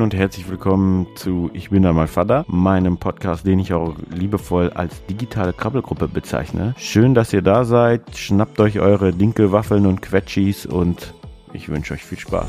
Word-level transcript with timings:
Moin 0.00 0.12
und 0.12 0.18
herzlich 0.18 0.48
willkommen 0.48 1.08
zu 1.14 1.50
Ich 1.52 1.68
bin 1.68 1.82
da 1.82 1.92
mal 1.92 2.06
Vater, 2.06 2.46
meinem 2.48 2.96
Podcast, 2.96 3.46
den 3.46 3.58
ich 3.58 3.74
auch 3.74 3.96
liebevoll 4.08 4.70
als 4.70 5.04
digitale 5.04 5.52
Krabbelgruppe 5.52 6.08
bezeichne. 6.08 6.74
Schön, 6.78 7.12
dass 7.12 7.34
ihr 7.34 7.42
da 7.42 7.66
seid. 7.66 8.16
Schnappt 8.16 8.60
euch 8.60 8.80
eure 8.80 9.12
Dinkelwaffeln 9.12 9.84
und 9.84 10.00
Quetschis 10.00 10.64
und 10.64 11.12
ich 11.52 11.68
wünsche 11.68 11.92
euch 11.92 12.02
viel 12.02 12.18
Spaß. 12.18 12.48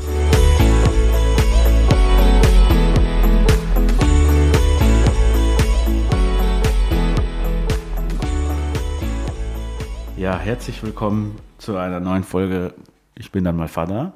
Ja, 10.16 10.38
herzlich 10.38 10.82
willkommen 10.82 11.36
zu 11.58 11.76
einer 11.76 12.00
neuen 12.00 12.24
Folge 12.24 12.72
Ich 13.14 13.30
bin 13.30 13.44
dann 13.44 13.56
mal 13.56 13.68
Vater. 13.68 14.14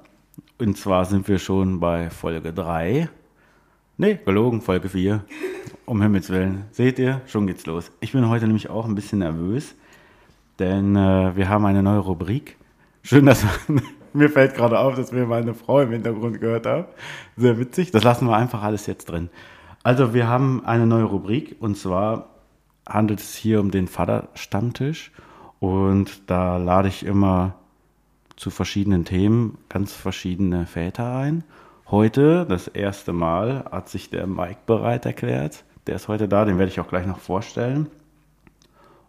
Und 0.58 0.78
zwar 0.78 1.04
sind 1.04 1.28
wir 1.28 1.38
schon 1.38 1.80
bei 1.80 2.08
Folge 2.08 2.54
3. 2.54 3.10
Nee, 3.98 4.18
gelogen, 4.22 4.60
Folge 4.60 4.90
4. 4.90 5.24
Um 5.86 6.02
Himmels 6.02 6.28
Willen. 6.28 6.64
Seht 6.70 6.98
ihr, 6.98 7.22
schon 7.24 7.46
geht's 7.46 7.64
los. 7.64 7.90
Ich 8.00 8.12
bin 8.12 8.28
heute 8.28 8.44
nämlich 8.44 8.68
auch 8.68 8.84
ein 8.84 8.94
bisschen 8.94 9.20
nervös, 9.20 9.74
denn 10.58 10.94
äh, 10.96 11.34
wir 11.34 11.48
haben 11.48 11.64
eine 11.64 11.82
neue 11.82 12.00
Rubrik. 12.00 12.58
Schön, 13.02 13.24
dass 13.24 13.46
mir 14.12 14.28
fällt 14.28 14.54
gerade 14.54 14.78
auf, 14.80 14.96
dass 14.96 15.14
wir 15.14 15.24
meine 15.24 15.54
Frau 15.54 15.80
im 15.80 15.92
Hintergrund 15.92 16.42
gehört 16.42 16.66
haben. 16.66 16.84
Sehr 17.38 17.58
witzig. 17.58 17.90
Das 17.90 18.04
lassen 18.04 18.28
wir 18.28 18.36
einfach 18.36 18.62
alles 18.62 18.84
jetzt 18.84 19.06
drin. 19.06 19.30
Also, 19.82 20.12
wir 20.12 20.28
haben 20.28 20.62
eine 20.66 20.86
neue 20.86 21.04
Rubrik 21.04 21.56
und 21.60 21.78
zwar 21.78 22.28
handelt 22.86 23.20
es 23.20 23.34
hier 23.34 23.60
um 23.60 23.70
den 23.70 23.88
Vaterstammtisch 23.88 25.10
und 25.58 26.28
da 26.30 26.58
lade 26.58 26.88
ich 26.88 27.06
immer 27.06 27.54
zu 28.36 28.50
verschiedenen 28.50 29.06
Themen 29.06 29.56
ganz 29.70 29.94
verschiedene 29.94 30.66
Väter 30.66 31.16
ein. 31.16 31.44
Heute, 31.88 32.46
das 32.48 32.66
erste 32.66 33.12
Mal, 33.12 33.64
hat 33.70 33.88
sich 33.88 34.10
der 34.10 34.26
Mike 34.26 34.58
bereit 34.66 35.06
erklärt. 35.06 35.62
Der 35.86 35.94
ist 35.94 36.08
heute 36.08 36.26
da, 36.26 36.44
den 36.44 36.58
werde 36.58 36.72
ich 36.72 36.80
auch 36.80 36.88
gleich 36.88 37.06
noch 37.06 37.20
vorstellen. 37.20 37.86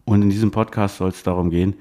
Und 0.06 0.22
in 0.22 0.30
diesem 0.30 0.52
Podcast 0.52 0.98
soll 0.98 1.10
es 1.10 1.24
darum 1.24 1.50
gehen, 1.50 1.74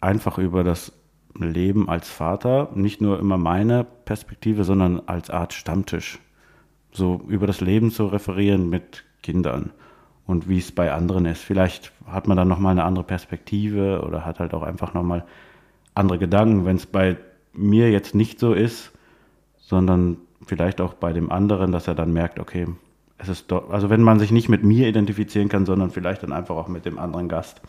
einfach 0.00 0.38
über 0.38 0.62
das 0.62 0.92
Leben 1.34 1.88
als 1.88 2.08
Vater, 2.08 2.70
nicht 2.76 3.00
nur 3.00 3.18
immer 3.18 3.38
meine 3.38 3.84
Perspektive, 4.04 4.62
sondern 4.62 5.02
als 5.06 5.30
Art 5.30 5.52
Stammtisch. 5.52 6.20
So 6.92 7.20
über 7.26 7.48
das 7.48 7.60
Leben 7.60 7.90
zu 7.90 8.06
referieren 8.06 8.70
mit 8.70 9.02
Kindern 9.24 9.72
und 10.28 10.48
wie 10.48 10.58
es 10.58 10.70
bei 10.70 10.92
anderen 10.92 11.26
ist. 11.26 11.42
Vielleicht 11.42 11.90
hat 12.06 12.28
man 12.28 12.36
dann 12.36 12.46
nochmal 12.46 12.70
eine 12.70 12.84
andere 12.84 13.04
Perspektive 13.04 14.02
oder 14.06 14.24
hat 14.24 14.38
halt 14.38 14.54
auch 14.54 14.62
einfach 14.62 14.94
nochmal 14.94 15.24
andere 15.96 16.18
Gedanken, 16.20 16.66
wenn 16.66 16.76
es 16.76 16.86
bei 16.86 17.16
mir 17.52 17.90
jetzt 17.90 18.14
nicht 18.14 18.38
so 18.38 18.52
ist, 18.52 18.92
sondern 19.68 20.16
vielleicht 20.46 20.80
auch 20.80 20.94
bei 20.94 21.12
dem 21.12 21.30
anderen, 21.30 21.72
dass 21.72 21.88
er 21.88 21.94
dann 21.94 22.10
merkt, 22.10 22.38
okay, 22.40 22.66
es 23.18 23.28
ist 23.28 23.52
doch, 23.52 23.68
also 23.68 23.90
wenn 23.90 24.00
man 24.00 24.18
sich 24.18 24.30
nicht 24.30 24.48
mit 24.48 24.64
mir 24.64 24.88
identifizieren 24.88 25.50
kann, 25.50 25.66
sondern 25.66 25.90
vielleicht 25.90 26.22
dann 26.22 26.32
einfach 26.32 26.56
auch 26.56 26.68
mit 26.68 26.86
dem 26.86 26.98
anderen 26.98 27.28
Gast. 27.28 27.60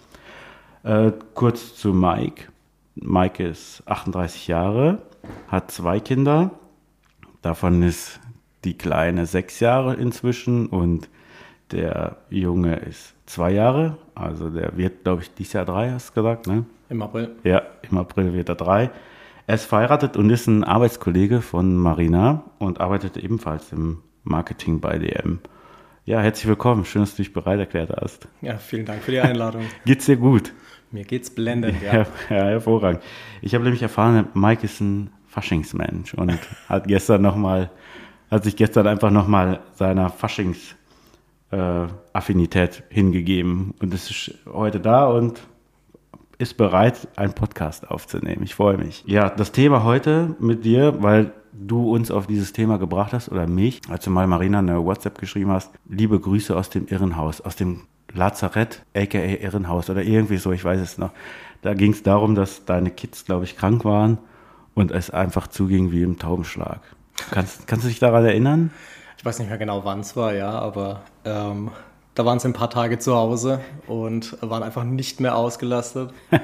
Äh, 0.83 1.11
kurz 1.33 1.75
zu 1.75 1.93
Mike. 1.93 2.47
Mike 2.95 3.43
ist 3.45 3.83
38 3.85 4.47
Jahre, 4.47 5.01
hat 5.49 5.71
zwei 5.71 5.99
Kinder. 5.99 6.51
Davon 7.41 7.83
ist 7.83 8.21
die 8.63 8.77
Kleine 8.77 9.25
sechs 9.25 9.59
Jahre 9.59 9.95
inzwischen 9.95 10.67
und 10.67 11.09
der 11.71 12.17
Junge 12.29 12.77
ist 12.77 13.13
zwei 13.25 13.51
Jahre. 13.51 13.97
Also 14.15 14.49
der 14.49 14.77
wird, 14.77 15.03
glaube 15.03 15.23
ich, 15.23 15.33
dieses 15.33 15.53
Jahr 15.53 15.65
drei, 15.65 15.91
hast 15.91 16.11
du 16.11 16.21
gesagt, 16.21 16.47
ne? 16.47 16.63
Im 16.89 17.01
April. 17.01 17.35
Ja, 17.43 17.61
im 17.89 17.97
April 17.97 18.33
wird 18.33 18.47
er 18.47 18.55
drei. 18.55 18.89
Er 19.49 19.55
ist 19.55 19.65
verheiratet 19.65 20.15
und 20.15 20.29
ist 20.29 20.45
ein 20.45 20.63
Arbeitskollege 20.63 21.41
von 21.41 21.75
Marina 21.75 22.43
und 22.59 22.79
arbeitet 22.79 23.17
ebenfalls 23.17 23.71
im 23.71 24.03
Marketing 24.23 24.79
bei 24.79 24.99
DM. 24.99 25.39
Ja, 26.05 26.19
herzlich 26.19 26.47
willkommen. 26.47 26.85
Schön, 26.85 27.01
dass 27.01 27.15
du 27.15 27.23
dich 27.23 27.33
bereit 27.33 27.57
erklärt 27.57 27.89
hast. 27.99 28.27
Ja, 28.41 28.59
vielen 28.59 28.85
Dank 28.85 29.01
für 29.01 29.09
die 29.09 29.19
Einladung. 29.19 29.63
geht's 29.85 30.05
dir 30.05 30.17
gut? 30.17 30.53
Mir 30.91 31.03
geht's 31.03 31.31
blendend, 31.31 31.81
ja. 31.81 31.93
Ja, 31.95 31.99
ja 32.29 32.43
hervorragend. 32.45 33.01
Ich 33.41 33.55
habe 33.55 33.63
nämlich 33.63 33.81
erfahren, 33.81 34.27
Mike 34.35 34.63
ist 34.63 34.81
ein 34.81 35.09
Faschingsmensch 35.25 36.13
und 36.13 36.31
hat 36.67 36.87
gestern 36.87 37.23
noch 37.23 37.35
mal, 37.35 37.71
hat 38.29 38.43
sich 38.43 38.55
gestern 38.55 38.85
einfach 38.85 39.09
nochmal 39.09 39.61
seiner 39.73 40.11
Faschings 40.11 40.75
äh, 41.49 41.87
Affinität 42.13 42.83
hingegeben 42.89 43.73
und 43.81 43.95
ist 43.95 44.31
heute 44.45 44.79
da 44.79 45.07
und 45.07 45.41
ist 46.39 46.55
bereit, 46.55 47.07
einen 47.17 47.33
Podcast 47.33 47.91
aufzunehmen. 47.91 48.43
Ich 48.43 48.55
freue 48.55 48.77
mich. 48.77 49.03
Ja, 49.05 49.29
das 49.29 49.51
Thema 49.51 49.83
heute 49.83 50.35
mit 50.39 50.63
dir, 50.63 51.03
weil 51.03 51.33
du 51.51 51.93
uns 51.93 52.11
auf 52.11 52.27
dieses 52.27 52.53
Thema 52.53 52.79
gebracht 52.79 53.11
hast 53.11 53.29
oder 53.29 53.45
mich, 53.45 53.81
als 53.89 54.05
du 54.05 54.09
mal 54.09 54.25
Marina 54.25 54.59
eine 54.59 54.83
WhatsApp 54.83 55.19
geschrieben 55.19 55.51
hast. 55.51 55.71
Liebe 55.87 56.17
Grüße 56.17 56.55
aus 56.55 56.69
dem 56.69 56.87
Irrenhaus, 56.87 57.41
aus 57.41 57.57
dem 57.57 57.81
Lazarett, 58.13 58.83
aka 58.95 59.17
Irrenhaus 59.19 59.89
oder 59.89 60.01
irgendwie 60.01 60.37
so, 60.37 60.53
ich 60.53 60.63
weiß 60.63 60.79
es 60.79 60.97
noch. 60.97 61.11
Da 61.61 61.73
ging 61.73 61.91
es 61.91 62.03
darum, 62.03 62.35
dass 62.35 62.63
deine 62.63 62.89
Kids, 62.89 63.25
glaube 63.25 63.43
ich, 63.43 63.57
krank 63.57 63.83
waren 63.83 64.17
und 64.75 64.91
es 64.91 65.09
einfach 65.09 65.47
zuging 65.47 65.91
wie 65.91 66.03
im 66.03 66.19
Taubenschlag. 66.19 66.79
Kannst, 67.31 67.67
kannst 67.67 67.83
du 67.83 67.89
dich 67.89 67.99
daran 67.99 68.23
erinnern? 68.23 68.71
Ich 69.17 69.25
weiß 69.25 69.39
nicht 69.39 69.49
mehr 69.49 69.57
genau, 69.57 69.83
wann 69.83 69.99
es 69.99 70.15
war, 70.15 70.33
ja, 70.33 70.51
aber 70.51 71.01
ähm, 71.25 71.71
da 72.19 72.25
waren 72.25 72.37
sie 72.37 72.49
ein 72.49 72.53
paar 72.53 72.69
Tage 72.69 72.99
zu 72.99 73.15
Hause 73.15 73.61
und 73.87 74.35
waren 74.41 74.61
einfach 74.61 74.83
nicht 74.83 75.21
mehr 75.21 75.37
ausgelastet. 75.37 76.11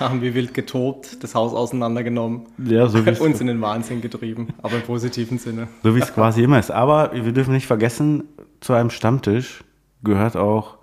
haben 0.00 0.22
wie 0.22 0.34
wild 0.34 0.54
getobt, 0.54 1.22
das 1.22 1.36
Haus 1.36 1.54
auseinandergenommen, 1.54 2.46
ja, 2.58 2.88
so 2.88 2.98
uns 3.20 3.40
in 3.40 3.46
den 3.46 3.60
Wahnsinn 3.60 4.00
getrieben, 4.00 4.48
aber 4.60 4.74
im 4.74 4.82
positiven 4.82 5.38
Sinne. 5.38 5.68
So 5.84 5.94
wie 5.94 6.00
es 6.00 6.12
quasi 6.12 6.42
immer 6.42 6.58
ist. 6.58 6.72
Aber 6.72 7.12
wir 7.12 7.30
dürfen 7.30 7.54
nicht 7.54 7.68
vergessen, 7.68 8.24
zu 8.58 8.72
einem 8.72 8.90
Stammtisch 8.90 9.62
gehört 10.02 10.36
auch 10.36 10.78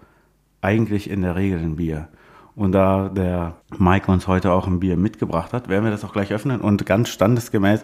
eigentlich 0.62 1.10
in 1.10 1.22
der 1.22 1.36
Regel 1.36 1.60
ein 1.60 1.76
Bier. 1.76 2.08
Und 2.56 2.72
da 2.72 3.10
der 3.10 3.58
Mike 3.78 4.10
uns 4.10 4.30
heute 4.30 4.54
auch 4.54 4.66
ein 4.66 4.80
Bier 4.80 4.96
mitgebracht 4.96 5.52
hat, 5.52 5.68
werden 5.68 5.84
wir 5.84 5.92
das 5.92 6.06
auch 6.06 6.14
gleich 6.14 6.32
öffnen 6.32 6.62
und 6.62 6.86
ganz 6.86 7.10
standesgemäß 7.10 7.84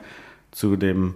zu 0.52 0.78
dem 0.78 1.16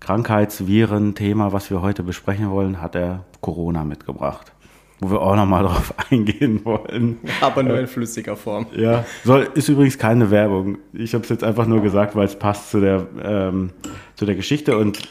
Krankheitsviren-Thema, 0.00 1.52
was 1.52 1.70
wir 1.70 1.82
heute 1.82 2.02
besprechen 2.02 2.50
wollen, 2.50 2.80
hat 2.80 2.94
er 2.94 3.24
Corona 3.40 3.84
mitgebracht. 3.84 4.52
Wo 5.00 5.10
wir 5.10 5.20
auch 5.20 5.36
nochmal 5.36 5.62
drauf 5.62 5.94
eingehen 6.10 6.64
wollen. 6.64 7.18
Aber 7.40 7.62
nur 7.62 7.78
in 7.78 7.86
flüssiger 7.86 8.36
Form. 8.36 8.66
Ja, 8.74 9.04
soll, 9.24 9.48
ist 9.54 9.68
übrigens 9.68 9.96
keine 9.96 10.30
Werbung. 10.30 10.78
Ich 10.92 11.14
habe 11.14 11.22
es 11.22 11.30
jetzt 11.30 11.44
einfach 11.44 11.66
nur 11.66 11.82
gesagt, 11.82 12.16
weil 12.16 12.26
es 12.26 12.36
passt 12.36 12.70
zu 12.70 12.80
der, 12.80 13.06
ähm, 13.22 13.70
zu 14.16 14.26
der 14.26 14.34
Geschichte. 14.34 14.76
Und 14.76 15.08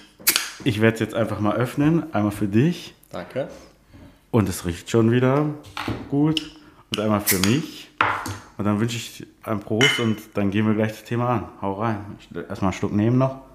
ich 0.64 0.82
werde 0.82 0.96
es 0.96 1.00
jetzt 1.00 1.16
einfach 1.16 1.40
mal 1.40 1.56
öffnen. 1.56 2.14
Einmal 2.14 2.32
für 2.32 2.48
dich. 2.48 2.96
Danke. 3.12 3.48
Und 4.32 4.50
es 4.50 4.66
riecht 4.66 4.90
schon 4.90 5.12
wieder 5.12 5.46
gut. 6.10 6.58
Und 6.92 7.00
einmal 7.00 7.22
für 7.22 7.40
mich. 7.48 7.90
Und 8.58 8.66
dann 8.66 8.80
wünsche 8.80 8.98
ich 8.98 9.26
ein 9.44 9.60
Prost 9.60 10.00
und 10.00 10.18
dann 10.34 10.52
gehen 10.52 10.66
wir 10.66 10.74
gleich 10.74 10.92
das 10.92 11.04
Thema 11.04 11.30
an. 11.30 11.46
Hau 11.62 11.74
rein. 11.74 11.98
Erstmal 12.34 12.72
einen 12.72 12.74
Schluck 12.74 12.94
nehmen 12.94 13.18
noch. 13.18 13.47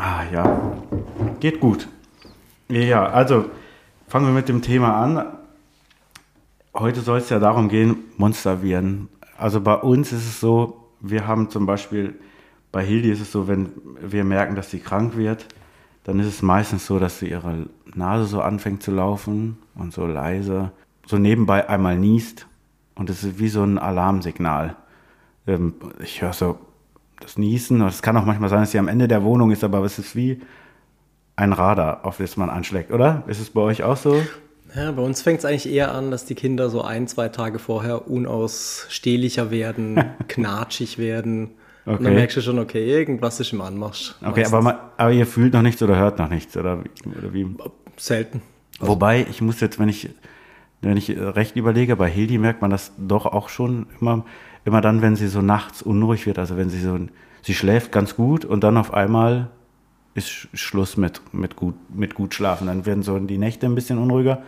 Ah 0.00 0.22
ja, 0.32 0.76
geht 1.40 1.58
gut. 1.58 1.88
Ja, 2.68 3.06
also 3.06 3.46
fangen 4.06 4.26
wir 4.26 4.32
mit 4.32 4.48
dem 4.48 4.62
Thema 4.62 5.02
an. 5.02 5.26
Heute 6.72 7.00
soll 7.00 7.18
es 7.18 7.30
ja 7.30 7.40
darum 7.40 7.68
gehen, 7.68 7.96
Monsterviren. 8.16 9.08
Also 9.36 9.60
bei 9.60 9.74
uns 9.74 10.12
ist 10.12 10.24
es 10.24 10.38
so, 10.38 10.88
wir 11.00 11.26
haben 11.26 11.50
zum 11.50 11.66
Beispiel, 11.66 12.14
bei 12.70 12.84
Hildi 12.84 13.10
ist 13.10 13.20
es 13.20 13.32
so, 13.32 13.48
wenn 13.48 13.72
wir 14.00 14.22
merken, 14.22 14.54
dass 14.54 14.70
sie 14.70 14.78
krank 14.78 15.16
wird, 15.16 15.46
dann 16.04 16.20
ist 16.20 16.28
es 16.28 16.42
meistens 16.42 16.86
so, 16.86 17.00
dass 17.00 17.18
sie 17.18 17.30
ihre 17.30 17.66
Nase 17.92 18.26
so 18.26 18.40
anfängt 18.40 18.84
zu 18.84 18.92
laufen 18.92 19.58
und 19.74 19.92
so 19.92 20.06
leise, 20.06 20.70
so 21.06 21.18
nebenbei 21.18 21.68
einmal 21.68 21.98
niest. 21.98 22.46
Und 22.94 23.10
es 23.10 23.24
ist 23.24 23.40
wie 23.40 23.48
so 23.48 23.64
ein 23.64 23.78
Alarmsignal. 23.78 24.76
Ähm, 25.48 25.74
ich 26.00 26.22
höre 26.22 26.34
so 26.34 26.56
das 27.20 27.38
Niesen. 27.38 27.80
Es 27.82 28.02
kann 28.02 28.16
auch 28.16 28.24
manchmal 28.24 28.48
sein, 28.48 28.60
dass 28.60 28.70
sie 28.70 28.78
am 28.78 28.88
Ende 28.88 29.08
der 29.08 29.22
Wohnung 29.22 29.50
ist, 29.50 29.64
aber 29.64 29.82
es 29.84 29.98
ist 29.98 30.14
wie 30.16 30.40
ein 31.36 31.52
Radar, 31.52 32.04
auf 32.04 32.18
das 32.18 32.36
man 32.36 32.50
anschlägt, 32.50 32.90
oder? 32.90 33.22
Ist 33.26 33.40
es 33.40 33.50
bei 33.50 33.60
euch 33.60 33.82
auch 33.82 33.96
so? 33.96 34.20
Ja, 34.74 34.92
bei 34.92 35.02
uns 35.02 35.22
fängt 35.22 35.38
es 35.38 35.44
eigentlich 35.44 35.70
eher 35.70 35.92
an, 35.94 36.10
dass 36.10 36.24
die 36.24 36.34
Kinder 36.34 36.68
so 36.68 36.82
ein, 36.82 37.08
zwei 37.08 37.28
Tage 37.28 37.58
vorher 37.58 38.08
unausstehlicher 38.08 39.50
werden, 39.50 40.02
knatschig 40.28 40.98
werden. 40.98 41.50
Okay. 41.86 41.96
Und 41.96 42.04
dann 42.04 42.14
merkst 42.14 42.36
du 42.36 42.40
schon, 42.42 42.58
okay, 42.58 42.86
irgendwas 42.86 43.40
ist 43.40 43.52
im 43.52 43.62
Anmarsch. 43.62 44.14
Okay, 44.22 44.44
aber, 44.44 44.60
man, 44.60 44.76
aber, 44.98 45.12
ihr 45.12 45.26
fühlt 45.26 45.54
noch 45.54 45.62
nichts 45.62 45.82
oder 45.82 45.96
hört 45.96 46.18
noch 46.18 46.28
nichts, 46.28 46.56
oder, 46.56 46.82
oder 47.18 47.32
wie? 47.32 47.46
Selten. 47.96 48.42
Wobei, 48.80 49.26
ich 49.30 49.40
muss 49.40 49.60
jetzt, 49.60 49.78
wenn 49.78 49.88
ich, 49.88 50.10
wenn 50.82 50.96
ich 50.96 51.10
recht 51.10 51.56
überlege, 51.56 51.96
bei 51.96 52.10
Hildi 52.10 52.36
merkt 52.36 52.60
man 52.60 52.70
das 52.70 52.92
doch 52.98 53.24
auch 53.26 53.48
schon 53.48 53.86
immer, 54.00 54.24
immer 54.68 54.80
dann, 54.80 55.02
wenn 55.02 55.16
sie 55.16 55.28
so 55.28 55.42
nachts 55.42 55.82
unruhig 55.82 56.26
wird, 56.26 56.38
also 56.38 56.56
wenn 56.56 56.70
sie 56.70 56.80
so, 56.80 56.98
sie 57.42 57.54
schläft 57.54 57.90
ganz 57.90 58.14
gut 58.14 58.44
und 58.44 58.62
dann 58.62 58.76
auf 58.76 58.94
einmal 58.94 59.48
ist 60.14 60.48
Schluss 60.52 60.96
mit, 60.96 61.20
mit, 61.32 61.56
gut, 61.56 61.74
mit 61.94 62.14
gut 62.14 62.34
schlafen. 62.34 62.66
Dann 62.66 62.86
werden 62.86 63.02
so 63.02 63.18
die 63.18 63.38
Nächte 63.38 63.66
ein 63.66 63.74
bisschen 63.74 63.98
unruhiger 63.98 64.42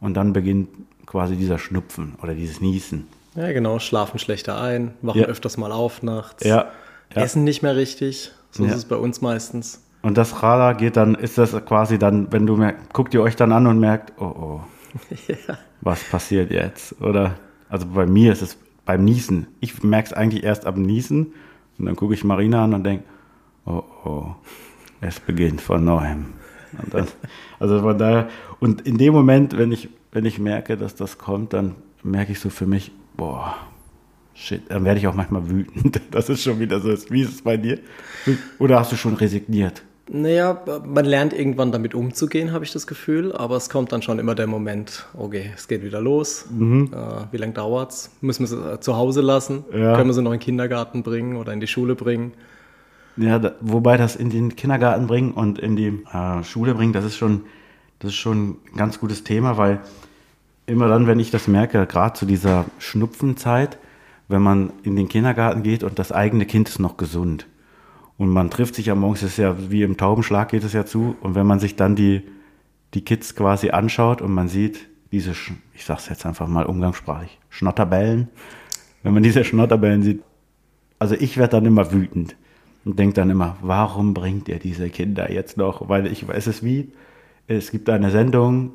und 0.00 0.14
dann 0.14 0.32
beginnt 0.32 0.68
quasi 1.06 1.36
dieser 1.36 1.58
Schnupfen 1.58 2.14
oder 2.22 2.34
dieses 2.34 2.60
Niesen. 2.60 3.06
Ja, 3.34 3.50
genau, 3.52 3.78
schlafen 3.78 4.18
schlechter 4.18 4.60
ein, 4.60 4.92
wachen 5.00 5.22
ja. 5.22 5.26
öfters 5.26 5.56
mal 5.56 5.72
auf 5.72 6.02
nachts, 6.02 6.44
ja, 6.44 6.66
ja. 7.14 7.22
essen 7.22 7.44
nicht 7.44 7.62
mehr 7.62 7.76
richtig. 7.76 8.32
So 8.50 8.66
ist 8.66 8.74
es 8.74 8.84
bei 8.84 8.96
uns 8.96 9.22
meistens. 9.22 9.82
Und 10.02 10.18
das 10.18 10.42
Radar 10.42 10.74
geht 10.74 10.96
dann, 10.98 11.14
ist 11.14 11.38
das 11.38 11.52
quasi 11.64 11.98
dann, 11.98 12.30
wenn 12.30 12.46
du 12.46 12.56
merkt, 12.56 12.92
guckt 12.92 13.14
ihr 13.14 13.22
euch 13.22 13.36
dann 13.36 13.52
an 13.52 13.66
und 13.66 13.78
merkt, 13.78 14.12
oh 14.20 14.24
oh, 14.24 14.60
was 15.80 16.04
passiert 16.04 16.50
jetzt? 16.50 17.00
Oder, 17.00 17.36
also 17.70 17.86
bei 17.86 18.04
mir 18.04 18.32
ist 18.32 18.42
es 18.42 18.58
beim 18.84 19.04
Niesen. 19.04 19.48
Ich 19.60 19.82
merke 19.82 20.08
es 20.08 20.12
eigentlich 20.12 20.44
erst 20.44 20.66
am 20.66 20.82
Niesen 20.82 21.34
und 21.78 21.86
dann 21.86 21.96
gucke 21.96 22.14
ich 22.14 22.24
Marina 22.24 22.64
an 22.64 22.74
und 22.74 22.84
denke, 22.84 23.04
oh 23.66 23.82
oh, 24.04 24.34
es 25.00 25.20
beginnt 25.20 25.60
von 25.60 25.84
neuem. 25.84 26.26
Dann, 26.90 27.06
also 27.58 27.80
von 27.80 27.98
daher, 27.98 28.28
und 28.60 28.82
in 28.82 28.98
dem 28.98 29.12
Moment, 29.12 29.56
wenn 29.56 29.72
ich, 29.72 29.88
wenn 30.10 30.24
ich 30.24 30.38
merke, 30.38 30.76
dass 30.76 30.94
das 30.94 31.18
kommt, 31.18 31.52
dann 31.52 31.74
merke 32.02 32.32
ich 32.32 32.40
so 32.40 32.50
für 32.50 32.66
mich, 32.66 32.92
boah, 33.16 33.54
shit, 34.34 34.62
dann 34.68 34.84
werde 34.84 34.98
ich 34.98 35.06
auch 35.06 35.14
manchmal 35.14 35.48
wütend. 35.50 36.00
Das 36.10 36.28
ist 36.28 36.42
schon 36.42 36.58
wieder 36.58 36.80
so, 36.80 36.88
wie 37.10 37.22
ist 37.22 37.34
es 37.34 37.42
bei 37.42 37.56
dir? 37.56 37.78
Oder 38.58 38.78
hast 38.78 38.92
du 38.92 38.96
schon 38.96 39.14
resigniert? 39.14 39.82
Naja, 40.14 40.60
man 40.84 41.06
lernt 41.06 41.32
irgendwann 41.32 41.72
damit 41.72 41.94
umzugehen, 41.94 42.52
habe 42.52 42.66
ich 42.66 42.70
das 42.70 42.86
Gefühl, 42.86 43.32
aber 43.32 43.56
es 43.56 43.70
kommt 43.70 43.92
dann 43.92 44.02
schon 44.02 44.18
immer 44.18 44.34
der 44.34 44.46
Moment, 44.46 45.06
okay, 45.14 45.50
es 45.54 45.68
geht 45.68 45.82
wieder 45.82 46.02
los. 46.02 46.44
Äh, 46.52 47.32
wie 47.32 47.38
lange 47.38 47.54
dauert's? 47.54 48.10
Müssen 48.20 48.40
wir 48.40 48.46
sie 48.48 48.74
äh, 48.74 48.78
zu 48.78 48.94
Hause 48.94 49.22
lassen? 49.22 49.64
Ja. 49.72 49.96
Können 49.96 50.10
wir 50.10 50.14
sie 50.14 50.20
noch 50.20 50.32
in 50.32 50.38
den 50.38 50.44
Kindergarten 50.44 51.02
bringen 51.02 51.36
oder 51.36 51.54
in 51.54 51.60
die 51.60 51.66
Schule 51.66 51.94
bringen? 51.94 52.34
Ja, 53.16 53.38
da, 53.38 53.54
wobei 53.62 53.96
das 53.96 54.14
in 54.14 54.28
den 54.28 54.54
Kindergarten 54.54 55.06
bringen 55.06 55.32
und 55.32 55.58
in 55.58 55.76
die 55.76 56.04
äh, 56.12 56.44
Schule 56.44 56.74
bringen, 56.74 56.92
das 56.92 57.06
ist 57.06 57.16
schon, 57.16 57.44
das 57.98 58.10
ist 58.10 58.18
schon 58.18 58.50
ein 58.50 58.76
ganz 58.76 59.00
gutes 59.00 59.24
Thema, 59.24 59.56
weil 59.56 59.80
immer 60.66 60.88
dann, 60.88 61.06
wenn 61.06 61.20
ich 61.20 61.30
das 61.30 61.48
merke, 61.48 61.86
gerade 61.86 62.12
zu 62.12 62.26
dieser 62.26 62.66
Schnupfenzeit, 62.78 63.78
wenn 64.28 64.42
man 64.42 64.74
in 64.82 64.94
den 64.94 65.08
Kindergarten 65.08 65.62
geht 65.62 65.82
und 65.82 65.98
das 65.98 66.12
eigene 66.12 66.44
Kind 66.44 66.68
ist 66.68 66.80
noch 66.80 66.98
gesund 66.98 67.46
und 68.22 68.28
man 68.28 68.50
trifft 68.50 68.76
sich 68.76 68.86
ja 68.86 68.94
morgens, 68.94 69.22
das 69.22 69.30
ist 69.30 69.38
ja 69.38 69.56
wie 69.68 69.82
im 69.82 69.96
Taubenschlag 69.96 70.50
geht 70.50 70.62
es 70.62 70.72
ja 70.72 70.86
zu 70.86 71.16
und 71.22 71.34
wenn 71.34 71.44
man 71.44 71.58
sich 71.58 71.74
dann 71.74 71.96
die, 71.96 72.22
die 72.94 73.04
Kids 73.04 73.34
quasi 73.34 73.70
anschaut 73.70 74.22
und 74.22 74.32
man 74.32 74.46
sieht 74.46 74.88
diese, 75.10 75.32
ich 75.74 75.84
sag's 75.84 76.08
jetzt 76.08 76.24
einfach 76.24 76.46
mal 76.46 76.64
umgangssprachlich, 76.64 77.40
Schnotterbällen, 77.48 78.28
wenn 79.02 79.12
man 79.12 79.24
diese 79.24 79.42
Schnotterbällen 79.42 80.04
sieht, 80.04 80.22
also 81.00 81.16
ich 81.16 81.36
werde 81.36 81.56
dann 81.56 81.66
immer 81.66 81.90
wütend 81.90 82.36
und 82.84 82.96
denke 82.96 83.14
dann 83.14 83.28
immer, 83.28 83.56
warum 83.60 84.14
bringt 84.14 84.46
ihr 84.46 84.60
diese 84.60 84.88
Kinder 84.88 85.32
jetzt 85.32 85.56
noch? 85.56 85.88
Weil 85.88 86.06
ich 86.06 86.28
weiß 86.28 86.46
es 86.46 86.62
wie, 86.62 86.92
es 87.48 87.72
gibt 87.72 87.90
eine 87.90 88.12
Sendung, 88.12 88.70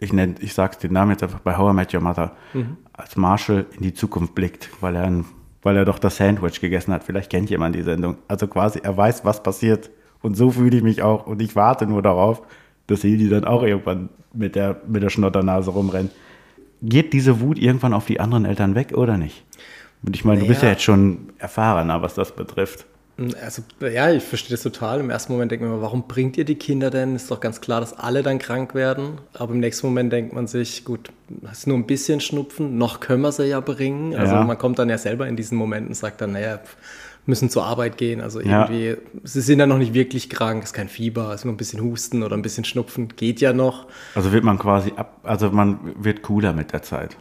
ich 0.00 0.12
nenne, 0.12 0.34
ich 0.40 0.52
sag's 0.52 0.78
den 0.78 0.92
Namen 0.92 1.12
jetzt 1.12 1.22
einfach 1.22 1.38
bei 1.38 1.56
How 1.56 1.72
I 1.72 1.76
Met 1.76 1.94
Your 1.94 2.00
Mother, 2.00 2.34
als 2.92 3.16
Marshall 3.16 3.66
in 3.76 3.82
die 3.82 3.94
Zukunft 3.94 4.34
blickt, 4.34 4.70
weil 4.80 4.96
er, 4.96 5.04
ein, 5.04 5.26
weil 5.66 5.76
er 5.76 5.84
doch 5.84 5.98
das 5.98 6.16
Sandwich 6.16 6.60
gegessen 6.60 6.92
hat. 6.92 7.02
Vielleicht 7.02 7.28
kennt 7.28 7.50
jemand 7.50 7.74
die 7.74 7.82
Sendung. 7.82 8.18
Also 8.28 8.46
quasi, 8.46 8.78
er 8.84 8.96
weiß, 8.96 9.24
was 9.24 9.42
passiert. 9.42 9.90
Und 10.22 10.36
so 10.36 10.52
fühle 10.52 10.76
ich 10.76 10.82
mich 10.84 11.02
auch. 11.02 11.26
Und 11.26 11.42
ich 11.42 11.56
warte 11.56 11.88
nur 11.88 12.02
darauf, 12.02 12.40
dass 12.86 13.02
Hildi 13.02 13.28
dann 13.28 13.44
auch 13.44 13.64
irgendwann 13.64 14.08
mit 14.32 14.54
der, 14.54 14.80
mit 14.86 15.02
der 15.02 15.10
Schnotternase 15.10 15.72
rumrennt. 15.72 16.12
Geht 16.82 17.12
diese 17.12 17.40
Wut 17.40 17.58
irgendwann 17.58 17.94
auf 17.94 18.06
die 18.06 18.20
anderen 18.20 18.44
Eltern 18.44 18.76
weg 18.76 18.92
oder 18.96 19.18
nicht? 19.18 19.44
Und 20.04 20.14
ich 20.14 20.24
meine, 20.24 20.40
du 20.42 20.46
bist 20.46 20.62
Ja. 20.62 20.68
jetzt 20.68 20.82
schon 20.84 21.30
erfahrener, 21.38 22.00
was 22.00 22.14
das 22.14 22.30
betrifft. 22.36 22.86
Also, 23.42 23.62
ja, 23.80 24.10
ich 24.12 24.22
verstehe 24.22 24.50
das 24.50 24.62
total. 24.62 25.00
Im 25.00 25.08
ersten 25.08 25.32
Moment 25.32 25.50
denkt 25.50 25.64
man, 25.64 25.72
immer, 25.72 25.80
warum 25.82 26.06
bringt 26.06 26.36
ihr 26.36 26.44
die 26.44 26.56
Kinder 26.56 26.90
denn? 26.90 27.16
Ist 27.16 27.30
doch 27.30 27.40
ganz 27.40 27.62
klar, 27.62 27.80
dass 27.80 27.98
alle 27.98 28.22
dann 28.22 28.38
krank 28.38 28.74
werden. 28.74 29.18
Aber 29.32 29.54
im 29.54 29.60
nächsten 29.60 29.86
Moment 29.86 30.12
denkt 30.12 30.34
man 30.34 30.46
sich, 30.46 30.84
gut, 30.84 31.10
das 31.28 31.60
ist 31.60 31.66
nur 31.66 31.78
ein 31.78 31.86
bisschen 31.86 32.20
Schnupfen, 32.20 32.76
noch 32.76 33.00
können 33.00 33.22
wir 33.22 33.32
sie 33.32 33.46
ja 33.46 33.60
bringen. 33.60 34.14
Also 34.14 34.34
Ja. 34.34 34.44
man 34.44 34.58
kommt 34.58 34.78
dann 34.78 34.90
ja 34.90 34.98
selber 34.98 35.26
in 35.26 35.34
diesen 35.36 35.56
Momenten 35.56 35.88
und 35.88 35.94
sagt 35.94 36.20
dann, 36.20 36.32
naja, 36.32 36.60
müssen 37.24 37.48
zur 37.48 37.64
Arbeit 37.64 37.96
gehen. 37.96 38.20
Also 38.20 38.40
Ja. 38.40 38.68
irgendwie, 38.68 38.96
sie 39.24 39.40
sind 39.40 39.60
ja 39.60 39.66
noch 39.66 39.78
nicht 39.78 39.94
wirklich 39.94 40.28
krank, 40.28 40.62
ist 40.62 40.74
kein 40.74 40.88
Fieber, 40.90 41.32
ist 41.34 41.46
nur 41.46 41.54
ein 41.54 41.56
bisschen 41.56 41.80
Husten 41.82 42.22
oder 42.22 42.36
ein 42.36 42.42
bisschen 42.42 42.64
Schnupfen, 42.64 43.08
geht 43.16 43.40
ja 43.40 43.54
noch. 43.54 43.86
Also 44.14 44.30
wird 44.32 44.44
man 44.44 44.58
quasi 44.58 44.92
ab, 44.94 45.20
also 45.22 45.50
man 45.50 45.78
wird 45.98 46.20
cooler 46.20 46.52
mit 46.52 46.74
der 46.74 46.82
Zeit. 46.82 47.16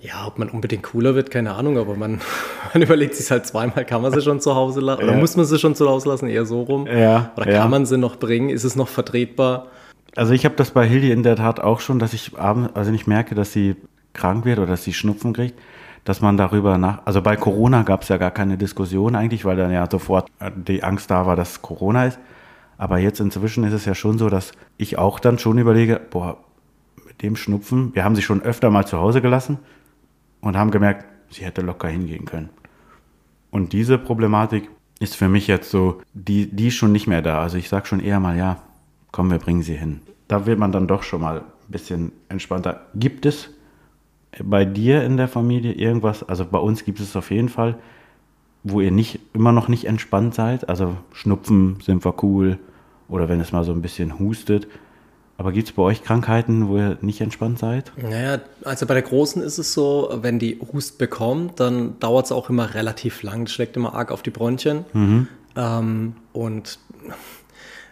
Ja, 0.00 0.26
ob 0.26 0.38
man 0.38 0.48
unbedingt 0.48 0.84
cooler 0.84 1.14
wird, 1.14 1.30
keine 1.30 1.54
Ahnung, 1.54 1.76
aber 1.78 1.96
man, 1.96 2.20
man 2.74 2.82
überlegt 2.82 3.14
sich 3.14 3.30
halt 3.30 3.46
zweimal, 3.46 3.84
kann 3.84 4.00
man 4.02 4.12
sie 4.12 4.22
schon 4.22 4.40
zu 4.40 4.54
Hause 4.54 4.80
lassen? 4.80 5.02
Oder 5.02 5.12
Ja. 5.12 5.18
muss 5.18 5.36
man 5.36 5.44
sie 5.44 5.58
schon 5.58 5.74
zu 5.74 5.88
Hause 5.88 6.08
lassen? 6.08 6.28
Eher 6.28 6.44
so 6.44 6.62
rum. 6.62 6.86
Ja, 6.86 7.32
Oder 7.36 7.50
ja. 7.50 7.60
kann 7.62 7.70
man 7.70 7.84
sie 7.86 7.98
noch 7.98 8.16
bringen? 8.16 8.48
Ist 8.50 8.64
es 8.64 8.76
noch 8.76 8.88
vertretbar? 8.88 9.66
Also 10.16 10.32
ich 10.32 10.44
habe 10.44 10.54
das 10.56 10.70
bei 10.70 10.86
Hildi 10.86 11.10
in 11.10 11.22
der 11.22 11.36
Tat 11.36 11.60
auch 11.60 11.80
schon, 11.80 11.98
dass 11.98 12.12
ich 12.12 12.38
abends, 12.38 12.70
also 12.74 12.92
ich 12.92 13.06
merke, 13.06 13.34
dass 13.34 13.52
sie 13.52 13.76
krank 14.12 14.44
wird 14.44 14.58
oder 14.58 14.68
dass 14.68 14.84
sie 14.84 14.92
Schnupfen 14.92 15.32
kriegt, 15.32 15.58
dass 16.04 16.20
man 16.20 16.36
darüber 16.36 16.78
nach, 16.78 17.00
also 17.04 17.20
bei 17.20 17.36
Corona 17.36 17.82
gab 17.82 18.02
es 18.02 18.08
ja 18.08 18.16
gar 18.16 18.30
keine 18.30 18.56
Diskussion 18.56 19.14
eigentlich, 19.14 19.44
weil 19.44 19.56
dann 19.56 19.70
ja 19.70 19.86
sofort 19.90 20.28
äh, 20.40 20.50
die 20.54 20.82
Angst 20.82 21.10
da 21.10 21.26
war, 21.26 21.36
dass 21.36 21.60
Corona 21.62 22.06
ist. 22.06 22.18
Aber 22.78 22.98
jetzt 22.98 23.20
inzwischen 23.20 23.64
ist 23.64 23.72
es 23.74 23.84
ja 23.84 23.94
schon 23.94 24.18
so, 24.18 24.28
dass 24.30 24.52
ich 24.76 24.96
auch 24.98 25.18
dann 25.20 25.38
schon 25.38 25.58
überlege, 25.58 26.00
boah, 26.10 26.38
mit 27.06 27.20
dem 27.22 27.34
Schnupfen, 27.36 27.94
wir 27.94 28.04
haben 28.04 28.14
sie 28.16 28.22
schon 28.22 28.42
öfter 28.42 28.70
mal 28.70 28.86
zu 28.86 28.98
Hause 28.98 29.20
gelassen 29.20 29.58
und 30.40 30.56
haben 30.56 30.70
gemerkt, 30.70 31.06
sie 31.30 31.44
hätte 31.44 31.62
locker 31.62 31.88
hingehen 31.88 32.24
können. 32.24 32.50
Und 33.50 33.72
diese 33.72 33.98
Problematik 33.98 34.70
ist 35.00 35.16
für 35.16 35.28
mich 35.28 35.46
jetzt 35.46 35.70
so, 35.70 36.00
die, 36.12 36.48
die 36.50 36.68
ist 36.68 36.74
schon 36.74 36.92
nicht 36.92 37.06
mehr 37.06 37.22
da. 37.22 37.40
Also 37.40 37.56
ich 37.56 37.68
sage 37.68 37.86
schon 37.86 38.00
eher 38.00 38.20
mal, 38.20 38.36
ja, 38.36 38.62
komm, 39.12 39.30
wir 39.30 39.38
bringen 39.38 39.62
sie 39.62 39.76
hin. 39.76 40.00
Da 40.26 40.46
wird 40.46 40.58
man 40.58 40.72
dann 40.72 40.86
doch 40.86 41.02
schon 41.02 41.20
mal 41.20 41.38
ein 41.38 41.44
bisschen 41.68 42.12
entspannter. 42.28 42.86
Gibt 42.94 43.24
es 43.24 43.50
bei 44.42 44.64
dir 44.64 45.04
in 45.04 45.16
der 45.16 45.28
Familie 45.28 45.72
irgendwas, 45.72 46.28
also 46.28 46.44
bei 46.44 46.58
uns 46.58 46.84
gibt 46.84 47.00
es 47.00 47.16
auf 47.16 47.30
jeden 47.30 47.48
Fall, 47.48 47.76
wo 48.62 48.80
ihr 48.80 48.90
nicht 48.90 49.20
immer 49.32 49.52
noch 49.52 49.68
nicht 49.68 49.86
entspannt 49.86 50.34
seid? 50.34 50.68
Also 50.68 50.96
Schnupfen 51.12 51.78
sind 51.80 52.04
wir 52.04 52.22
cool 52.22 52.58
oder 53.08 53.28
wenn 53.28 53.40
es 53.40 53.52
mal 53.52 53.64
so 53.64 53.72
ein 53.72 53.82
bisschen 53.82 54.18
hustet. 54.18 54.68
Aber 55.38 55.52
gibt 55.52 55.68
es 55.68 55.74
bei 55.74 55.82
euch 55.82 56.02
Krankheiten, 56.02 56.68
wo 56.68 56.76
ihr 56.76 56.98
nicht 57.00 57.20
entspannt 57.20 57.60
seid? 57.60 57.92
Naja, 57.96 58.40
also 58.64 58.86
bei 58.86 58.94
der 58.94 59.04
Großen 59.04 59.40
ist 59.40 59.58
es 59.58 59.72
so, 59.72 60.10
wenn 60.20 60.40
die 60.40 60.60
Hust 60.72 60.98
bekommt, 60.98 61.60
dann 61.60 61.98
dauert 62.00 62.26
es 62.26 62.32
auch 62.32 62.50
immer 62.50 62.74
relativ 62.74 63.22
lang. 63.22 63.44
Das 63.44 63.54
schlägt 63.54 63.76
immer 63.76 63.94
arg 63.94 64.10
auf 64.10 64.22
die 64.22 64.30
Bronchien. 64.30 64.84
Ähm, 65.56 66.16
und 66.32 66.78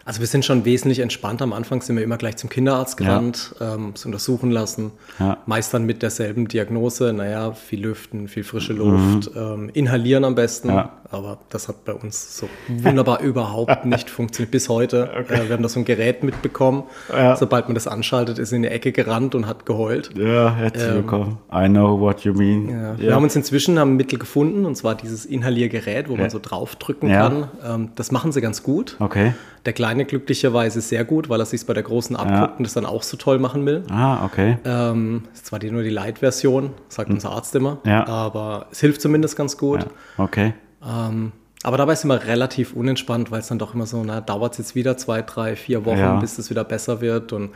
also 0.06 0.20
wir 0.20 0.28
sind 0.28 0.44
schon 0.44 0.64
wesentlich 0.64 1.00
entspannter. 1.00 1.42
Am 1.42 1.52
Anfang 1.52 1.82
sind 1.82 1.96
wir 1.96 2.04
immer 2.04 2.16
gleich 2.16 2.36
zum 2.36 2.48
Kinderarzt 2.48 2.96
gerannt, 2.96 3.54
ähm, 3.60 3.92
es 3.94 4.06
untersuchen 4.06 4.52
lassen. 4.52 4.92
Ja. 5.18 5.38
Meist 5.46 5.74
dann 5.74 5.84
mit 5.84 6.00
derselben 6.00 6.46
Diagnose, 6.46 7.12
naja, 7.12 7.52
viel 7.52 7.82
lüften, 7.82 8.28
viel 8.28 8.44
frische 8.44 8.72
Luft, 8.72 9.30
ähm, 9.36 9.68
inhalieren 9.74 10.24
am 10.24 10.36
besten. 10.36 10.68
Ja. 10.68 10.92
Aber 11.10 11.38
das 11.50 11.68
hat 11.68 11.84
bei 11.84 11.92
uns 11.92 12.36
so 12.38 12.48
wunderbar 12.68 13.20
überhaupt 13.22 13.84
nicht 13.84 14.08
funktioniert 14.08 14.52
bis 14.52 14.68
heute. 14.68 15.10
Äh, 15.28 15.48
wir 15.48 15.54
haben 15.54 15.62
da 15.62 15.68
so 15.68 15.80
ein 15.80 15.84
Gerät 15.84 16.22
mitbekommen. 16.22 16.84
Ja. 17.12 17.34
Sobald 17.36 17.66
man 17.66 17.74
das 17.74 17.88
anschaltet, 17.88 18.38
ist 18.38 18.52
in 18.52 18.62
die 18.62 18.68
Ecke 18.68 18.92
gerannt 18.92 19.34
und 19.34 19.46
hat 19.48 19.66
geheult. 19.66 20.10
Ja, 20.16 20.54
herzlich 20.54 20.94
willkommen. 20.94 21.38
I 21.52 21.66
know 21.68 21.98
what 21.98 22.20
you 22.20 22.32
mean. 22.32 22.68
Ähm. 22.68 22.76
Ja. 22.76 22.98
Wir 22.98 23.14
haben 23.16 23.24
uns 23.24 23.34
inzwischen 23.34 23.78
haben 23.78 23.94
ein 23.94 23.96
Mittel 23.96 24.20
gefunden, 24.20 24.66
und 24.66 24.76
zwar 24.76 24.94
dieses 24.94 25.26
Inhaliergerät, 25.26 26.08
wo 26.08 26.16
man 26.16 26.30
so 26.30 26.38
draufdrücken 26.40 27.10
Ja. 27.10 27.28
kann. 27.28 27.48
Ähm, 27.64 27.88
das 27.96 28.12
machen 28.12 28.30
sie 28.30 28.40
ganz 28.40 28.62
gut. 28.62 28.96
Okay. 29.00 29.34
Der 29.64 29.72
Kleine 29.72 29.95
glücklicherweise 30.04 30.80
sehr 30.80 31.04
gut, 31.04 31.28
weil 31.28 31.40
er 31.40 31.46
sich 31.46 31.64
bei 31.66 31.72
der 31.74 31.82
Großen 31.82 32.14
abguckt 32.16 32.58
und 32.58 32.64
das 32.64 32.74
dann 32.74 32.86
auch 32.86 33.02
so 33.02 33.16
toll 33.16 33.38
machen 33.38 33.64
will. 33.66 33.82
Ah, 33.90 34.24
okay. 34.24 34.58
Ähm, 34.64 35.22
ist 35.32 35.46
zwar 35.46 35.58
die, 35.58 35.70
nur 35.70 35.82
die 35.82 35.90
Light-Version, 35.90 36.70
sagt 36.88 37.10
unser 37.10 37.30
Arzt 37.30 37.54
immer, 37.54 37.78
Hm. 37.82 37.90
Ja. 37.90 38.06
aber 38.06 38.66
es 38.70 38.80
hilft 38.80 39.00
zumindest 39.00 39.36
ganz 39.36 39.56
gut. 39.56 39.80
Ja, 40.18 40.24
okay. 40.24 40.54
Ähm, 40.86 41.32
aber 41.62 41.78
dabei 41.78 41.94
sind 41.96 42.10
wir 42.10 42.22
relativ 42.26 42.74
unentspannt, 42.74 43.30
weil 43.30 43.40
es 43.40 43.48
dann 43.48 43.58
doch 43.58 43.74
immer 43.74 43.86
so, 43.86 44.04
na, 44.04 44.20
dauert 44.20 44.52
es 44.52 44.58
jetzt 44.58 44.74
wieder 44.74 44.96
zwei, 44.96 45.22
drei, 45.22 45.56
vier 45.56 45.84
Wochen, 45.84 45.98
Ja. 45.98 46.20
bis 46.20 46.38
es 46.38 46.48
wieder 46.50 46.62
besser 46.62 47.00
wird. 47.00 47.32
Und 47.32 47.50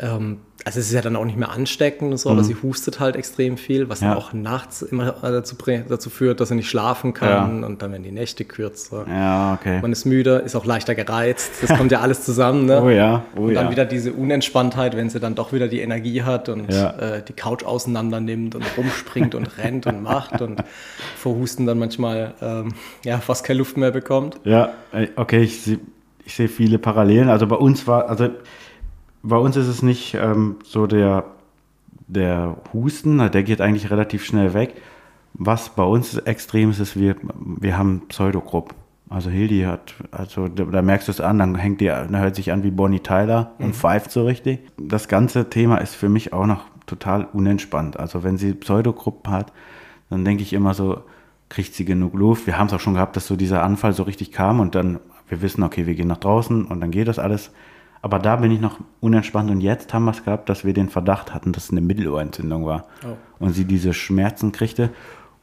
ähm, 0.00 0.38
also 0.64 0.80
es 0.80 0.86
ist 0.88 0.92
ja 0.92 1.00
dann 1.00 1.14
auch 1.16 1.24
nicht 1.24 1.38
mehr 1.38 1.50
ansteckend 1.50 2.10
und 2.10 2.18
so, 2.18 2.28
aber 2.30 2.42
sie 2.42 2.56
hustet 2.62 2.98
halt 3.00 3.14
extrem 3.16 3.56
viel, 3.56 3.88
was 3.88 4.00
Mhm. 4.00 4.06
Ja. 4.08 4.14
dann 4.14 4.22
auch 4.22 4.32
nachts 4.32 4.82
immer 4.82 5.12
dazu, 5.22 5.54
bring- 5.56 5.84
dazu 5.88 6.10
führt, 6.10 6.40
dass 6.40 6.50
er 6.50 6.56
nicht 6.56 6.68
schlafen 6.68 7.14
kann 7.14 7.62
und 7.64 7.80
dann 7.80 7.92
werden 7.92 8.02
die 8.02 8.10
Nächte 8.10 8.44
kürzer. 8.44 9.06
Ja, 9.08 9.54
okay. 9.54 9.80
Man 9.80 9.92
ist 9.92 10.04
müde, 10.04 10.42
ist 10.44 10.56
auch 10.56 10.64
leichter 10.66 10.94
gereizt. 10.96 11.52
Das 11.62 11.78
kommt 11.78 11.92
ja 11.92 12.00
alles 12.00 12.24
zusammen. 12.24 12.66
Ne? 12.66 12.82
Oh 12.82 12.90
ja, 12.90 13.24
oh 13.36 13.42
und 13.42 13.54
dann 13.54 13.66
ja. 13.66 13.70
wieder 13.70 13.84
diese 13.84 14.12
Unentspanntheit, 14.12 14.96
wenn 14.96 15.08
sie 15.10 15.20
dann 15.20 15.36
doch 15.36 15.52
wieder 15.52 15.68
die 15.68 15.80
Energie 15.80 16.22
hat 16.22 16.48
und 16.48 16.70
Ja. 16.72 16.90
äh, 16.98 17.22
die 17.22 17.34
Couch 17.34 17.64
auseinander 17.64 18.20
nimmt 18.20 18.54
und 18.56 18.64
rumspringt 18.76 19.34
und 19.36 19.58
rennt 19.58 19.86
und 19.86 20.02
macht 20.02 20.42
und 20.42 20.62
vor 21.16 21.36
Husten 21.36 21.66
dann 21.66 21.78
manchmal 21.78 22.34
ähm, 22.42 22.74
ja, 23.04 23.18
fast 23.18 23.44
keine 23.44 23.58
Luft 23.60 23.76
mehr 23.76 23.92
bekommt. 23.92 24.38
Ja, 24.44 24.70
ey, 24.92 25.08
okay, 25.16 25.40
ich 25.42 25.62
sehe 25.62 25.78
ich 26.24 26.34
seh 26.34 26.48
viele 26.48 26.78
Parallelen. 26.78 27.30
Also 27.30 27.46
bei 27.46 27.56
uns 27.56 27.86
war, 27.86 28.10
also 28.10 28.28
bei 29.22 29.36
uns 29.36 29.56
ist 29.56 29.68
es 29.68 29.82
nicht 29.82 30.14
ähm, 30.14 30.56
so 30.64 30.86
der, 30.86 31.24
der 32.06 32.56
Husten, 32.72 33.18
der 33.18 33.42
geht 33.42 33.60
eigentlich 33.60 33.90
relativ 33.90 34.24
schnell 34.24 34.54
weg. 34.54 34.74
Was 35.34 35.68
bei 35.68 35.84
uns 35.84 36.16
extrem 36.18 36.70
ist, 36.70 36.80
ist, 36.80 36.98
wir, 36.98 37.16
wir 37.34 37.78
haben 37.78 38.02
Pseudogrupp. 38.08 38.74
Also 39.10 39.30
Hildi 39.30 39.62
hat, 39.62 39.94
also 40.10 40.48
da, 40.48 40.82
merkst 40.82 41.08
du 41.08 41.12
es 41.12 41.20
an, 41.20 41.38
dann 41.38 41.54
hängt 41.54 41.80
die, 41.80 41.86
dann 41.86 42.18
hört 42.18 42.34
sich 42.34 42.52
an 42.52 42.62
wie 42.62 42.70
Bonnie 42.70 43.00
Tyler 43.00 43.52
und 43.58 43.74
pfeift 43.74 44.10
so 44.10 44.24
richtig. 44.26 44.60
Das 44.76 45.08
ganze 45.08 45.48
Thema 45.48 45.78
ist 45.78 45.94
für 45.94 46.10
mich 46.10 46.34
auch 46.34 46.44
noch 46.44 46.64
total 46.86 47.26
unentspannt. 47.32 47.98
Also 47.98 48.22
wenn 48.22 48.36
sie 48.36 48.52
Pseudogruppen 48.52 49.32
hat, 49.32 49.52
dann 50.10 50.24
denke 50.26 50.42
ich 50.42 50.52
immer 50.52 50.74
so, 50.74 51.02
kriegt 51.48 51.74
sie 51.74 51.86
genug 51.86 52.14
Luft. 52.14 52.46
Wir 52.46 52.58
haben 52.58 52.66
es 52.66 52.74
auch 52.74 52.80
schon 52.80 52.94
gehabt, 52.94 53.16
dass 53.16 53.26
so 53.26 53.36
dieser 53.36 53.62
Anfall 53.62 53.94
so 53.94 54.02
richtig 54.02 54.32
kam 54.32 54.60
und 54.60 54.74
dann, 54.74 55.00
wir 55.28 55.40
wissen, 55.40 55.62
okay, 55.62 55.86
wir 55.86 55.94
gehen 55.94 56.08
nach 56.08 56.18
draußen 56.18 56.66
und 56.66 56.80
dann 56.80 56.90
geht 56.90 57.08
das 57.08 57.18
alles. 57.18 57.50
Aber 58.02 58.18
da 58.18 58.36
bin 58.36 58.50
ich 58.50 58.60
noch 58.60 58.78
unentspannt 59.00 59.50
und 59.50 59.60
jetzt 59.60 59.92
haben 59.92 60.04
wir 60.04 60.12
es 60.12 60.24
gehabt, 60.24 60.48
dass 60.48 60.64
wir 60.64 60.72
den 60.72 60.88
Verdacht 60.88 61.34
hatten, 61.34 61.52
dass 61.52 61.64
es 61.64 61.70
eine 61.70 61.80
Mittelohrentzündung 61.80 62.64
war. 62.64 62.86
Oh. 63.04 63.16
Und 63.44 63.52
sie 63.52 63.64
diese 63.64 63.92
Schmerzen 63.92 64.52
kriegte. 64.52 64.90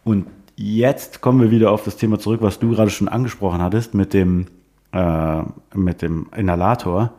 Und 0.04 0.28
jetzt 0.56 1.22
kommen 1.22 1.42
wir 1.42 1.52
wieder 1.52 1.72
auf 1.72 1.84
das 1.84 1.98
Thema 1.98 2.20
zurück, 2.20 2.42
was 2.42 2.60
du 2.60 2.72
gerade 2.72 2.90
schon 2.90 3.10
angesprochen 3.10 3.62
hattest 3.62 3.94
mit 3.94 4.14
dem, 4.14 4.48
äh, 4.94 5.42
mit 5.74 6.02
dem 6.02 6.28
Inhalator. 6.36 7.14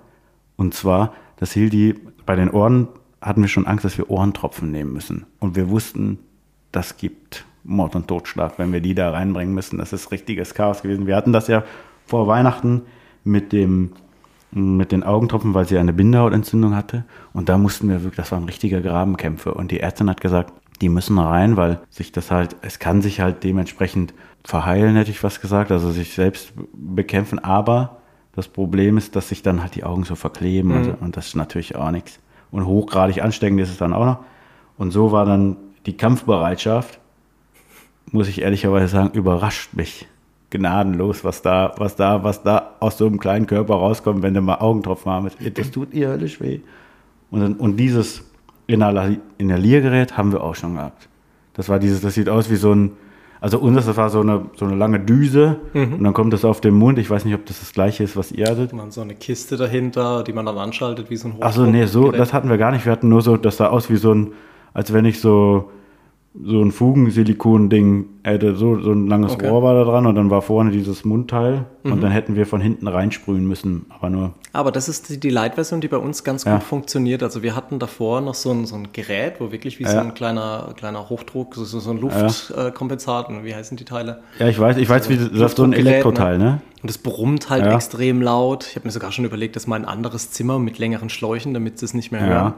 Und 0.56 0.74
zwar, 0.74 1.12
dass 1.36 1.52
Hildi 1.52 1.94
bei 2.24 2.34
den 2.34 2.50
Ohren 2.50 2.88
hatten 3.20 3.42
wir 3.42 3.48
schon 3.48 3.66
Angst, 3.66 3.84
dass 3.84 3.98
wir 3.98 4.10
Ohrentropfen 4.10 4.70
nehmen 4.70 4.92
müssen. 4.92 5.26
Und 5.38 5.56
wir 5.56 5.68
wussten, 5.68 6.18
das 6.72 6.96
gibt 6.96 7.44
Mord 7.64 7.96
und 7.96 8.08
Totschlag, 8.08 8.58
wenn 8.58 8.72
wir 8.72 8.80
die 8.80 8.94
da 8.94 9.10
reinbringen 9.10 9.54
müssen. 9.54 9.78
Das 9.78 9.92
ist 9.92 10.12
richtiges 10.12 10.54
Chaos 10.54 10.82
gewesen. 10.82 11.06
Wir 11.06 11.16
hatten 11.16 11.32
das 11.32 11.48
ja 11.48 11.64
vor 12.06 12.26
Weihnachten 12.26 12.82
mit 13.24 13.52
dem 13.52 13.92
mit 14.56 14.90
den 14.90 15.02
Augentropfen, 15.02 15.52
weil 15.52 15.68
sie 15.68 15.76
eine 15.76 15.92
Bindehautentzündung 15.92 16.74
hatte. 16.74 17.04
Und 17.34 17.50
da 17.50 17.58
mussten 17.58 17.88
wir 17.90 18.02
wirklich, 18.02 18.16
das 18.16 18.32
waren 18.32 18.44
richtige 18.44 18.80
Grabenkämpfe. 18.80 19.52
Und 19.52 19.70
die 19.70 19.80
Ärztin 19.80 20.08
hat 20.08 20.22
gesagt, 20.22 20.52
die 20.80 20.88
müssen 20.88 21.18
rein, 21.18 21.58
weil 21.58 21.80
sich 21.90 22.10
das 22.10 22.30
halt, 22.30 22.56
es 22.62 22.78
kann 22.78 23.02
sich 23.02 23.20
halt 23.20 23.44
dementsprechend 23.44 24.14
verheilen, 24.44 24.96
hätte 24.96 25.10
ich 25.10 25.22
was 25.22 25.40
gesagt, 25.40 25.70
also 25.70 25.90
sich 25.90 26.14
selbst 26.14 26.54
bekämpfen. 26.72 27.38
Aber 27.38 27.98
das 28.34 28.48
Problem 28.48 28.96
ist, 28.96 29.14
dass 29.14 29.28
sich 29.28 29.42
dann 29.42 29.60
halt 29.60 29.74
die 29.74 29.84
Augen 29.84 30.04
so 30.04 30.14
verkleben. 30.14 30.70
Mhm. 30.70 30.76
Also, 30.76 30.94
und 31.00 31.16
das 31.18 31.26
ist 31.28 31.36
natürlich 31.36 31.76
auch 31.76 31.90
nichts. 31.90 32.18
Und 32.50 32.66
hochgradig 32.66 33.22
ansteckend 33.22 33.60
ist 33.60 33.70
es 33.70 33.76
dann 33.76 33.92
auch 33.92 34.06
noch. 34.06 34.18
Und 34.78 34.90
so 34.90 35.12
war 35.12 35.26
dann 35.26 35.58
die 35.84 35.98
Kampfbereitschaft, 35.98 36.98
muss 38.10 38.28
ich 38.28 38.40
ehrlicherweise 38.40 38.88
sagen, 38.88 39.10
überrascht 39.12 39.74
mich 39.74 40.06
gnadenlos, 40.50 41.24
was 41.24 41.42
da, 41.42 41.74
was 41.76 41.96
da, 41.96 42.22
was 42.22 42.42
da 42.42 42.76
aus 42.80 42.98
so 42.98 43.06
einem 43.06 43.18
kleinen 43.18 43.46
Körper 43.46 43.74
rauskommt, 43.74 44.22
wenn 44.22 44.34
du 44.34 44.40
mal 44.40 44.56
Augentropfen 44.56 45.10
haben. 45.10 45.30
Das 45.54 45.70
tut 45.70 45.92
ihr 45.92 46.08
höllisch 46.08 46.40
weh. 46.40 46.60
Und, 47.30 47.58
und 47.58 47.76
dieses 47.76 48.24
Inhaliergerät 48.66 50.16
haben 50.16 50.32
wir 50.32 50.42
auch 50.42 50.54
schon 50.54 50.74
gehabt. 50.74 51.08
Das 51.54 51.68
war 51.68 51.78
dieses, 51.78 52.00
das 52.00 52.14
sieht 52.14 52.28
aus 52.28 52.50
wie 52.50 52.56
so 52.56 52.72
ein, 52.72 52.92
also 53.40 53.58
unseres, 53.58 53.86
das 53.86 53.96
war 53.96 54.10
so 54.10 54.20
eine, 54.20 54.46
so 54.56 54.64
eine 54.64 54.76
lange 54.76 55.00
Düse 55.00 55.56
mhm. 55.72 55.94
und 55.94 56.04
dann 56.04 56.14
kommt 56.14 56.32
das 56.32 56.44
auf 56.44 56.60
den 56.60 56.74
Mund. 56.74 56.98
Ich 56.98 57.10
weiß 57.10 57.24
nicht, 57.24 57.34
ob 57.34 57.44
das 57.46 57.60
das 57.60 57.72
gleiche 57.72 58.04
ist, 58.04 58.16
was 58.16 58.32
ihr 58.32 58.46
hattet. 58.46 58.72
Man 58.72 58.90
so 58.90 59.00
eine 59.00 59.14
Kiste 59.14 59.56
dahinter, 59.56 60.22
die 60.22 60.32
man 60.32 60.46
dann 60.46 60.58
anschaltet, 60.58 61.10
wie 61.10 61.16
so 61.16 61.28
ein 61.28 61.42
Achso, 61.42 61.64
nee, 61.64 61.86
so, 61.86 62.12
das 62.12 62.32
hatten 62.32 62.48
wir 62.48 62.58
gar 62.58 62.72
nicht. 62.72 62.84
Wir 62.84 62.92
hatten 62.92 63.08
nur 63.08 63.22
so, 63.22 63.36
das 63.36 63.56
sah 63.56 63.68
aus 63.68 63.90
wie 63.90 63.96
so 63.96 64.12
ein, 64.14 64.32
als 64.74 64.92
wenn 64.92 65.04
ich 65.04 65.20
so 65.20 65.70
so 66.44 66.62
ein 66.62 66.70
Fugensilikon-Ding 66.70 68.06
hätte, 68.22 68.56
so, 68.56 68.80
so 68.80 68.92
ein 68.92 69.06
langes 69.06 69.32
okay. 69.32 69.48
Rohr 69.48 69.62
war 69.62 69.74
da 69.74 69.84
dran 69.84 70.06
und 70.06 70.14
dann 70.16 70.30
war 70.30 70.42
vorne 70.42 70.70
dieses 70.70 71.04
Mundteil 71.04 71.64
mhm. 71.82 71.92
und 71.92 72.02
dann 72.02 72.10
hätten 72.10 72.36
wir 72.36 72.46
von 72.46 72.60
hinten 72.60 72.88
reinsprühen 72.88 73.46
müssen, 73.46 73.86
aber 73.88 74.10
nur. 74.10 74.34
Aber 74.52 74.72
das 74.72 74.88
ist 74.88 75.08
die, 75.08 75.18
die 75.18 75.30
Light-Version, 75.30 75.80
die 75.80 75.88
bei 75.88 75.96
uns 75.96 76.24
ganz 76.24 76.44
ja. 76.44 76.54
gut 76.54 76.62
funktioniert. 76.62 77.22
Also 77.22 77.42
wir 77.42 77.56
hatten 77.56 77.78
davor 77.78 78.20
noch 78.20 78.34
so 78.34 78.50
ein, 78.50 78.66
so 78.66 78.76
ein 78.76 78.88
Gerät, 78.92 79.34
wo 79.38 79.50
wirklich 79.50 79.78
wie 79.78 79.84
ja. 79.84 79.90
so 79.90 79.98
ein 79.98 80.14
kleiner, 80.14 80.74
kleiner 80.76 81.08
Hochdruck, 81.08 81.54
so, 81.54 81.64
so 81.64 81.90
ein 81.90 82.00
Luftkompensat, 82.00 83.30
ja. 83.30 83.44
wie 83.44 83.54
heißen 83.54 83.76
die 83.76 83.84
Teile? 83.84 84.20
Ja, 84.38 84.48
ich 84.48 84.58
weiß, 84.58 84.76
ich 84.76 84.88
weiß, 84.88 85.08
wie 85.08 85.16
das 85.16 85.52
ist 85.52 85.56
so 85.56 85.64
ein 85.64 85.72
Elektroteil, 85.72 86.38
ne? 86.38 86.60
Und 86.82 86.90
es 86.90 86.98
brummt 86.98 87.50
halt 87.50 87.66
extrem 87.66 88.20
laut. 88.22 88.66
Ich 88.68 88.76
habe 88.76 88.86
mir 88.86 88.92
sogar 88.92 89.10
schon 89.10 89.24
überlegt, 89.24 89.56
dass 89.56 89.66
mal 89.66 89.76
ein 89.76 89.86
anderes 89.86 90.30
Zimmer 90.30 90.58
mit 90.58 90.78
längeren 90.78 91.08
Schläuchen, 91.08 91.54
damit 91.54 91.78
sie 91.78 91.86
es 91.86 91.94
nicht 91.94 92.12
mehr 92.12 92.24
hören. 92.24 92.54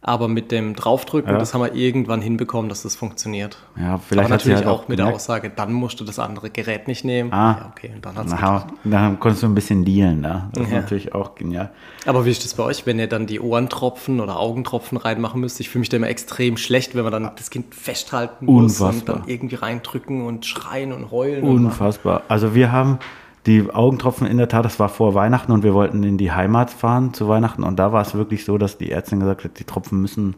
Aber 0.00 0.28
mit 0.28 0.52
dem 0.52 0.76
Draufdrücken, 0.76 1.32
ja. 1.32 1.38
das 1.38 1.54
haben 1.54 1.60
wir 1.60 1.74
irgendwann 1.74 2.20
hinbekommen, 2.20 2.68
dass 2.68 2.82
das 2.82 2.94
funktioniert. 2.94 3.58
Ja, 3.76 3.98
vielleicht 3.98 4.26
Aber 4.26 4.36
natürlich 4.36 4.58
halt 4.58 4.68
auch, 4.68 4.84
auch 4.84 4.88
mit 4.88 5.00
der 5.00 5.08
Aussage, 5.08 5.50
dann 5.50 5.72
musst 5.72 5.98
du 5.98 6.04
das 6.04 6.20
andere 6.20 6.50
Gerät 6.50 6.86
nicht 6.86 7.04
nehmen. 7.04 7.32
Ah, 7.32 7.58
ja, 7.60 7.72
okay, 7.72 7.90
und 7.94 8.06
dann 8.06 8.16
hat's 8.16 8.30
Na, 8.30 8.66
Dann 8.84 9.18
konntest 9.18 9.42
du 9.42 9.48
ein 9.48 9.56
bisschen 9.56 9.84
dealen, 9.84 10.20
ne? 10.20 10.48
Das 10.52 10.70
ja. 10.70 10.78
ist 10.78 10.82
natürlich 10.82 11.14
auch 11.14 11.34
genial. 11.34 11.70
Aber 12.06 12.24
wie 12.24 12.30
ist 12.30 12.44
das 12.44 12.54
bei 12.54 12.62
euch, 12.62 12.86
wenn 12.86 12.98
ihr 13.00 13.08
dann 13.08 13.26
die 13.26 13.40
Ohrentropfen 13.40 14.20
oder 14.20 14.38
Augentropfen 14.38 14.98
reinmachen 14.98 15.40
müsst? 15.40 15.58
Ich 15.58 15.68
fühle 15.68 15.80
mich 15.80 15.88
da 15.88 15.96
immer 15.96 16.08
extrem 16.08 16.56
schlecht, 16.56 16.94
wenn 16.94 17.02
man 17.02 17.12
dann 17.12 17.30
das 17.34 17.50
Kind 17.50 17.74
festhalten 17.74 18.46
muss 18.46 18.80
Unfassbar. 18.80 19.16
und 19.16 19.22
dann 19.22 19.28
irgendwie 19.28 19.56
reindrücken 19.56 20.24
und 20.24 20.46
schreien 20.46 20.92
und 20.92 21.10
heulen. 21.10 21.42
Unfassbar. 21.42 22.20
Und 22.20 22.30
also 22.30 22.54
wir 22.54 22.70
haben 22.70 23.00
die 23.48 23.70
Augentropfen 23.72 24.26
in 24.26 24.36
der 24.36 24.48
Tat, 24.48 24.66
das 24.66 24.78
war 24.78 24.90
vor 24.90 25.14
Weihnachten 25.14 25.52
und 25.52 25.62
wir 25.62 25.72
wollten 25.72 26.04
in 26.04 26.18
die 26.18 26.30
Heimat 26.32 26.70
fahren 26.70 27.14
zu 27.14 27.28
Weihnachten 27.28 27.64
und 27.64 27.78
da 27.78 27.92
war 27.92 28.02
es 28.02 28.14
wirklich 28.14 28.44
so, 28.44 28.58
dass 28.58 28.76
die 28.76 28.92
Ärztin 28.92 29.20
gesagt 29.20 29.42
hat, 29.42 29.58
die 29.58 29.64
Tropfen 29.64 30.02
müssen 30.02 30.36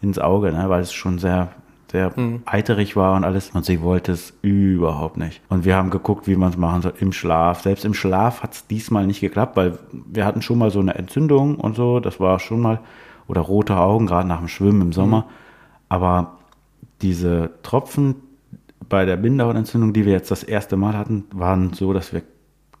ins 0.00 0.20
Auge, 0.20 0.52
ne, 0.52 0.68
weil 0.68 0.80
es 0.80 0.92
schon 0.92 1.18
sehr, 1.18 1.48
sehr 1.90 2.12
mhm. 2.14 2.42
eiterig 2.46 2.94
war 2.94 3.16
und 3.16 3.24
alles 3.24 3.50
und 3.50 3.64
sie 3.64 3.82
wollte 3.82 4.12
es 4.12 4.34
überhaupt 4.42 5.16
nicht. 5.16 5.42
Und 5.48 5.64
wir 5.64 5.74
haben 5.74 5.90
geguckt, 5.90 6.28
wie 6.28 6.36
man 6.36 6.50
es 6.50 6.56
machen 6.56 6.82
soll 6.82 6.94
im 7.00 7.12
Schlaf. 7.12 7.62
Selbst 7.62 7.84
im 7.84 7.92
Schlaf 7.92 8.44
hat 8.44 8.54
es 8.54 8.66
diesmal 8.68 9.04
nicht 9.04 9.20
geklappt, 9.20 9.56
weil 9.56 9.78
wir 9.92 10.24
hatten 10.24 10.40
schon 10.40 10.58
mal 10.58 10.70
so 10.70 10.78
eine 10.78 10.94
Entzündung 10.94 11.56
und 11.56 11.74
so, 11.74 11.98
das 11.98 12.20
war 12.20 12.38
schon 12.38 12.60
mal, 12.60 12.78
oder 13.26 13.40
rote 13.40 13.76
Augen, 13.76 14.06
gerade 14.06 14.28
nach 14.28 14.38
dem 14.38 14.48
Schwimmen 14.48 14.80
im 14.80 14.92
Sommer. 14.92 15.22
Mhm. 15.22 15.34
Aber 15.88 16.32
diese 17.02 17.50
Tropfen 17.64 18.14
bei 18.88 19.04
der 19.04 19.16
Bindehautentzündung, 19.16 19.92
die 19.92 20.04
wir 20.04 20.12
jetzt 20.12 20.30
das 20.30 20.44
erste 20.44 20.76
Mal 20.76 20.96
hatten, 20.96 21.24
waren 21.32 21.72
so, 21.72 21.92
dass 21.92 22.12
wir 22.12 22.22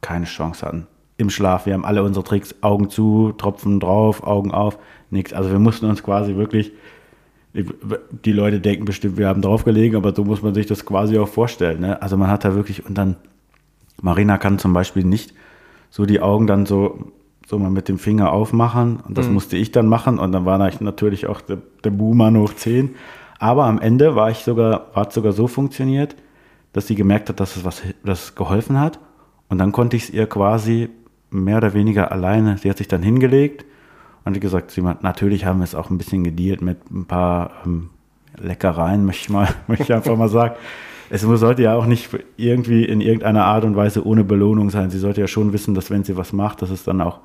keine 0.04 0.26
Chance 0.26 0.66
hatten. 0.66 0.86
Im 1.16 1.30
Schlaf. 1.30 1.64
Wir 1.64 1.72
haben 1.72 1.84
alle 1.84 2.02
unsere 2.02 2.24
Tricks, 2.24 2.54
Augen 2.60 2.90
zu, 2.90 3.32
Tropfen 3.38 3.80
drauf, 3.80 4.22
Augen 4.22 4.52
auf, 4.52 4.78
nichts. 5.10 5.32
Also 5.32 5.50
wir 5.50 5.58
mussten 5.58 5.86
uns 5.86 6.02
quasi 6.02 6.36
wirklich, 6.36 6.72
die 7.54 8.32
Leute 8.32 8.60
denken 8.60 8.84
bestimmt, 8.84 9.16
wir 9.16 9.28
haben 9.28 9.40
draufgelegen, 9.40 9.96
aber 9.96 10.14
so 10.14 10.24
muss 10.24 10.42
man 10.42 10.54
sich 10.54 10.66
das 10.66 10.84
quasi 10.84 11.18
auch 11.18 11.28
vorstellen. 11.28 11.80
Ne? 11.80 12.02
Also 12.02 12.16
man 12.16 12.28
hat 12.28 12.44
da 12.44 12.54
wirklich, 12.54 12.84
und 12.84 12.98
dann, 12.98 13.16
Marina 14.02 14.36
kann 14.36 14.58
zum 14.58 14.74
Beispiel 14.74 15.04
nicht 15.04 15.32
so 15.88 16.04
die 16.04 16.20
Augen 16.20 16.46
dann 16.46 16.66
so, 16.66 17.12
so 17.46 17.58
mal 17.58 17.70
mit 17.70 17.88
dem 17.88 17.98
Finger 17.98 18.32
aufmachen 18.32 19.00
und 19.06 19.16
das 19.16 19.28
mhm. 19.28 19.34
musste 19.34 19.56
ich 19.56 19.70
dann 19.70 19.86
machen 19.86 20.18
und 20.18 20.32
dann 20.32 20.44
war 20.44 20.68
ich 20.68 20.80
natürlich 20.80 21.26
auch 21.28 21.40
der, 21.40 21.58
der 21.84 21.90
Buhmann 21.90 22.36
hoch 22.36 22.52
10. 22.52 22.96
Aber 23.38 23.64
am 23.64 23.80
Ende 23.80 24.16
war 24.16 24.30
ich 24.30 24.38
sogar, 24.38 24.88
war 24.94 25.08
es 25.08 25.14
sogar 25.14 25.32
so 25.32 25.46
funktioniert, 25.46 26.16
dass 26.72 26.88
sie 26.88 26.94
gemerkt 26.94 27.28
hat, 27.28 27.40
dass 27.40 27.56
es 27.56 27.64
was 27.64 27.82
das 28.04 28.34
geholfen 28.34 28.80
hat 28.80 28.98
und 29.48 29.58
dann 29.58 29.72
konnte 29.72 29.96
ich 29.96 30.04
es 30.04 30.10
ihr 30.10 30.26
quasi 30.26 30.88
mehr 31.30 31.58
oder 31.58 31.74
weniger 31.74 32.12
alleine, 32.12 32.58
sie 32.58 32.70
hat 32.70 32.78
sich 32.78 32.88
dann 32.88 33.02
hingelegt 33.02 33.64
und 34.24 34.34
hat 34.34 34.40
gesagt, 34.40 34.70
sie, 34.70 34.82
natürlich 34.82 35.44
haben 35.44 35.58
wir 35.58 35.64
es 35.64 35.74
auch 35.74 35.90
ein 35.90 35.98
bisschen 35.98 36.24
gedealt 36.24 36.62
mit 36.62 36.90
ein 36.90 37.04
paar 37.04 37.50
ähm, 37.64 37.90
Leckereien, 38.38 39.04
möchte 39.06 39.22
ich, 39.22 39.30
mal, 39.30 39.48
möchte 39.66 39.84
ich 39.84 39.92
einfach 39.92 40.16
mal 40.16 40.28
sagen. 40.28 40.54
Es 41.10 41.20
sollte 41.20 41.62
ja 41.62 41.74
auch 41.74 41.86
nicht 41.86 42.08
irgendwie 42.36 42.84
in 42.84 43.00
irgendeiner 43.00 43.44
Art 43.44 43.64
und 43.64 43.76
Weise 43.76 44.06
ohne 44.06 44.24
Belohnung 44.24 44.70
sein. 44.70 44.90
Sie 44.90 44.98
sollte 44.98 45.20
ja 45.20 45.28
schon 45.28 45.52
wissen, 45.52 45.74
dass 45.74 45.90
wenn 45.90 46.02
sie 46.02 46.16
was 46.16 46.32
macht, 46.32 46.62
dass 46.62 46.70
es 46.70 46.82
dann 46.82 47.00
auch, 47.00 47.20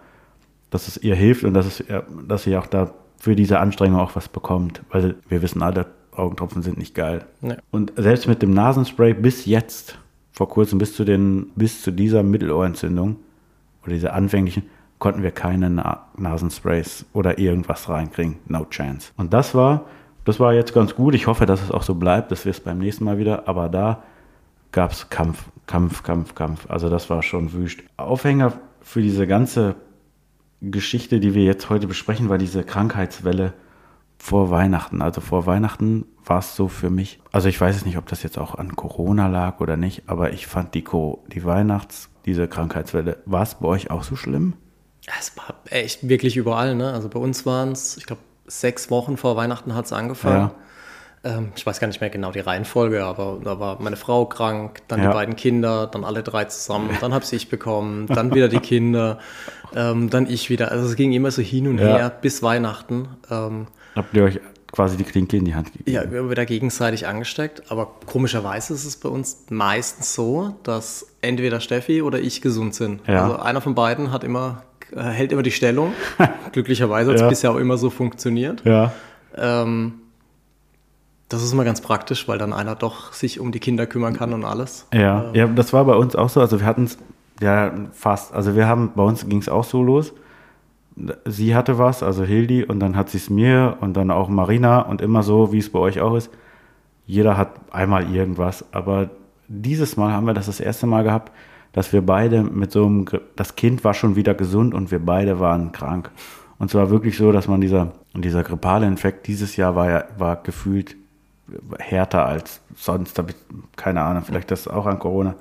dass 0.70 0.88
es 0.88 0.98
ihr 0.98 1.16
hilft 1.16 1.44
und 1.46 1.54
dass, 1.54 1.66
es, 1.66 1.84
dass 2.28 2.44
sie 2.44 2.58
auch 2.58 2.68
da 2.68 2.92
für 3.18 3.36
diese 3.36 3.60
Anstrengung 3.60 4.00
auch 4.00 4.16
was 4.16 4.28
bekommt. 4.28 4.82
Weil 4.92 5.16
wir 5.30 5.42
wissen 5.42 5.64
alle, 5.64 5.88
Augentropfen 6.12 6.62
sind 6.62 6.78
nicht 6.78 6.94
geil. 6.94 7.26
Nee. 7.42 7.56
Und 7.72 7.94
selbst 7.96 8.28
mit 8.28 8.42
dem 8.42 8.52
Nasenspray 8.52 9.14
bis 9.14 9.46
jetzt 9.46 9.98
vor 10.40 10.48
kurzem 10.48 10.80
bis 10.80 10.96
zu, 10.96 11.04
den, 11.04 11.52
bis 11.56 11.82
zu 11.82 11.92
dieser 11.92 12.24
Mittelohrentzündung 12.24 13.18
oder 13.84 13.92
dieser 13.92 14.14
anfänglichen, 14.14 14.64
konnten 14.98 15.22
wir 15.22 15.32
keine 15.32 15.70
Na 15.70 16.08
Nasensprays 16.16 17.06
oder 17.12 17.40
irgendwas 17.40 17.90
reinkriegen. 17.90 18.38
No 18.48 18.64
chance. 18.64 19.12
Und 19.18 19.34
das 19.34 19.54
war, 19.54 19.84
das 20.24 20.40
war 20.40 20.54
jetzt 20.54 20.74
ganz 20.74 20.96
gut. 20.96 21.14
Ich 21.14 21.28
hoffe, 21.28 21.46
dass 21.46 21.62
es 21.62 21.72
auch 21.72 21.84
so 21.84 21.96
bleibt, 21.96 22.32
dass 22.32 22.46
wir 22.46 22.52
es 22.52 22.62
beim 22.62 22.78
nächsten 22.78 23.04
Mal 23.04 23.18
wieder, 23.18 23.50
aber 23.50 23.68
da 23.68 24.02
gab 24.72 24.94
es 24.94 25.10
Kampf, 25.10 25.44
Kampf, 25.68 26.04
Kampf, 26.04 26.36
Kampf. 26.36 26.70
Also 26.70 26.90
das 26.90 27.10
war 27.10 27.22
schon 27.22 27.52
wüst. 27.52 27.82
Aufhänger 27.98 28.54
für 28.80 29.02
diese 29.02 29.28
ganze 29.28 29.76
Geschichte, 30.62 31.20
die 31.20 31.34
wir 31.34 31.44
jetzt 31.44 31.70
heute 31.70 31.86
besprechen, 31.86 32.30
war 32.30 32.38
diese 32.38 32.64
Krankheitswelle 32.64 33.52
vor 34.20 34.52
Weihnachten. 34.52 35.02
Also 35.02 35.22
vor 35.22 35.48
Weihnachten 35.48 36.06
war 36.26 36.40
es 36.40 36.56
so 36.56 36.68
für 36.68 36.92
mich. 36.92 37.20
Also 37.32 37.50
ich 37.50 37.60
weiß 37.60 37.76
es 37.76 37.86
nicht, 37.86 37.98
ob 37.98 38.06
das 38.08 38.22
jetzt 38.22 38.38
auch 38.38 38.56
an 38.56 38.76
Corona 38.76 39.28
lag 39.28 39.60
oder 39.62 39.78
nicht, 39.78 40.04
aber 40.08 40.34
ich 40.34 40.46
fand 40.46 40.76
die, 40.76 40.84
die 40.84 41.46
Weihnachts-, 41.46 42.10
diese 42.26 42.48
Krankheitswelle, 42.48 43.18
war 43.26 43.42
es 43.42 43.56
bei 43.56 43.68
euch 43.68 43.90
auch 43.90 44.04
so 44.04 44.16
schlimm? 44.16 44.54
Es 45.20 45.36
war 45.38 45.56
echt 45.70 46.08
wirklich 46.08 46.38
überall, 46.38 46.76
ne? 46.76 46.94
Also 46.94 47.10
bei 47.10 47.20
uns 47.20 47.46
waren 47.46 47.72
es, 47.72 47.98
ich 47.98 48.06
glaube, 48.06 48.22
sechs 48.46 48.92
Wochen 48.92 49.18
vor 49.18 49.36
Weihnachten 49.38 49.74
hat 49.74 49.86
es 49.86 49.94
angefangen. 49.94 50.52
Ja. 51.24 51.38
Ähm, 51.38 51.52
ich 51.56 51.66
weiß 51.66 51.80
gar 51.80 51.88
nicht 51.88 52.02
mehr 52.02 52.10
genau 52.10 52.32
die 52.32 52.40
Reihenfolge, 52.40 53.04
aber 53.04 53.40
da 53.44 53.60
war 53.60 53.82
meine 53.82 53.96
Frau 53.96 54.26
krank, 54.26 54.82
dann 54.88 55.02
ja. 55.02 55.08
die 55.08 55.14
beiden 55.14 55.36
Kinder, 55.36 55.88
dann 55.88 56.04
alle 56.04 56.22
drei 56.24 56.46
zusammen, 56.46 56.90
dann 57.02 57.14
habe 57.14 57.26
ich 57.30 57.50
bekommen, 57.50 58.08
dann 58.08 58.34
wieder 58.34 58.50
die 58.50 58.60
Kinder, 58.60 59.20
ähm, 59.76 60.10
dann 60.10 60.28
ich 60.30 60.50
wieder. 60.50 60.72
Also 60.72 60.88
es 60.88 60.96
ging 60.96 61.14
immer 61.14 61.32
so 61.32 61.42
hin 61.42 61.68
und 61.68 61.80
ja. 61.80 61.86
her 61.88 62.10
bis 62.10 62.44
Weihnachten. 62.44 63.08
Ähm, 63.32 63.68
Habt 63.96 64.16
ihr 64.16 64.24
euch 64.24 64.40
quasi 64.72 64.98
die 64.98 65.04
Klinke 65.04 65.38
in 65.38 65.46
die 65.46 65.56
Hand 65.56 65.72
gegeben? 65.72 65.92
Ja, 65.92 66.12
wir 66.12 66.20
haben 66.20 66.30
wieder 66.30 66.46
gegenseitig 66.46 67.08
angesteckt. 67.08 67.72
Aber 67.72 67.88
komischerweise 68.06 68.74
ist 68.74 68.86
es 68.86 68.98
bei 68.98 69.10
uns 69.10 69.46
meistens 69.50 70.14
so, 70.14 70.56
dass 70.64 71.08
entweder 71.22 71.60
Steffi 71.60 72.02
oder 72.02 72.20
ich 72.20 72.42
gesund 72.42 72.76
sind. 72.76 73.02
Ja. 73.08 73.24
Also 73.24 73.40
einer 73.40 73.62
von 73.62 73.76
beiden 73.76 74.12
hat 74.12 74.24
immer, 74.24 74.64
äh, 74.92 75.02
hält 75.02 75.32
immer 75.32 75.44
die 75.44 75.52
Stellung. 75.52 75.94
Glücklicherweise 76.52 77.10
hat 77.10 77.16
es 77.16 77.22
ja. 77.22 77.30
bisher 77.30 77.52
auch 77.52 77.58
immer 77.58 77.78
so 77.78 77.90
funktioniert. 77.90 78.64
Ja. 78.66 78.92
Ähm, 79.36 79.94
Das 81.30 81.44
ist 81.44 81.54
immer 81.54 81.64
ganz 81.64 81.82
praktisch, 81.82 82.28
weil 82.28 82.40
dann 82.40 82.54
einer 82.54 82.76
doch 82.76 83.14
sich 83.14 83.40
um 83.40 83.52
die 83.52 83.60
Kinder 83.60 83.86
kümmern 83.86 84.18
kann 84.18 84.34
und 84.34 84.44
alles. 84.44 84.88
Ja, 84.94 85.32
ja 85.34 85.46
das 85.48 85.74
war 85.74 85.86
bei 85.86 85.94
uns 85.94 86.16
auch 86.16 86.30
so. 86.30 86.42
Also 86.42 86.60
wir 86.60 86.66
hatten 86.66 86.86
es 86.86 86.98
ja 87.40 87.72
fast. 87.94 88.34
Also 88.34 88.56
wir 88.56 88.68
haben, 88.68 88.94
bei 88.96 89.04
uns 89.04 89.28
ging 89.28 89.40
es 89.40 89.48
auch 89.48 89.64
so 89.64 89.84
los. 89.84 90.12
Sie 91.26 91.56
hatte 91.56 91.78
was, 91.78 92.04
also 92.04 92.24
Hildi, 92.24 92.64
und 92.64 92.80
dann 92.80 92.96
hat 92.96 93.10
sie 93.10 93.18
es 93.18 93.30
mir 93.30 93.78
und 93.82 93.96
dann 93.96 94.12
auch 94.12 94.30
Marina 94.30 94.82
und 94.82 95.02
immer 95.02 95.24
so, 95.24 95.52
wie 95.52 95.60
es 95.60 95.72
bei 95.72 95.80
euch 95.80 96.02
auch 96.02 96.16
ist. 96.16 96.30
Jeder 97.06 97.38
hat 97.38 97.54
einmal 97.72 98.14
irgendwas. 98.14 98.66
Aber 98.72 99.10
dieses 99.48 99.98
Mal 99.98 100.12
haben 100.12 100.28
wir 100.28 100.34
das 100.34 100.48
das 100.48 100.60
erste 100.60 100.88
Mal 100.88 101.04
gehabt, 101.04 101.32
dass 101.74 101.94
wir 101.94 102.02
beide 102.02 102.44
mit 102.44 102.72
so 102.72 102.86
einem, 102.86 103.06
das 103.36 103.56
Kind 103.56 103.84
war 103.84 103.94
schon 103.94 104.16
wieder 104.16 104.34
gesund 104.34 104.74
und 104.74 104.92
wir 104.92 105.00
beide 105.00 105.40
waren 105.40 105.72
krank. 105.72 106.12
Und 106.58 106.70
zwar 106.70 106.90
wirklich 106.90 107.18
so, 107.18 107.32
dass 107.32 107.48
man 107.48 107.62
dieser, 107.62 107.94
dieser 108.14 108.44
grippale 108.44 108.86
Infekt 108.86 109.28
dieses 109.28 109.56
Jahr 109.56 109.76
war 109.76 109.90
ja, 109.90 110.04
war 110.18 110.36
gefühlt 110.38 110.96
härter 111.80 112.26
als 112.26 112.62
sonst. 112.76 113.22
Keine 113.76 114.02
Ahnung, 114.02 114.24
vielleicht 114.24 114.52
das 114.52 114.68
auch 114.68 114.86
an 114.86 115.00
Corona. 115.00 115.36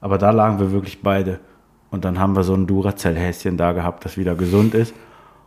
Aber 0.00 0.16
da 0.16 0.30
lagen 0.30 0.58
wir 0.58 0.72
wirklich 0.72 1.02
beide. 1.02 1.40
Und 1.90 2.04
dann 2.04 2.18
haben 2.18 2.36
wir 2.36 2.44
so 2.44 2.54
ein 2.54 2.66
Duracell-Häschen 2.66 3.56
da 3.56 3.72
gehabt, 3.72 4.04
das 4.04 4.16
wieder 4.16 4.34
gesund 4.34 4.74
ist 4.74 4.94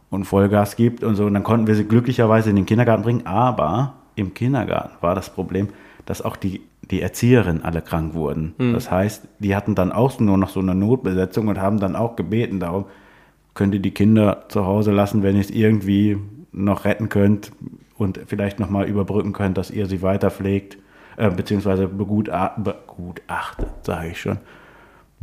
und 0.09 0.25
Vollgas 0.25 0.75
gibt 0.75 1.03
und 1.03 1.15
so. 1.15 1.25
Und 1.25 1.33
dann 1.33 1.43
konnten 1.43 1.67
wir 1.67 1.75
sie 1.75 1.85
glücklicherweise 1.85 2.49
in 2.49 2.55
den 2.55 2.65
Kindergarten 2.65 3.03
bringen. 3.03 3.25
Aber 3.25 3.93
im 4.15 4.33
Kindergarten 4.33 4.95
war 5.01 5.15
das 5.15 5.29
Problem, 5.29 5.69
dass 6.05 6.21
auch 6.21 6.35
die, 6.35 6.61
die 6.81 7.01
Erzieherinnen 7.01 7.63
alle 7.63 7.81
krank 7.81 8.13
wurden. 8.13 8.53
Mhm. 8.57 8.73
Das 8.73 8.91
heißt, 8.91 9.27
die 9.39 9.55
hatten 9.55 9.75
dann 9.75 9.91
auch 9.91 10.19
nur 10.19 10.37
noch 10.37 10.49
so 10.49 10.59
eine 10.59 10.75
Notbesetzung 10.75 11.47
und 11.47 11.59
haben 11.59 11.79
dann 11.79 11.95
auch 11.95 12.15
gebeten 12.15 12.59
darum, 12.59 12.85
könnt 13.53 13.73
ihr 13.73 13.79
die 13.79 13.91
Kinder 13.91 14.45
zu 14.49 14.65
Hause 14.65 14.91
lassen, 14.91 15.23
wenn 15.23 15.35
ihr 15.35 15.41
es 15.41 15.51
irgendwie 15.51 16.17
noch 16.51 16.85
retten 16.85 17.09
könnt 17.09 17.51
und 17.97 18.19
vielleicht 18.27 18.59
nochmal 18.59 18.87
überbrücken 18.87 19.33
könnt, 19.33 19.57
dass 19.57 19.71
ihr 19.71 19.85
sie 19.85 20.01
weiter 20.01 20.31
pflegt, 20.31 20.77
äh, 21.17 21.29
beziehungsweise 21.29 21.87
begutachtet, 21.87 23.67
sage 23.83 24.09
ich 24.09 24.19
schon, 24.19 24.37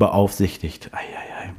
beaufsichtigt, 0.01 0.91
ei, 0.93 0.99
ei, 0.99 1.45
ei, 1.45 1.53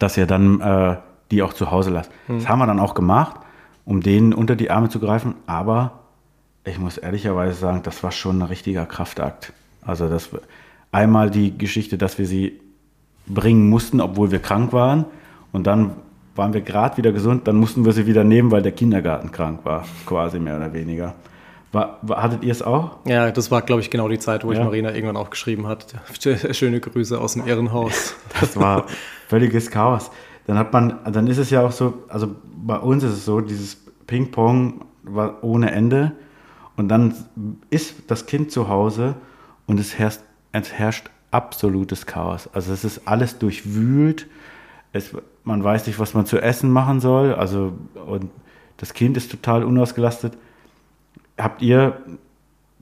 dass 0.00 0.16
ihr 0.16 0.26
dann 0.26 0.60
äh, 0.60 0.96
die 1.30 1.42
auch 1.42 1.52
zu 1.52 1.70
Hause 1.70 1.90
lasst. 1.90 2.10
Mhm. 2.26 2.40
Das 2.40 2.48
haben 2.48 2.58
wir 2.58 2.66
dann 2.66 2.80
auch 2.80 2.94
gemacht, 2.94 3.36
um 3.84 4.00
denen 4.00 4.34
unter 4.34 4.56
die 4.56 4.70
Arme 4.70 4.88
zu 4.88 4.98
greifen, 4.98 5.34
aber 5.46 6.00
ich 6.64 6.78
muss 6.78 6.98
ehrlicherweise 6.98 7.54
sagen, 7.54 7.82
das 7.84 8.02
war 8.02 8.10
schon 8.10 8.40
ein 8.40 8.48
richtiger 8.48 8.86
Kraftakt. 8.86 9.52
Also 9.82 10.08
das 10.08 10.30
einmal 10.90 11.30
die 11.30 11.56
Geschichte, 11.56 11.96
dass 11.96 12.18
wir 12.18 12.26
sie 12.26 12.60
bringen 13.26 13.70
mussten, 13.70 14.00
obwohl 14.00 14.32
wir 14.32 14.40
krank 14.40 14.72
waren, 14.72 15.04
und 15.52 15.66
dann 15.66 15.92
waren 16.36 16.52
wir 16.52 16.60
gerade 16.60 16.96
wieder 16.96 17.12
gesund, 17.12 17.48
dann 17.48 17.56
mussten 17.56 17.84
wir 17.84 17.92
sie 17.92 18.06
wieder 18.06 18.24
nehmen, 18.24 18.50
weil 18.50 18.62
der 18.62 18.72
Kindergarten 18.72 19.32
krank 19.32 19.60
war, 19.64 19.84
quasi 20.06 20.38
mehr 20.38 20.56
oder 20.56 20.72
weniger. 20.72 21.14
War, 21.72 21.98
war, 22.02 22.22
hattet 22.22 22.42
ihr 22.42 22.50
es 22.50 22.62
auch? 22.62 22.96
Ja, 23.06 23.30
das 23.30 23.50
war, 23.50 23.62
glaube 23.62 23.80
ich, 23.80 23.90
genau 23.90 24.08
die 24.08 24.18
Zeit, 24.18 24.44
wo 24.44 24.52
ja. 24.52 24.58
ich 24.58 24.64
Marina 24.64 24.92
irgendwann 24.92 25.16
auch 25.16 25.30
geschrieben 25.30 25.68
hat. 25.68 25.86
Schöne 26.50 26.80
Grüße 26.80 27.18
aus 27.20 27.34
dem 27.34 27.46
Ehrenhaus. 27.46 28.14
Das 28.40 28.56
war 28.56 28.86
völliges 29.28 29.70
Chaos. 29.70 30.10
Dann 30.46 30.58
hat 30.58 30.72
man, 30.72 30.98
dann 31.12 31.26
ist 31.26 31.38
es 31.38 31.50
ja 31.50 31.64
auch 31.64 31.72
so, 31.72 32.02
also 32.08 32.34
bei 32.44 32.76
uns 32.76 33.04
ist 33.04 33.12
es 33.12 33.24
so, 33.24 33.40
dieses 33.40 33.76
Ping-Pong 34.06 34.84
war 35.04 35.44
ohne 35.44 35.70
Ende. 35.70 36.12
Und 36.76 36.88
dann 36.88 37.14
ist 37.68 37.94
das 38.08 38.26
Kind 38.26 38.50
zu 38.50 38.68
Hause 38.68 39.14
und 39.66 39.78
es 39.78 39.98
herrscht, 39.98 40.20
es 40.52 40.72
herrscht 40.72 41.10
absolutes 41.30 42.06
Chaos. 42.06 42.48
Also 42.52 42.72
es 42.72 42.84
ist 42.84 43.06
alles 43.06 43.38
durchwühlt. 43.38 44.26
Es, 44.92 45.14
man 45.44 45.62
weiß 45.62 45.86
nicht, 45.86 45.98
was 45.98 46.14
man 46.14 46.26
zu 46.26 46.40
essen 46.40 46.70
machen 46.70 47.00
soll. 47.00 47.34
Also, 47.34 47.74
und 48.06 48.30
das 48.78 48.94
Kind 48.94 49.16
ist 49.16 49.30
total 49.30 49.62
unausgelastet. 49.62 50.36
Habt 51.42 51.62
ihr 51.62 51.98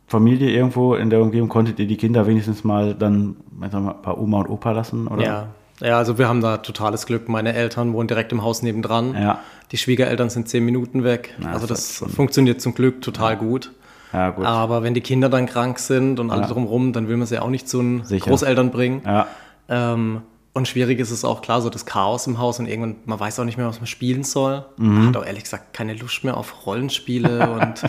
Familie 0.07 0.50
irgendwo 0.50 0.95
in 0.95 1.11
der 1.11 1.21
Umgebung, 1.21 1.49
konntet 1.49 1.79
ihr 1.79 1.87
die 1.87 1.97
Kinder 1.97 2.27
wenigstens 2.27 2.65
mal 2.65 2.95
dann 2.95 3.37
mal, 3.50 3.69
bei 4.03 4.12
Oma 4.12 4.41
und 4.41 4.49
Opa 4.49 4.73
lassen? 4.73 5.07
Oder? 5.07 5.23
Ja. 5.23 5.49
Ja, 5.81 5.97
also 5.97 6.18
wir 6.18 6.29
haben 6.29 6.40
da 6.40 6.57
totales 6.57 7.07
Glück. 7.07 7.29
Meine 7.29 7.55
Eltern 7.55 7.92
wohnen 7.92 8.09
direkt 8.09 8.33
im 8.33 8.42
Haus 8.42 8.62
nebendran. 8.62 9.14
Ja. 9.14 9.40
Die 9.71 9.77
Schwiegereltern 9.77 10.29
sind 10.29 10.49
zehn 10.49 10.64
Minuten 10.64 11.05
weg. 11.05 11.35
Na, 11.38 11.53
also 11.53 11.66
das, 11.66 12.01
das 12.01 12.12
funktioniert 12.12 12.61
zum 12.61 12.75
Glück 12.75 13.01
total 13.01 13.35
ja. 13.35 13.38
gut. 13.38 13.73
Ja, 14.12 14.31
gut. 14.31 14.44
Aber 14.44 14.83
wenn 14.83 14.94
die 14.94 15.03
Kinder 15.03 15.29
dann 15.29 15.47
krank 15.47 15.79
sind 15.79 16.18
und 16.18 16.31
alle 16.31 16.42
ja. 16.42 16.49
drumherum, 16.49 16.92
dann 16.92 17.09
will 17.09 17.16
man 17.16 17.27
sie 17.27 17.40
auch 17.40 17.51
nicht 17.51 17.68
zu 17.68 17.79
den 17.79 18.05
Sicher. 18.05 18.29
Großeltern 18.29 18.71
bringen. 18.71 19.03
Ja. 19.05 19.27
Ähm, 19.68 20.23
und 20.59 20.68
schwierig 20.68 20.99
ist 20.99 21.11
es 21.11 21.25
auch 21.25 21.40
klar, 21.40 21.62
so 21.62 21.71
das 21.71 21.87
Chaos 21.87 22.27
im 22.27 22.38
Haus 22.38 22.59
und 22.59 22.66
irgendwann, 22.66 22.97
man 23.07 23.18
weiß 23.18 23.40
auch 23.40 23.44
nicht 23.44 23.57
mehr, 23.57 23.66
was 23.66 23.79
man 23.79 23.87
spielen 23.87 24.25
soll. 24.25 24.66
Mhm. 24.77 24.94
Man 24.94 25.07
hat 25.09 25.16
auch 25.16 25.25
ehrlich 25.25 25.44
gesagt 25.44 25.73
keine 25.73 25.94
Lust 25.94 26.25
mehr 26.25 26.37
auf 26.37 26.66
Rollenspiele 26.66 27.51
und 27.61 27.83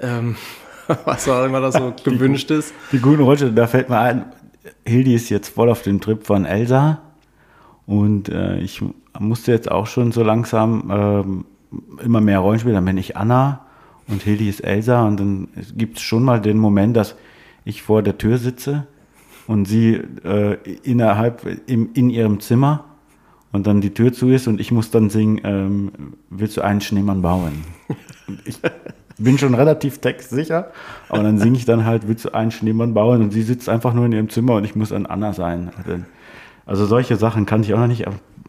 ähm, 0.00 0.36
was 1.04 1.28
auch 1.28 1.44
immer 1.44 1.60
da 1.60 1.72
so 1.72 1.92
gewünscht 2.04 2.50
die, 2.50 2.54
ist. 2.54 2.72
Die 2.92 2.98
guten 2.98 3.22
Rollenspiele, 3.22 3.52
da 3.52 3.66
fällt 3.66 3.90
mir 3.90 3.98
ein, 3.98 4.24
Hildi 4.86 5.14
ist 5.14 5.28
jetzt 5.28 5.48
voll 5.48 5.68
auf 5.68 5.82
den 5.82 6.00
Trip 6.00 6.24
von 6.24 6.44
Elsa 6.44 7.00
und 7.86 8.28
äh, 8.28 8.58
ich 8.58 8.82
musste 9.18 9.52
jetzt 9.52 9.70
auch 9.70 9.86
schon 9.86 10.12
so 10.12 10.22
langsam 10.22 10.90
äh, 12.00 12.04
immer 12.04 12.20
mehr 12.20 12.38
Rollenspiele. 12.38 12.74
Dann 12.74 12.84
bin 12.84 12.98
ich 12.98 13.16
Anna 13.16 13.66
und 14.06 14.22
Hildi 14.22 14.48
ist 14.48 14.60
Elsa 14.60 15.04
und 15.06 15.18
dann 15.18 15.48
gibt 15.76 15.98
es 15.98 16.02
schon 16.02 16.22
mal 16.22 16.40
den 16.40 16.58
Moment, 16.58 16.96
dass 16.96 17.16
ich 17.64 17.82
vor 17.82 18.02
der 18.02 18.16
Tür 18.16 18.38
sitze 18.38 18.86
und 19.46 19.66
sie 19.66 20.00
äh, 20.24 20.56
innerhalb 20.82 21.46
im, 21.66 21.90
in 21.94 22.10
ihrem 22.10 22.40
Zimmer 22.40 22.84
und 23.52 23.66
dann 23.66 23.80
die 23.80 23.92
Tür 23.92 24.12
zu 24.12 24.30
ist 24.30 24.48
und 24.48 24.60
ich 24.60 24.72
muss 24.72 24.90
dann 24.90 25.10
singen, 25.10 25.40
ähm, 25.44 25.92
willst 26.30 26.56
du 26.56 26.62
einen 26.62 26.80
Schneemann 26.80 27.22
bauen? 27.22 27.64
ich 28.44 28.58
bin 29.18 29.38
schon 29.38 29.54
relativ 29.54 29.98
textsicher, 29.98 30.70
aber 31.08 31.22
dann 31.22 31.38
singe 31.38 31.56
ich 31.56 31.64
dann 31.64 31.84
halt, 31.84 32.08
willst 32.08 32.24
du 32.24 32.34
einen 32.34 32.50
Schneemann 32.50 32.94
bauen? 32.94 33.22
Und 33.22 33.30
sie 33.30 33.42
sitzt 33.42 33.68
einfach 33.68 33.92
nur 33.92 34.06
in 34.06 34.12
ihrem 34.12 34.28
Zimmer 34.30 34.54
und 34.54 34.64
ich 34.64 34.74
muss 34.74 34.92
an 34.92 35.06
Anna 35.06 35.32
sein. 35.32 35.70
Also 36.64 36.86
solche 36.86 37.16
Sachen 37.16 37.46
kann 37.46 37.62
ich 37.62 37.74
auch 37.74 37.78
noch 37.78 37.86
nicht, 37.86 38.06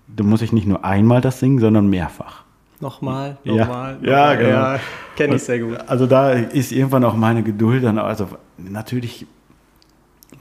da 0.07 0.23
muss 0.23 0.41
ich 0.41 0.53
nicht 0.53 0.67
nur 0.67 0.85
einmal 0.85 1.21
das 1.21 1.39
singen, 1.39 1.59
sondern 1.59 1.89
mehrfach. 1.89 2.43
Nochmal, 2.79 3.37
nochmal. 3.45 3.97
Ja, 4.01 4.33
ja, 4.33 4.35
genau. 4.35 4.49
Ja, 4.49 4.79
kenne 5.15 5.35
ich 5.35 5.43
sehr 5.43 5.59
gut. 5.59 5.77
Also 5.87 6.05
da 6.05 6.31
ist 6.31 6.71
irgendwann 6.71 7.03
auch 7.05 7.15
meine 7.15 7.41
Geduld 7.41 7.83
dann, 7.83 7.97
also 7.97 8.27
natürlich 8.57 9.25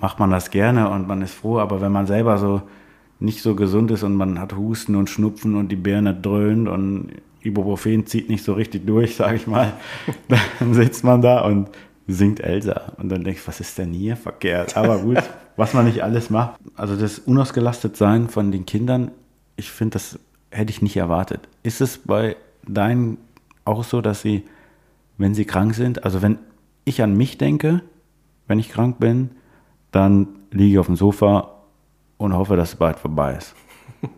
macht 0.03 0.19
man 0.19 0.31
das 0.31 0.51
gerne 0.51 0.91
und 0.91 1.07
man 1.07 1.23
ist 1.23 1.33
froh, 1.33 1.61
aber 1.61 1.81
wenn 1.81 1.93
man 1.93 2.07
selber 2.07 2.37
so 2.37 2.63
nicht 3.21 3.41
so 3.41 3.55
gesund 3.55 3.91
ist 3.93 4.03
und 4.03 4.17
man 4.17 4.41
hat 4.41 4.55
Husten 4.55 4.97
und 4.97 5.09
Schnupfen 5.09 5.55
und 5.55 5.69
die 5.69 5.77
Birne 5.77 6.13
dröhnt 6.13 6.69
und 6.69 7.13
Ibuprofen 7.41 8.05
zieht 8.05 8.29
nicht 8.29 8.45
so 8.45 8.55
richtig 8.55 8.85
durch, 8.85 9.15
sage 9.17 9.37
ich 9.37 9.47
mal, 9.47 9.73
dann 10.59 10.75
sitzt 10.75 11.05
man 11.05 11.23
da 11.23 11.43
und 11.43 11.69
singt 12.09 12.41
Elsa 12.41 12.93
und 12.97 13.11
dann 13.11 13.23
denkst 13.23 13.43
was 13.47 13.61
ist 13.61 13.79
denn 13.79 13.93
hier 13.93 14.17
verkehrt? 14.17 14.77
Aber 14.77 14.99
gut, 14.99 15.23
was 15.57 15.73
man 15.73 15.85
nicht 15.85 16.03
alles 16.03 16.31
macht. 16.31 16.59
Also 16.75 16.97
das 16.97 17.21
unausgelastet 17.21 17.97
sein 17.97 18.29
von 18.29 18.51
den 18.51 18.67
Kindern, 18.67 19.13
ich 19.55 19.71
finde, 19.71 19.93
das 19.93 20.19
hätte 20.51 20.71
ich 20.71 20.83
nicht 20.83 20.97
erwartet. 20.97 21.49
Ist 21.63 21.81
es 21.81 21.99
bei 21.99 22.37
deinen 22.67 23.19
auch 23.65 23.85
so, 23.85 24.01
dass 24.01 24.21
sie, 24.21 24.43
wenn 25.17 25.35
sie 25.35 25.45
krank 25.45 25.75
sind, 25.75 26.03
also 26.03 26.23
wenn 26.23 26.39
ich 26.85 27.03
an 27.03 27.17
mich 27.17 27.39
denke, 27.39 27.83
wenn 28.49 28.59
ich 28.59 28.69
krank 28.69 28.99
bin, 28.99 29.31
dann 29.93 30.29
liege 30.51 30.73
ich 30.73 30.79
auf 30.79 30.87
dem 30.87 30.97
Sofa 30.97 31.51
und 32.17 32.35
hoffe, 32.35 32.57
dass 32.57 32.71
es 32.71 32.77
bald 32.77 32.99
vorbei 32.99 33.37
ist. 33.37 33.55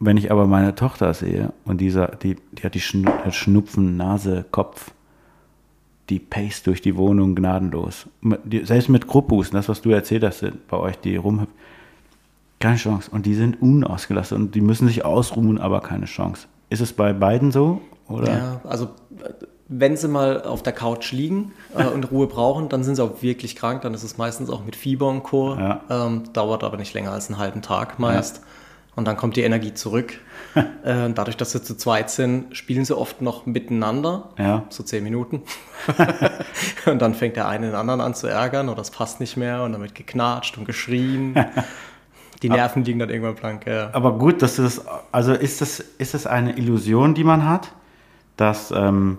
Wenn 0.00 0.16
ich 0.16 0.30
aber 0.30 0.46
meine 0.46 0.74
Tochter 0.74 1.14
sehe 1.14 1.52
und 1.64 1.80
dieser, 1.80 2.08
die, 2.08 2.36
die 2.52 2.62
hat 2.62 2.74
die 2.74 2.80
Schnupfen, 2.80 3.96
Nase, 3.96 4.44
Kopf, 4.50 4.92
die 6.10 6.18
pace 6.18 6.62
durch 6.62 6.80
die 6.80 6.96
Wohnung 6.96 7.34
gnadenlos. 7.34 8.06
Selbst 8.62 8.88
mit 8.88 9.06
Gruppusen, 9.06 9.54
das, 9.54 9.68
was 9.68 9.82
du 9.82 9.90
erzählt 9.90 10.24
hast, 10.24 10.44
bei 10.68 10.76
euch, 10.76 10.98
die 10.98 11.16
rumhüpfen, 11.16 11.54
keine 12.60 12.76
Chance. 12.76 13.10
Und 13.10 13.26
die 13.26 13.34
sind 13.34 13.60
unausgelastet 13.62 14.38
und 14.38 14.54
die 14.54 14.60
müssen 14.60 14.88
sich 14.88 15.04
ausruhen, 15.04 15.58
aber 15.58 15.80
keine 15.80 16.06
Chance. 16.06 16.48
Ist 16.70 16.80
es 16.80 16.92
bei 16.92 17.12
beiden 17.12 17.52
so? 17.52 17.80
Oder? 18.08 18.32
Ja, 18.32 18.60
also 18.64 18.88
wenn 19.68 19.96
sie 19.96 20.08
mal 20.08 20.42
auf 20.42 20.62
der 20.62 20.72
Couch 20.72 21.12
liegen 21.12 21.52
äh, 21.76 21.84
und 21.84 22.10
Ruhe 22.10 22.26
brauchen, 22.26 22.70
dann 22.70 22.82
sind 22.82 22.96
sie 22.96 23.04
auch 23.04 23.22
wirklich 23.22 23.54
krank. 23.54 23.82
Dann 23.82 23.92
ist 23.92 24.02
es 24.02 24.16
meistens 24.16 24.48
auch 24.48 24.64
mit 24.64 24.76
Fieber 24.76 25.08
und 25.08 25.22
Co. 25.22 25.54
Ja. 25.54 25.82
Ähm, 25.90 26.24
dauert 26.32 26.64
aber 26.64 26.78
nicht 26.78 26.94
länger 26.94 27.12
als 27.12 27.28
einen 27.28 27.38
halben 27.38 27.60
Tag 27.60 27.98
meist. 27.98 28.36
Ja. 28.36 28.42
Und 28.96 29.04
dann 29.04 29.16
kommt 29.16 29.36
die 29.36 29.42
Energie 29.42 29.74
zurück. 29.74 30.14
äh, 30.54 31.10
dadurch, 31.14 31.36
dass 31.36 31.52
sie 31.52 31.62
zu 31.62 31.76
zweit 31.76 32.10
sind, 32.10 32.56
spielen 32.56 32.84
sie 32.86 32.96
oft 32.96 33.20
noch 33.20 33.44
miteinander. 33.44 34.30
Ja. 34.38 34.64
So 34.70 34.82
zehn 34.82 35.04
Minuten. 35.04 35.42
und 36.86 37.00
dann 37.00 37.14
fängt 37.14 37.36
der 37.36 37.46
eine 37.46 37.66
den 37.66 37.74
anderen 37.76 38.00
an 38.00 38.14
zu 38.14 38.26
ärgern 38.26 38.70
oder 38.70 38.80
es 38.80 38.90
passt 38.90 39.20
nicht 39.20 39.36
mehr 39.36 39.62
und 39.62 39.72
dann 39.72 39.82
wird 39.82 39.94
geknatscht 39.94 40.56
und 40.56 40.64
geschrien. 40.64 41.34
Die 42.42 42.48
Nerven 42.48 42.84
liegen 42.84 43.00
dann 43.00 43.10
irgendwann 43.10 43.34
blank. 43.34 43.66
Ja. 43.66 43.90
Aber 43.92 44.16
gut, 44.16 44.42
dass 44.42 44.56
das, 44.56 44.82
also 45.10 45.32
ist 45.32 45.60
das, 45.60 45.80
ist 45.80 46.14
das 46.14 46.26
eine 46.26 46.56
Illusion, 46.56 47.14
die 47.14 47.24
man 47.24 47.48
hat, 47.48 47.72
dass 48.36 48.70
ähm, 48.70 49.18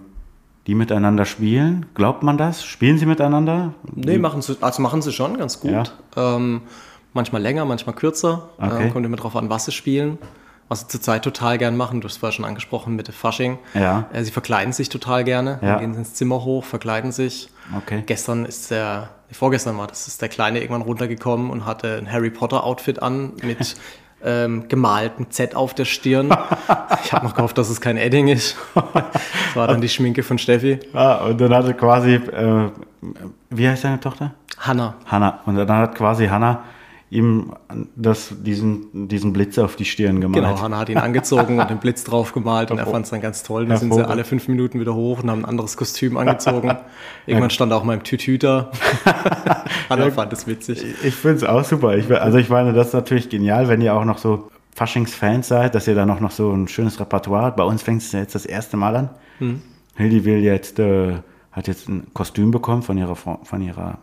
die 0.68 0.76
miteinander 0.76 1.26
spielen? 1.26 1.86
Glaubt 1.96 2.24
man 2.24 2.38
das? 2.38 2.64
Spielen 2.64 2.98
sie 2.98 3.06
miteinander? 3.06 3.74
Nee, 3.96 4.18
machen 4.18 4.42
sie, 4.42 4.58
also 4.62 4.82
machen 4.82 5.02
sie 5.02 5.12
schon 5.12 5.38
ganz 5.38 5.60
gut. 5.60 5.72
Ja. 5.72 5.84
Ähm, 6.36 6.62
manchmal 7.14 7.42
länger, 7.42 7.66
manchmal 7.66 7.96
kürzer. 7.96 8.50
Äh, 8.60 8.66
okay. 8.66 8.88
Äh, 8.88 8.90
kommt 8.92 9.06
immer 9.06 9.18
drauf 9.18 9.36
an, 9.36 9.50
was 9.50 9.66
sie 9.66 9.72
spielen. 9.72 10.18
was 10.68 10.82
sie 10.82 10.88
zurzeit 10.88 11.24
total 11.24 11.58
gern 11.58 11.76
machen, 11.76 12.00
du 12.00 12.08
hast 12.08 12.18
vorher 12.18 12.32
schon 12.34 12.46
angesprochen 12.46 12.96
mit 12.96 13.08
der 13.08 13.14
Fasching. 13.16 13.58
Ja. 13.74 14.06
Äh, 14.14 14.24
sie 14.24 14.30
verkleiden 14.32 14.72
sich 14.72 14.90
total 14.90 15.24
gerne, 15.24 15.58
Ja. 15.64 15.72
dann 15.74 15.80
gehen 15.80 15.94
sie 15.94 16.00
ins 16.00 16.14
Zimmer 16.14 16.44
hoch, 16.44 16.64
verkleiden 16.64 17.12
sich. 17.12 17.50
Okay. 17.76 18.04
Gestern 18.06 18.46
ist 18.46 18.70
der, 18.70 19.10
vorgestern 19.32 19.76
war 19.80 19.88
das, 19.88 20.08
ist 20.08 20.22
der 20.22 20.30
Kleine 20.30 20.60
irgendwann 20.60 20.84
runtergekommen 20.84 21.50
und 21.50 21.66
hatte 21.66 21.98
ein 21.98 22.12
Harry 22.12 22.30
Potter 22.30 22.64
Outfit 22.64 23.02
an 23.02 23.34
mit 23.42 23.76
ähm, 24.24 24.68
gemaltem 24.68 25.30
Z 25.32 25.56
auf 25.56 25.74
der 25.74 25.86
Stirn. 25.86 26.30
Ich 27.04 27.14
habe 27.14 27.26
noch 27.26 27.34
gehofft, 27.34 27.58
dass 27.58 27.70
es 27.70 27.82
kein 27.82 27.98
Edding 27.98 28.28
ist. 28.28 28.56
Das 28.76 29.56
war 29.56 29.68
dann 29.68 29.82
die 29.82 29.90
Schminke 29.90 30.22
von 30.22 30.38
Steffi. 30.38 30.80
Ah, 30.94 31.26
und 31.26 31.40
dann 31.40 31.54
hatte 31.54 31.74
quasi, 31.74 32.16
äh, 32.16 32.70
wie 33.50 33.68
heißt 33.68 33.84
deine 33.84 34.00
Tochter? 34.00 34.34
Hanna. 34.60 34.96
Hanna. 35.06 35.40
Und 35.46 35.56
dann 35.56 35.70
hat 35.70 35.96
quasi 35.96 36.28
Hanna 36.28 36.64
ihm 37.12 37.54
das, 37.96 38.34
diesen, 38.44 39.08
diesen 39.08 39.34
Blitz 39.34 39.58
auf 39.58 39.76
die 39.76 39.86
Stirn 39.86 40.22
gemalt. 40.22 40.44
Genau, 40.44 40.62
Hanna 40.62 40.78
hat 40.78 40.90
ihn 40.90 40.98
angezogen 40.98 41.60
und 41.60 41.70
den 41.70 41.80
Blitz 41.80 42.04
drauf 42.04 42.34
gemalt 42.34 42.70
und 42.70 42.78
er 42.78 42.86
fand 42.86 43.06
es 43.06 43.12
dann 43.12 43.22
ganz 43.22 43.44
toll. 43.44 43.68
Wir 43.68 43.78
sind 43.78 43.94
sie 43.94 44.08
alle 44.08 44.24
fünf 44.24 44.48
Minuten 44.48 44.80
wieder 44.80 44.94
hoch 44.94 45.24
und 45.24 45.32
haben 45.32 45.44
ein 45.44 45.46
anderes 45.46 45.76
Kostüm 45.76 46.18
angezogen. 46.18 46.78
Irgendwann 47.26 47.50
stand 47.50 47.74
auch 47.74 47.84
mal 47.84 47.96
im 47.96 48.04
Tütüter. 48.04 48.72
Hanna 49.90 50.12
fand 50.12 50.34
es 50.34 50.46
witzig. 50.46 50.84
Ich 51.04 51.16
finde 51.16 51.38
es 51.38 51.44
auch 51.44 51.64
super. 51.64 51.98
Ich, 51.98 52.12
also 52.12 52.38
ich 52.38 52.50
meine, 52.50 52.74
das 52.74 52.88
ist 52.88 52.94
natürlich 52.94 53.30
genial, 53.30 53.68
wenn 53.68 53.82
ihr 53.82 53.96
auch 53.96 54.06
noch 54.06 54.20
so 54.20 54.52
Faschingsfans 54.76 55.48
seid, 55.48 55.74
dass 55.76 55.88
ihr 55.88 55.96
da 55.96 56.06
noch, 56.06 56.20
noch 56.20 56.32
so 56.32 56.52
ein 56.52 56.68
schönes 56.68 57.00
Repertoire 57.00 57.46
habt. 57.46 57.58
Bei 57.58 57.64
uns 57.64 57.82
fängt 57.82 58.02
es 58.02 58.12
ja 58.12 58.20
jetzt 58.20 58.36
das 58.36 58.46
erste 58.46 58.78
Mal 58.78 58.96
an. 58.96 59.10
Hildi 59.96 60.26
will 60.26 60.40
jetzt, 60.40 60.80
äh, 60.80 61.16
hat 61.52 61.68
jetzt 61.68 61.90
ein 61.90 62.08
Kostüm 62.14 62.52
bekommen 62.52 62.84
von 62.84 62.98
ihrer, 62.98 63.16
von 63.16 63.62
ihrer 63.62 63.98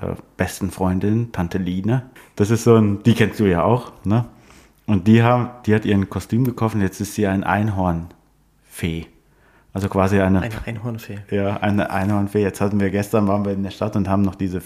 äh, 0.00 0.14
besten 0.36 0.70
Freundin, 0.70 1.32
Tante 1.32 1.58
Line. 1.58 2.02
Das 2.36 2.50
ist 2.50 2.64
so 2.64 2.76
ein, 2.76 3.02
die 3.02 3.14
kennst 3.14 3.40
du 3.40 3.44
ja 3.44 3.62
auch, 3.62 3.92
ne? 4.04 4.26
Und 4.86 5.06
die 5.08 5.22
haben, 5.22 5.50
die 5.64 5.74
hat 5.74 5.84
ihr 5.86 5.94
ein 5.94 6.10
Kostüm 6.10 6.44
gekauft 6.44 6.74
und 6.74 6.82
jetzt 6.82 7.00
ist 7.00 7.14
sie 7.14 7.26
ein 7.26 7.42
Einhornfee. 7.42 9.06
Also 9.72 9.88
quasi 9.88 10.20
eine, 10.20 10.42
Eine 10.42 10.66
Einhornfee. 10.66 11.18
ja, 11.30 11.56
eine 11.56 11.90
Einhornfee. 11.90 12.42
Jetzt 12.42 12.60
hatten 12.60 12.78
wir 12.80 12.90
gestern, 12.90 13.26
waren 13.26 13.44
wir 13.44 13.52
in 13.52 13.62
der 13.62 13.70
Stadt 13.70 13.96
und 13.96 14.08
haben 14.08 14.22
noch 14.22 14.34
diese, 14.34 14.62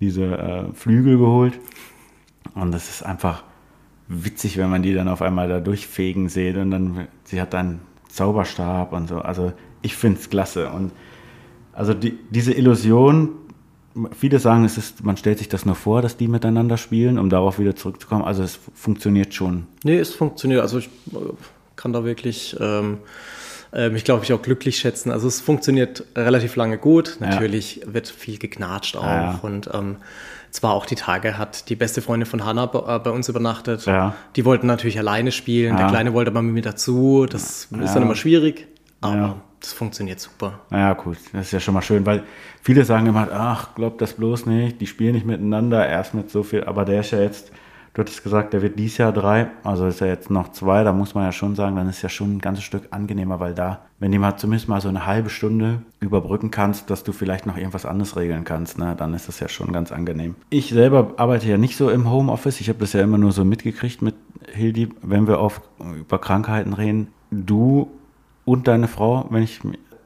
diese 0.00 0.24
äh, 0.24 0.72
Flügel 0.72 1.18
geholt. 1.18 1.60
Und 2.54 2.72
das 2.72 2.88
ist 2.88 3.02
einfach 3.04 3.44
witzig, 4.08 4.56
wenn 4.56 4.70
man 4.70 4.82
die 4.82 4.94
dann 4.94 5.08
auf 5.08 5.22
einmal 5.22 5.48
da 5.48 5.60
durchfegen 5.60 6.28
sieht. 6.28 6.56
Und 6.56 6.70
dann, 6.70 7.08
sie 7.24 7.40
hat 7.40 7.52
dann 7.52 7.80
Zauberstab 8.08 8.92
und 8.92 9.08
so. 9.08 9.18
Also 9.18 9.52
ich 9.82 9.96
finde 9.96 10.18
es 10.18 10.30
klasse. 10.30 10.70
Und 10.70 10.92
also 11.72 11.94
die, 11.94 12.18
diese 12.30 12.52
Illusion, 12.52 13.30
viele 14.16 14.38
sagen, 14.38 14.64
es 14.64 14.76
ist, 14.78 15.04
man 15.04 15.16
stellt 15.16 15.38
sich 15.38 15.48
das 15.48 15.64
nur 15.64 15.74
vor, 15.74 16.02
dass 16.02 16.16
die 16.16 16.28
miteinander 16.28 16.76
spielen, 16.76 17.18
um 17.18 17.30
darauf 17.30 17.58
wieder 17.58 17.76
zurückzukommen. 17.76 18.24
Also 18.24 18.42
es 18.42 18.58
funktioniert 18.74 19.34
schon. 19.34 19.66
Nee, 19.84 19.98
es 19.98 20.14
funktioniert. 20.14 20.60
Also 20.62 20.78
ich 20.78 20.86
äh, 21.12 21.18
kann 21.76 21.92
da 21.92 22.04
wirklich 22.04 22.56
ähm, 22.60 22.98
äh, 23.72 23.90
mich, 23.90 24.04
glaube 24.04 24.24
ich, 24.24 24.32
auch 24.32 24.42
glücklich 24.42 24.78
schätzen. 24.78 25.10
Also 25.10 25.28
es 25.28 25.40
funktioniert 25.40 26.04
relativ 26.16 26.56
lange 26.56 26.78
gut. 26.78 27.16
Natürlich 27.20 27.82
wird 27.86 28.08
viel 28.08 28.38
geknatscht 28.38 28.96
auch. 28.96 29.04
Ja, 29.04 29.22
ja. 29.32 29.38
Und 29.42 29.70
ähm, 29.72 29.96
zwar 30.50 30.72
auch 30.72 30.86
die 30.86 30.94
Tage 30.94 31.36
hat 31.38 31.68
die 31.68 31.76
beste 31.76 32.00
Freundin 32.00 32.26
von 32.26 32.44
Hannah 32.44 32.66
bei, 32.66 32.96
äh, 33.04 33.08
uns 33.12 33.28
übernachtet. 33.28 33.86
Ja. 33.86 34.14
Die 34.36 34.44
wollten 34.44 34.66
natürlich 34.66 34.98
alleine 34.98 35.32
spielen. 35.32 35.76
Der 35.76 35.86
Ja. 35.86 35.90
Kleine 35.90 36.12
wollte 36.14 36.30
aber 36.30 36.42
mit 36.42 36.54
mir 36.54 36.62
dazu. 36.62 37.26
Das 37.28 37.68
ist 37.70 37.94
dann 37.94 38.02
immer 38.02 38.14
schwierig. 38.14 38.66
Aber 39.00 39.14
Ja. 39.16 39.36
Das 39.64 39.72
funktioniert 39.72 40.20
super. 40.20 40.60
Naja, 40.70 40.92
gut, 40.92 41.18
das 41.32 41.46
ist 41.46 41.52
ja 41.52 41.60
schon 41.60 41.74
mal 41.74 41.82
schön, 41.82 42.04
weil 42.06 42.24
viele 42.62 42.84
sagen 42.84 43.06
immer, 43.06 43.28
ach, 43.32 43.74
glaubt 43.74 44.00
das 44.00 44.14
bloß 44.14 44.46
nicht, 44.46 44.80
die 44.80 44.86
spielen 44.86 45.14
nicht 45.14 45.26
miteinander, 45.26 45.86
erst 45.86 46.14
mit 46.14 46.30
so 46.30 46.42
viel, 46.42 46.64
aber 46.64 46.84
der 46.84 47.00
ist 47.00 47.12
ja 47.12 47.20
jetzt, 47.20 47.50
du 47.94 48.02
hattest 48.02 48.22
gesagt, 48.22 48.52
der 48.52 48.60
wird 48.60 48.78
dieses 48.78 48.98
Jahr 48.98 49.12
drei, 49.12 49.48
also 49.62 49.86
ist 49.86 50.00
ja 50.00 50.06
jetzt 50.06 50.30
noch 50.30 50.52
zwei, 50.52 50.84
da 50.84 50.92
muss 50.92 51.14
man 51.14 51.24
ja 51.24 51.32
schon 51.32 51.54
sagen, 51.54 51.76
dann 51.76 51.88
ist 51.88 52.02
ja 52.02 52.08
schon 52.08 52.36
ein 52.36 52.40
ganzes 52.40 52.64
Stück 52.64 52.88
angenehmer, 52.90 53.40
weil 53.40 53.54
da, 53.54 53.86
wenn 53.98 54.12
du 54.12 54.18
mal 54.18 54.36
zumindest 54.36 54.68
mal 54.68 54.80
so 54.80 54.88
eine 54.88 55.06
halbe 55.06 55.30
Stunde 55.30 55.80
überbrücken 56.00 56.50
kannst, 56.50 56.90
dass 56.90 57.02
du 57.02 57.12
vielleicht 57.12 57.46
noch 57.46 57.56
irgendwas 57.56 57.86
anderes 57.86 58.16
regeln 58.16 58.44
kannst, 58.44 58.78
ne, 58.78 58.94
dann 58.96 59.14
ist 59.14 59.28
das 59.28 59.40
ja 59.40 59.48
schon 59.48 59.72
ganz 59.72 59.92
angenehm. 59.92 60.34
Ich 60.50 60.68
selber 60.70 61.14
arbeite 61.16 61.48
ja 61.48 61.56
nicht 61.56 61.76
so 61.76 61.88
im 61.88 62.10
Homeoffice, 62.10 62.60
ich 62.60 62.68
habe 62.68 62.80
das 62.80 62.92
ja 62.92 63.00
immer 63.00 63.18
nur 63.18 63.32
so 63.32 63.44
mitgekriegt 63.44 64.02
mit 64.02 64.14
Hildi, 64.52 64.90
wenn 65.00 65.26
wir 65.26 65.38
auf, 65.38 65.62
über 65.78 66.18
Krankheiten 66.18 66.74
reden. 66.74 67.08
Du 67.30 67.90
und 68.44 68.68
deine 68.68 68.88
Frau, 68.88 69.26
wenn 69.30 69.42
ich, 69.42 69.60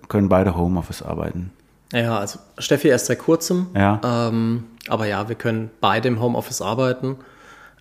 können 0.08 0.28
beide 0.28 0.56
Homeoffice 0.56 1.02
arbeiten. 1.02 1.50
Ja, 1.92 2.18
also 2.18 2.38
Steffi 2.58 2.88
erst 2.88 3.06
seit 3.06 3.18
kurzem. 3.18 3.68
Ja. 3.74 4.00
Ähm, 4.04 4.64
aber 4.88 5.06
ja, 5.06 5.28
wir 5.28 5.36
können 5.36 5.70
beide 5.80 6.08
im 6.08 6.20
Homeoffice 6.20 6.60
arbeiten. 6.62 7.16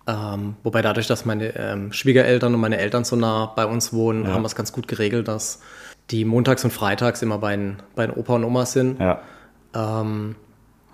Ähm, 0.06 0.54
wobei 0.62 0.80
dadurch, 0.80 1.06
dass 1.06 1.24
meine 1.26 1.54
ähm, 1.56 1.92
Schwiegereltern 1.92 2.54
und 2.54 2.60
meine 2.60 2.78
Eltern 2.78 3.04
so 3.04 3.16
nah 3.16 3.46
bei 3.54 3.66
uns 3.66 3.92
wohnen, 3.92 4.26
haben 4.26 4.42
wir 4.42 4.46
es 4.46 4.54
ganz 4.56 4.72
gut 4.72 4.88
geregelt, 4.88 5.28
dass 5.28 5.60
die 6.10 6.24
montags 6.24 6.64
und 6.64 6.70
freitags 6.72 7.20
immer 7.20 7.36
bei 7.38 7.54
den, 7.54 7.76
bei 7.94 8.06
den 8.06 8.16
Opa 8.16 8.36
und 8.36 8.44
Oma 8.44 8.64
sind. 8.64 8.98
Ja. 8.98 9.20
Ähm, 9.74 10.34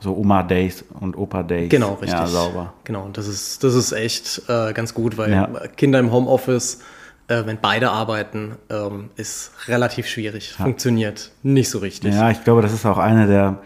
So 0.01 0.17
Oma 0.17 0.43
Days 0.43 0.85
und 0.99 1.17
Opa 1.17 1.45
Days. 1.45 1.71
genau, 1.71 1.93
richtig. 1.95 2.11
Ja, 2.11 2.27
sauber. 2.27 2.73
Genau, 2.83 3.05
und 3.05 3.17
das 3.17 3.29
ist, 3.29 3.63
das 3.63 3.75
ist 3.75 3.93
echt 3.93 4.43
äh, 4.49 4.73
ganz 4.73 4.93
gut, 4.95 5.17
weil 5.17 5.31
Ja. 5.31 5.47
Kinder 5.77 6.01
im 6.01 6.11
Homeoffice, 6.11 6.81
äh, 7.29 7.47
wenn 7.47 7.59
beide 7.61 7.91
arbeiten, 7.91 8.57
ähm, 8.71 9.11
ist 9.17 9.53
relativ 9.69 10.07
schwierig. 10.07 10.53
Funktioniert 10.53 11.33
nicht 11.43 11.71
so 11.71 11.79
richtig. 11.79 12.15
Ja, 12.15 12.31
ich 12.31 12.45
glaube, 12.45 12.63
das 12.63 12.73
ist 12.73 12.85
auch 12.87 12.99
eine 12.99 13.27
der, 13.27 13.61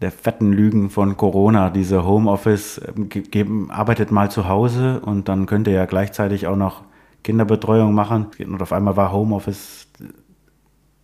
der 0.00 0.10
fetten 0.10 0.52
Lügen 0.52 0.90
von 0.90 1.16
Corona. 1.16 1.70
Diese 1.70 2.04
Homeoffice, 2.04 2.80
ähm, 2.86 3.08
ge- 3.08 3.22
geben, 3.22 3.70
arbeitet 3.70 4.10
mal 4.10 4.30
zu 4.30 4.48
Hause 4.48 5.00
und 5.00 5.28
dann 5.28 5.46
könnt 5.46 5.66
ihr 5.66 5.74
ja 5.74 5.86
gleichzeitig 5.86 6.46
auch 6.46 6.56
noch 6.56 6.84
Kinderbetreuung 7.24 7.92
machen. 7.94 8.28
Und 8.38 8.62
auf 8.62 8.72
einmal 8.72 8.96
war 8.96 9.12
Homeoffice 9.12 9.88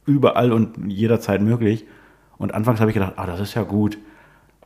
überall 0.07 0.53
und 0.53 0.91
jederzeit 0.91 1.41
möglich. 1.43 1.87
Und 2.37 2.55
anfangs 2.55 2.81
habe 2.81 2.91
ich 2.91 2.95
gedacht, 2.95 3.15
ah, 3.17 3.27
das 3.27 3.41
ist 3.41 3.55
ja 3.55 3.63
gut. 3.63 3.99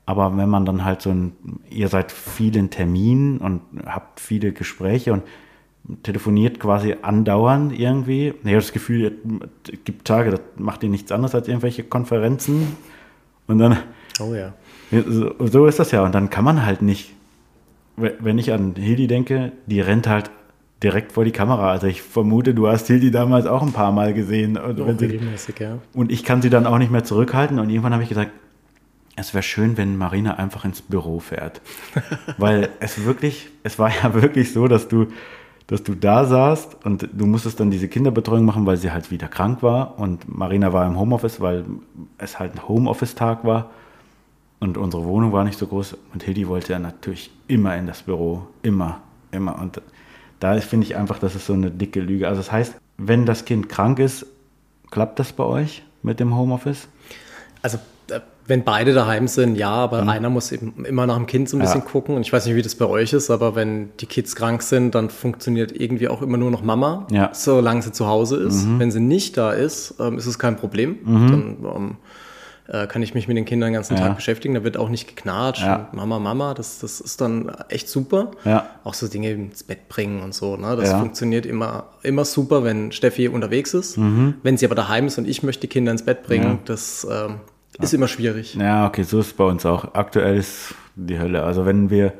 Aber 0.07 0.37
wenn 0.37 0.49
man 0.49 0.65
dann 0.65 0.85
halt 0.85 1.03
so 1.03 1.11
ein, 1.11 1.33
ihr 1.69 1.89
seid 1.89 2.13
vielen 2.13 2.71
Terminen 2.71 3.39
und 3.39 3.61
habt 3.87 4.21
viele 4.21 4.53
Gespräche 4.53 5.13
und 5.13 5.23
telefoniert 6.03 6.61
quasi 6.61 6.96
andauernd 7.03 7.79
irgendwie. 7.79 8.29
Ich 8.29 8.44
habe 8.44 8.57
das 8.57 8.72
Gefühl, 8.72 9.16
es 9.72 9.79
gibt 9.85 10.07
Tage, 10.07 10.31
da 10.33 10.38
macht 10.57 10.83
ihr 10.83 10.88
nichts 10.90 11.11
anderes 11.12 11.35
als 11.35 11.48
irgendwelche 11.48 11.83
Konferenzen. 11.85 12.77
Und 13.46 13.59
dann, 13.59 13.79
Oh 14.20 14.35
ja. 14.35 14.53
so, 14.90 15.66
ist 15.66 15.79
das 15.79 15.90
ja. 15.92 16.03
Und 16.05 16.14
dann 16.14 16.29
kann 16.31 16.44
man 16.44 16.64
halt 16.66 16.83
nicht, 16.83 17.12
we- 17.96 18.14
wenn 18.20 18.37
ich 18.38 18.53
an 18.53 18.74
Hildi 18.77 19.07
denke, 19.07 19.53
die 19.66 19.81
rennt 19.81 20.07
halt 20.09 20.31
direkt 20.83 21.12
vor 21.12 21.24
die 21.24 21.33
Kamera. 21.33 21.70
Also 21.70 21.87
ich 21.87 22.03
vermute, 22.03 22.53
du 22.55 22.68
hast 22.68 22.87
Hildi 22.88 23.11
damals 23.11 23.46
auch 23.46 23.62
ein 23.62 23.72
paar 23.72 23.90
Mal 23.92 24.12
gesehen. 24.14 24.57
Und, 24.59 24.81
Auch 24.81 24.87
wenn 24.88 24.98
sie, 24.98 25.18
ja. 25.59 25.79
und 25.94 26.12
ich 26.12 26.24
kann 26.24 26.42
sie 26.42 26.51
dann 26.51 26.66
auch 26.66 26.79
nicht 26.79 26.90
mehr 26.92 27.05
zurückhalten. 27.05 27.59
Und 27.59 27.70
irgendwann 27.70 27.92
habe 27.94 28.03
ich 28.03 28.09
gesagt, 28.11 28.31
es 29.16 29.35
wäre 29.35 29.42
schön, 29.42 29.77
wenn 29.77 29.96
Marina 29.96 30.35
einfach 30.35 30.64
ins 30.64 30.81
Büro 30.83 31.18
fährt. 31.18 31.61
Weil 32.38 32.68
es 32.81 33.05
wirklich, 33.05 33.48
es 33.64 33.79
war 33.79 33.90
ja 33.90 34.14
wirklich 34.14 34.53
so, 34.53 34.68
dass 34.68 34.87
du, 34.88 35.07
dass 35.69 35.83
du 35.83 35.95
da 35.95 36.25
saßt 36.25 36.85
und 36.85 37.09
du 37.13 37.27
musstest 37.27 37.61
dann 37.61 37.71
diese 37.71 37.89
Kinderbetreuung 37.89 38.45
machen, 38.45 38.65
weil 38.65 38.79
sie 38.79 38.91
halt 38.91 39.11
wieder 39.11 39.29
krank 39.29 39.63
war. 39.63 39.99
Und 39.99 40.27
Marina 40.27 40.73
war 40.73 40.87
im 40.87 40.99
Homeoffice, 40.99 41.41
weil 41.43 41.67
es 42.17 42.39
halt 42.39 42.55
ein 42.55 42.67
Homeoffice-Tag 42.67 43.45
war. 43.45 43.71
Und 44.61 44.79
unsere 44.79 45.05
Wohnung 45.05 45.33
war 45.33 45.45
nicht 45.45 45.59
so 45.59 45.67
groß. 45.67 45.97
Und 46.15 46.23
Hildi 46.23 46.49
wollte 46.49 46.73
ja 46.73 46.79
natürlich 46.79 47.31
immer 47.49 47.77
in 47.77 47.87
das 47.87 48.03
Büro. 48.03 48.47
Immer, 48.63 49.03
immer. 49.31 49.59
Und 49.61 49.83
da 50.41 50.59
finde 50.61 50.87
ich 50.87 50.97
einfach, 50.97 51.19
das 51.19 51.35
ist 51.35 51.47
so 51.47 51.53
eine 51.53 51.71
dicke 51.71 52.01
Lüge. 52.01 52.29
Also 52.29 52.41
das 52.41 52.51
heißt, 52.51 52.75
wenn 52.97 53.27
das 53.27 53.45
Kind 53.45 53.69
krank 53.69 53.99
ist, 53.99 54.27
klappt 54.91 55.19
das 55.19 55.35
bei 55.35 55.45
euch 55.45 55.85
mit 56.03 56.19
dem 56.19 56.35
Homeoffice? 56.35 56.89
Also, 57.61 57.79
wenn 58.49 58.65
beide 58.65 58.95
daheim 58.95 59.29
sind, 59.29 59.55
ja, 59.57 59.71
aber 59.71 60.09
einer 60.09 60.31
muss 60.31 60.51
eben 60.53 60.85
immer 60.85 61.07
nach 61.07 61.17
dem 61.17 61.27
Kind 61.27 61.49
so 61.49 61.57
ein 61.57 61.61
Mhm. 61.61 61.65
Ja. 61.67 61.73
bisschen 61.75 61.85
gucken. 61.87 62.17
Und 62.17 62.23
ich 62.23 62.33
weiß 62.33 62.47
nicht, 62.47 62.57
wie 62.57 62.63
das 62.63 62.75
bei 62.75 62.87
euch 62.87 63.13
ist, 63.13 63.31
aber 63.31 63.55
wenn 63.55 63.91
die 64.01 64.07
Kids 64.07 64.35
krank 64.35 64.63
sind, 64.63 64.95
dann 64.95 65.11
funktioniert 65.11 65.71
irgendwie 65.79 66.09
auch 66.09 66.23
immer 66.23 66.39
nur 66.39 66.51
noch 66.51 66.63
Mama, 66.63 67.07
Ja. 67.11 67.27
Mhm. 67.27 67.31
solange 67.35 67.83
sie 67.83 67.93
zu 67.93 68.07
Hause 68.09 68.37
ist. 68.39 68.67
Wenn 68.79 68.91
sie 68.91 69.01
nicht 69.01 69.37
da 69.37 69.53
ist, 69.53 69.95
ähm, 70.01 70.19
ist 70.19 70.27
es 70.27 70.39
kein 70.39 70.57
Problem. 70.57 70.99
Dann 71.05 71.57
ähm, 71.63 71.97
äh, 72.71 72.87
kann 72.87 73.03
ich 73.03 73.15
mich 73.15 73.29
mit 73.29 73.37
den 73.37 73.45
Kindern 73.47 73.69
den 73.69 73.75
ganzen 73.75 73.97
Ja. 73.97 74.09
Tag 74.09 74.17
beschäftigen. 74.17 74.55
Da 74.55 74.63
wird 74.65 74.77
auch 74.77 74.89
nicht 74.91 75.09
geknatscht. 75.09 75.67
Mama, 75.93 76.19
Mama, 76.19 76.53
das, 76.55 76.79
das 76.81 77.01
ist 77.01 77.21
dann 77.21 77.51
echt 77.71 77.89
super. 77.89 78.31
Ja. 78.45 78.67
Auch 78.85 78.95
so 78.95 79.09
Dinge 79.09 79.31
ins 79.31 79.63
Bett 79.65 79.89
bringen 79.89 80.23
und 80.23 80.35
so. 80.35 80.57
Ne? 80.57 80.75
Das 80.77 80.91
funktioniert 80.93 81.47
immer, 81.47 81.85
immer 82.03 82.25
super, 82.27 82.65
wenn 82.65 82.93
Steffi 82.93 83.29
unterwegs 83.29 83.73
ist. 83.75 83.97
Mhm. 83.97 84.35
Wenn 84.43 84.57
sie 84.59 84.67
aber 84.67 84.75
daheim 84.75 85.07
ist 85.07 85.17
und 85.19 85.27
ich 85.29 85.43
möchte 85.43 85.63
die 85.63 85.69
Kinder 85.69 85.93
ins 85.93 86.03
Bett 86.03 86.23
bringen, 86.25 86.59
das 86.67 87.07
ähm, 87.11 87.37
ist 87.79 87.95
immer 87.95 88.09
schwierig. 88.09 88.55
Ja, 88.55 88.87
okay, 88.87 89.03
so 89.03 89.21
ist 89.21 89.29
es 89.29 89.33
bei 89.33 89.45
uns 89.45 89.64
auch. 89.67 89.95
Aktuell 89.95 90.37
ist 90.37 90.75
die 90.97 91.19
Hölle. 91.19 91.45
Also 91.45 91.67
wenn 91.67 91.91
wir, 91.91 92.12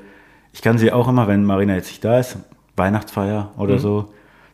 ich 0.53 0.63
kann 0.63 0.79
sie 0.79 0.93
auch 0.93 1.09
immer, 1.09 1.29
wenn 1.29 1.45
Marina 1.45 1.75
jetzt 1.75 1.89
nicht 1.89 2.05
da 2.05 2.19
ist, 2.19 2.39
Weihnachtsfeier 2.77 3.53
oder 3.57 3.79
so, 3.79 4.13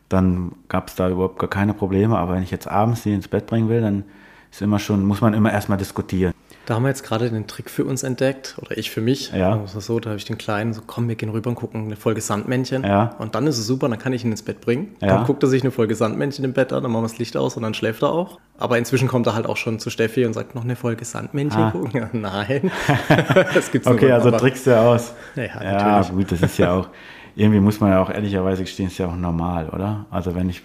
dann 0.09 0.53
gab 0.67 0.87
es 0.87 0.95
da 0.95 1.09
überhaupt 1.09 1.39
gar 1.39 1.49
keine 1.49 1.73
Probleme. 1.73 2.17
Aber 2.17 2.33
wenn 2.33 2.43
ich 2.43 2.51
jetzt 2.51 2.67
abends 2.67 3.03
sie 3.03 3.13
ins 3.13 3.27
Bett 3.27 3.45
bringen 3.45 3.69
will, 3.69 3.81
dann 3.81 4.03
ist 4.51 4.61
immer 4.61 4.79
schon, 4.79 5.05
muss 5.05 5.21
man 5.21 5.33
immer 5.33 5.51
erstmal 5.51 5.77
diskutieren. 5.77 6.33
Da 6.65 6.73
haben 6.75 6.81
wir 6.83 6.89
jetzt 6.89 7.03
gerade 7.03 7.29
den 7.29 7.45
Trick 7.45 7.69
für 7.69 7.85
uns 7.85 8.01
entdeckt, 8.01 8.55
oder 8.59 8.75
ich 8.77 8.89
für 8.89 8.99
mich. 9.01 9.31
Ja. 9.31 9.57
Ist 9.63 9.73
so, 9.79 9.99
da 9.99 10.09
habe 10.09 10.17
ich 10.17 10.25
den 10.25 10.37
Kleinen 10.39 10.73
so, 10.73 10.81
komm, 10.85 11.07
wir 11.07 11.15
gehen 11.15 11.29
rüber 11.29 11.49
und 11.51 11.55
gucken 11.55 11.85
eine 11.85 11.95
Folge 11.95 12.21
Sandmännchen. 12.21 12.83
Ja. 12.83 13.15
Und 13.19 13.35
dann 13.35 13.45
ist 13.45 13.59
es 13.59 13.67
super, 13.67 13.87
dann 13.87 13.99
kann 13.99 14.13
ich 14.13 14.25
ihn 14.25 14.31
ins 14.31 14.41
Bett 14.41 14.61
bringen. 14.61 14.95
Ja. 14.99 15.09
Dann 15.09 15.25
guckt 15.25 15.43
er 15.43 15.49
sich 15.49 15.61
eine 15.61 15.69
Folge 15.69 15.93
Sandmännchen 15.93 16.43
im 16.43 16.53
Bett 16.53 16.73
an, 16.73 16.81
dann 16.81 16.91
machen 16.91 17.03
wir 17.03 17.07
das 17.09 17.19
Licht 17.19 17.37
aus 17.37 17.55
und 17.55 17.61
dann 17.63 17.75
schläft 17.75 18.01
er 18.01 18.09
auch. 18.11 18.39
Aber 18.57 18.77
inzwischen 18.79 19.07
kommt 19.07 19.27
er 19.27 19.35
halt 19.35 19.45
auch 19.45 19.57
schon 19.57 19.77
zu 19.79 19.89
Steffi 19.91 20.25
und 20.25 20.33
sagt, 20.33 20.55
noch 20.55 20.63
eine 20.63 20.75
Folge 20.75 21.05
Sandmännchen 21.05 21.61
Ah. 21.61 21.71
gucken. 21.71 21.91
Ja, 21.93 22.09
Nein. 22.13 22.71
das 23.53 23.71
gibt's 23.71 23.87
Okay, 23.87 24.11
also 24.11 24.27
Mama. 24.29 24.37
trickst 24.39 24.65
du 24.65 24.75
aus. 24.79 25.13
Ja, 25.35 25.43
ja 25.43 25.61
natürlich. 25.93 26.09
gut, 26.15 26.31
das 26.31 26.41
ist 26.41 26.57
ja 26.57 26.73
auch, 26.73 26.87
irgendwie 27.35 27.59
muss 27.59 27.79
man 27.79 27.91
ja 27.91 28.01
auch 28.01 28.09
ehrlicherweise 28.09 28.63
gestehen, 28.63 28.87
ist 28.87 28.97
ja 28.97 29.05
auch 29.07 29.15
normal, 29.15 29.69
oder? 29.69 30.05
Also 30.09 30.33
wenn 30.33 30.49
ich, 30.49 30.63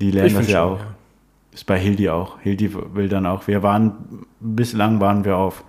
die 0.00 0.10
lernen 0.10 0.26
Ich 0.30 0.34
das 0.34 0.48
ja 0.48 0.62
schon, 0.64 0.72
auch. 0.72 0.78
ja. 0.80 0.86
Ist 1.56 1.64
bei 1.64 1.78
Hildi 1.78 2.10
auch. 2.10 2.38
Hildi 2.40 2.74
will 2.94 3.08
dann 3.08 3.24
auch, 3.24 3.46
wir 3.46 3.62
waren, 3.62 4.26
bislang 4.40 5.00
waren 5.00 5.24
wir 5.24 5.38
auf 5.38 5.64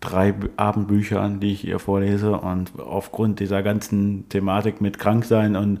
drei 0.00 0.34
Abendbüchern, 0.58 1.40
die 1.40 1.52
ich 1.52 1.66
ihr 1.66 1.78
vorlese 1.78 2.32
und 2.38 2.72
aufgrund 2.78 3.40
dieser 3.40 3.62
ganzen 3.62 4.28
Thematik 4.28 4.82
mit 4.82 4.98
Kranksein 4.98 5.56
und 5.56 5.80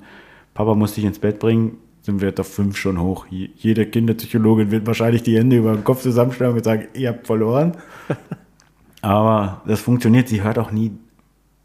Papa 0.54 0.74
muss 0.74 0.94
dich 0.94 1.04
ins 1.04 1.18
Bett 1.18 1.38
bringen, 1.38 1.76
sind 2.00 2.22
wir 2.22 2.32
auf 2.40 2.48
fünf 2.50 2.78
schon 2.78 2.98
hoch. 2.98 3.26
Je- 3.28 3.50
Jede 3.56 3.84
Kinderpsychologin 3.84 4.70
wird 4.70 4.86
wahrscheinlich 4.86 5.22
die 5.22 5.36
Hände 5.36 5.58
über 5.58 5.74
den 5.74 5.84
Kopf 5.84 6.00
zusammenschlagen 6.00 6.56
und 6.56 6.64
sagen, 6.64 6.86
ihr 6.94 7.10
habt 7.10 7.26
verloren. 7.26 7.76
Aber 9.02 9.60
das 9.66 9.80
funktioniert. 9.82 10.28
Sie 10.28 10.42
hört 10.42 10.58
auch 10.58 10.70
nie, 10.72 10.92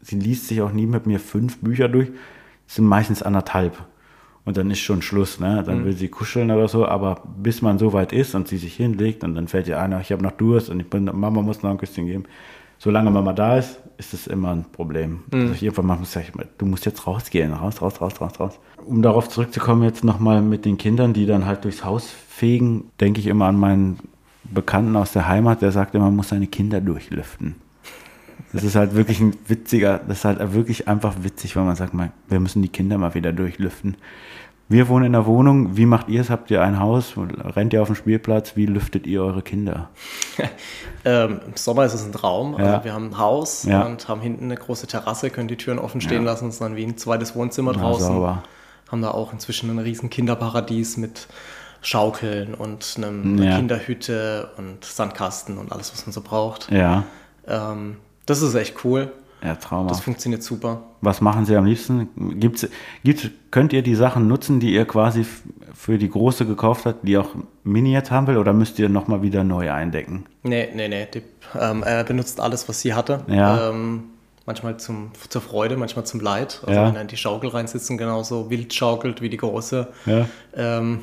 sie 0.02 0.18
liest 0.18 0.46
sich 0.48 0.60
auch 0.60 0.72
nie 0.72 0.84
mit 0.86 1.06
mir 1.06 1.18
fünf 1.20 1.56
Bücher 1.62 1.88
durch. 1.88 2.10
Es 2.68 2.74
sind 2.74 2.84
meistens 2.84 3.22
anderthalb. 3.22 3.82
Und 4.44 4.58
dann 4.58 4.70
ist 4.70 4.80
schon 4.80 5.00
Schluss, 5.00 5.40
ne? 5.40 5.62
Dann 5.64 5.86
will 5.86 5.94
sie 5.94 6.08
kuscheln 6.08 6.50
oder 6.50 6.68
so, 6.68 6.86
aber 6.86 7.22
bis 7.38 7.62
man 7.62 7.78
so 7.78 7.94
weit 7.94 8.12
ist 8.12 8.34
und 8.34 8.46
sie 8.46 8.58
sich 8.58 8.74
hinlegt 8.74 9.24
und 9.24 9.34
dann 9.34 9.48
fällt 9.48 9.68
ihr 9.68 9.80
ein, 9.80 9.98
ich 10.00 10.12
habe 10.12 10.22
noch 10.22 10.32
Durst 10.32 10.68
und 10.68 10.80
ich 10.80 10.90
bin, 10.90 11.04
Mama 11.04 11.40
muss 11.40 11.62
noch 11.62 11.70
ein 11.70 11.78
Küsschen 11.78 12.06
geben. 12.06 12.24
Solange 12.78 13.10
Mama 13.10 13.32
da 13.32 13.56
ist, 13.56 13.80
ist 13.96 14.12
es 14.12 14.26
immer 14.26 14.50
ein 14.50 14.64
Problem. 14.70 15.20
Also 15.32 15.54
ich 15.54 15.62
irgendwann 15.62 15.86
mal 15.86 15.96
muss 15.96 16.08
ich 16.08 16.26
sagen, 16.26 16.48
du 16.58 16.66
musst 16.66 16.84
jetzt 16.84 17.06
rausgehen, 17.06 17.52
raus, 17.54 17.80
raus, 17.80 18.00
raus, 18.02 18.20
raus, 18.20 18.38
raus. 18.38 18.60
Um 18.84 19.00
darauf 19.00 19.30
zurückzukommen, 19.30 19.84
jetzt 19.84 20.04
nochmal 20.04 20.42
mit 20.42 20.66
den 20.66 20.76
Kindern, 20.76 21.14
die 21.14 21.24
dann 21.24 21.46
halt 21.46 21.64
durchs 21.64 21.84
Haus 21.84 22.10
fegen, 22.28 22.90
denke 23.00 23.20
ich 23.20 23.28
immer 23.28 23.46
an 23.46 23.56
meinen 23.56 23.98
Bekannten 24.42 24.96
aus 24.96 25.12
der 25.12 25.26
Heimat, 25.26 25.62
der 25.62 25.72
sagt 25.72 25.94
immer, 25.94 26.04
man 26.04 26.16
muss 26.16 26.28
seine 26.28 26.48
Kinder 26.48 26.82
durchlüften. 26.82 27.54
Das 28.52 28.62
ist 28.62 28.76
halt 28.76 28.94
wirklich 28.94 29.20
ein 29.20 29.34
witziger, 29.48 29.98
das 30.06 30.18
ist 30.18 30.24
halt 30.24 30.52
wirklich 30.52 30.86
einfach 30.86 31.14
witzig, 31.22 31.56
weil 31.56 31.64
man 31.64 31.76
sagt, 31.76 31.94
wir 32.28 32.40
müssen 32.40 32.60
die 32.60 32.68
Kinder 32.68 32.98
mal 32.98 33.14
wieder 33.14 33.32
durchlüften. 33.32 33.96
Wir 34.68 34.88
wohnen 34.88 35.04
in 35.06 35.12
der 35.12 35.26
Wohnung. 35.26 35.76
Wie 35.76 35.84
macht 35.86 36.08
ihr 36.08 36.20
es? 36.22 36.30
Habt 36.30 36.50
ihr 36.50 36.62
ein 36.62 36.80
Haus? 36.80 37.14
Rennt 37.16 37.72
ihr 37.74 37.82
auf 37.82 37.88
den 37.88 37.96
Spielplatz? 37.96 38.56
Wie 38.56 38.64
lüftet 38.66 39.06
ihr 39.06 39.22
eure 39.22 39.42
Kinder? 39.42 39.90
Ähm, 41.06 41.40
Im 41.46 41.54
Sommer 41.54 41.84
ist 41.84 41.92
es 41.92 42.02
ein 42.02 42.12
Traum. 42.12 42.52
Ja. 42.58 42.64
Also 42.64 42.84
wir 42.84 42.94
haben 42.94 43.08
ein 43.10 43.18
Haus 43.18 43.64
Ja. 43.64 43.82
und 43.82 44.08
haben 44.08 44.22
hinten 44.22 44.44
eine 44.44 44.54
große 44.54 44.86
Terrasse, 44.86 45.28
können 45.28 45.48
die 45.48 45.56
Türen 45.58 45.78
offen 45.78 46.00
stehen 46.00 46.24
Ja. 46.24 46.30
lassen. 46.30 46.46
Es 46.48 46.54
ist 46.54 46.60
dann 46.62 46.76
wie 46.76 46.82
ein 46.84 46.96
zweites 46.96 47.36
Wohnzimmer 47.36 47.72
Na, 47.74 47.82
draußen. 47.82 48.06
sauber. 48.06 48.42
Haben 48.90 49.02
da 49.02 49.10
auch 49.10 49.30
inzwischen 49.34 49.68
ein 49.68 49.78
riesen 49.78 50.08
Kinderparadies 50.08 50.96
mit 50.96 51.28
Schaukeln 51.82 52.54
und 52.54 52.94
einem, 52.96 53.38
einer 53.38 53.56
Kinderhütte 53.58 54.48
und 54.56 54.82
Sandkasten 54.82 55.58
und 55.58 55.72
alles, 55.72 55.92
was 55.92 56.06
man 56.06 56.14
so 56.14 56.22
braucht. 56.22 56.70
Ja, 56.72 57.04
Ähm, 57.46 57.98
das 58.24 58.40
ist 58.40 58.54
echt 58.54 58.82
cool. 58.86 59.12
Ja, 59.44 59.54
Das 59.54 59.60
traumhaft. 59.64 60.02
funktioniert 60.02 60.42
super. 60.42 60.82
Was 61.00 61.20
machen 61.20 61.44
Sie 61.46 61.54
am 61.56 61.64
liebsten? 61.66 62.08
Gibt's, 62.40 62.66
gibt's, 63.04 63.28
könnt 63.50 63.72
ihr 63.72 63.82
die 63.82 63.94
Sachen 63.94 64.26
nutzen, 64.26 64.58
die 64.60 64.72
ihr 64.74 64.84
quasi 64.86 65.24
für 65.74 65.98
die 65.98 66.08
Große 66.08 66.46
gekauft 66.46 66.86
habt, 66.86 67.06
die 67.06 67.18
auch 67.18 67.28
Mini 67.62 67.92
jetzt 67.92 68.10
haben 68.10 68.26
will, 68.26 68.38
oder 68.38 68.52
müsst 68.52 68.78
ihr 68.78 68.88
nochmal 68.88 69.22
wieder 69.22 69.44
neu 69.44 69.70
eindecken? 69.70 70.24
Nee, 70.42 70.68
nee, 70.74 70.88
nee. 70.88 71.06
Die, 71.12 71.22
ähm, 71.60 71.82
er 71.82 72.04
benutzt 72.04 72.40
alles, 72.40 72.68
was 72.68 72.80
sie 72.80 72.94
hatte. 72.94 73.20
Ja. 73.28 73.70
Ähm, 73.70 74.04
manchmal 74.46 74.76
zum, 74.78 75.10
zur 75.28 75.40
Freude, 75.42 75.76
manchmal 75.76 76.04
zum 76.06 76.20
Leid. 76.20 76.60
Also 76.66 76.80
Ja. 76.80 76.88
wenn 76.88 76.94
er 76.96 77.02
in 77.02 77.08
die 77.08 77.16
Schaukel 77.16 77.50
reinsitzt 77.50 77.90
und 77.90 77.98
genauso 77.98 78.50
wild 78.50 78.72
schaukelt 78.72 79.20
wie 79.22 79.28
die 79.28 79.36
Große, 79.36 79.88
Ja. 80.06 80.26
ähm, 80.56 81.00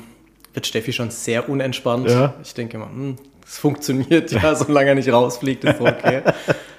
wird 0.54 0.66
Steffi 0.66 0.92
schon 0.92 1.10
sehr 1.10 1.48
unentspannt. 1.48 2.08
Ja. 2.10 2.34
Ich 2.42 2.54
denke 2.54 2.76
immer, 2.76 2.86
hm, 2.86 3.16
es 3.46 3.58
funktioniert 3.58 4.30
ja, 4.32 4.54
solange 4.56 4.90
er 4.90 4.94
nicht 4.96 5.12
rausfliegt, 5.12 5.64
ist 5.64 5.80
okay. 5.80 6.22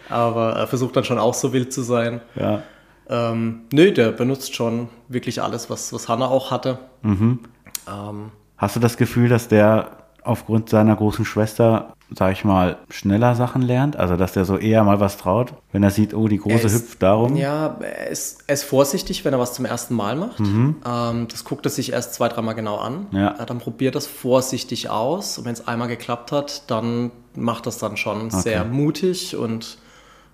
Aber 0.10 0.54
er 0.54 0.68
versucht 0.68 0.96
dann 0.96 1.04
schon 1.04 1.18
auch 1.20 1.34
so 1.34 1.54
wild 1.54 1.72
zu 1.74 1.82
sein. 1.82 2.22
Ja. 2.36 2.64
Ähm, 3.10 3.62
nö, 3.72 3.92
der 3.92 4.12
benutzt 4.12 4.56
schon 4.56 4.90
wirklich 5.10 5.42
alles, 5.42 5.70
was, 5.70 5.92
was 5.94 6.08
Hannah 6.08 6.28
auch 6.28 6.52
hatte. 6.52 6.80
Mhm. 7.02 7.40
Ähm, 7.88 8.32
Hast 8.58 8.76
du 8.76 8.80
das 8.80 8.96
Gefühl, 8.98 9.28
dass 9.30 9.48
der 9.50 9.92
aufgrund 10.24 10.70
seiner 10.70 10.96
großen 10.96 11.26
Schwester, 11.26 11.96
sag 12.10 12.32
ich 12.32 12.46
mal, 12.46 12.78
schneller 12.90 13.36
Sachen 13.36 13.62
lernt? 13.62 13.98
Also, 13.98 14.16
dass 14.16 14.32
der 14.32 14.46
so 14.46 14.56
eher 14.58 14.82
mal 14.86 15.02
was 15.02 15.18
traut, 15.18 15.54
wenn 15.74 15.84
er 15.84 15.90
sieht, 15.90 16.14
oh, 16.14 16.30
die 16.30 16.38
Große 16.38 16.66
ist- 16.68 16.74
hüpft 16.76 17.04
darum? 17.04 17.36
Ja, 17.36 17.76
er 17.82 18.08
ist, 18.08 18.46
er 18.48 18.54
ist 18.54 18.64
vorsichtig, 18.64 19.26
wenn 19.26 19.34
er 19.34 19.40
was 19.40 19.54
zum 19.54 19.66
ersten 19.66 19.96
Mal 19.96 20.16
macht. 20.16 20.40
Ähm, 20.40 21.28
das 21.30 21.44
guckt 21.44 21.66
er 21.66 21.72
sich 21.72 21.92
erst 21.92 22.14
zwei, 22.14 22.30
dreimal 22.30 22.56
genau 22.56 22.78
an. 22.78 23.08
Mhm. 23.12 23.18
Ja. 23.18 23.32
Äh, 23.38 23.46
dann 23.46 23.60
probiert 23.60 23.96
das 23.96 24.08
vorsichtig 24.08 24.90
aus. 24.90 25.38
Und 25.38 25.44
wenn 25.44 25.54
es 25.54 25.68
einmal 25.68 25.90
geklappt 25.90 26.32
hat, 26.32 26.72
dann 26.72 27.12
macht 27.36 27.66
das 27.66 27.80
dann 27.80 27.98
schon 27.98 28.30
sehr 28.30 28.64
mutig 28.64 29.36
und 29.36 29.78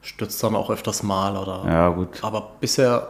stürzt 0.01 0.41
dann 0.43 0.55
auch 0.55 0.69
öfters 0.69 1.03
mal. 1.03 1.35
Oder, 1.37 1.63
Ja, 1.67 1.89
gut. 1.89 2.23
Aber 2.23 2.51
bisher, 2.59 3.07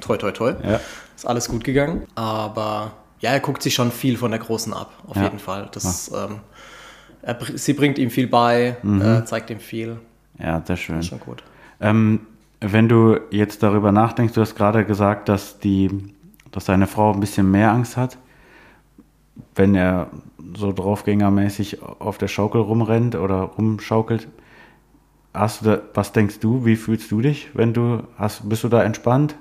toi, 0.00 0.16
toi, 0.16 0.32
toi, 0.32 0.54
Ja. 0.62 0.80
ist 1.14 1.26
alles 1.26 1.48
gut 1.48 1.64
gegangen. 1.64 2.06
Aber 2.14 2.92
ja, 3.20 3.30
er 3.30 3.40
guckt 3.40 3.62
sich 3.62 3.74
schon 3.74 3.90
viel 3.92 4.16
von 4.16 4.30
der 4.30 4.40
Großen 4.40 4.72
ab, 4.74 4.92
auf 5.06 5.16
Ja. 5.16 5.24
jeden 5.24 5.38
Fall. 5.38 5.68
Das, 5.72 6.10
ähm, 6.14 6.40
er, 7.22 7.36
sie 7.54 7.72
bringt 7.72 7.98
ihm 7.98 8.10
viel 8.10 8.26
bei, 8.26 8.76
Mhm. 8.82 9.02
äh, 9.02 9.24
zeigt 9.24 9.50
ihm 9.50 9.60
viel. 9.60 9.98
Ja, 10.38 10.62
sehr 10.64 10.76
schön. 10.76 11.02
Schon 11.02 11.20
gut. 11.20 11.42
Ähm, 11.80 12.20
wenn 12.60 12.88
du 12.88 13.18
jetzt 13.30 13.62
darüber 13.62 13.92
nachdenkst, 13.92 14.34
du 14.34 14.40
hast 14.40 14.54
gerade 14.54 14.84
gesagt, 14.84 15.28
dass 15.28 15.58
die, 15.58 15.90
dass 16.52 16.64
deine 16.66 16.86
Frau 16.86 17.12
ein 17.12 17.20
bisschen 17.20 17.50
mehr 17.50 17.70
Angst 17.72 17.96
hat, 17.96 18.16
wenn 19.54 19.74
er 19.74 20.08
so 20.56 20.72
draufgängermäßig 20.72 21.82
auf 21.82 22.18
der 22.18 22.28
Schaukel 22.28 22.60
rumrennt 22.60 23.14
oder 23.14 23.40
rumschaukelt. 23.40 24.28
Hast 25.36 25.60
du 25.60 25.66
da, 25.66 25.80
was 25.94 26.12
denkst 26.12 26.38
du? 26.40 26.64
Wie 26.64 26.76
fühlst 26.76 27.10
du 27.10 27.20
dich, 27.20 27.48
wenn 27.54 27.72
du 27.74 28.02
hast? 28.18 28.48
Bist 28.48 28.64
du 28.64 28.68
da 28.68 28.82
entspannt? 28.82 29.34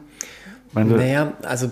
Wenn 0.74 0.90
Naja, 0.90 1.34
also 1.44 1.68
äh, 1.68 1.70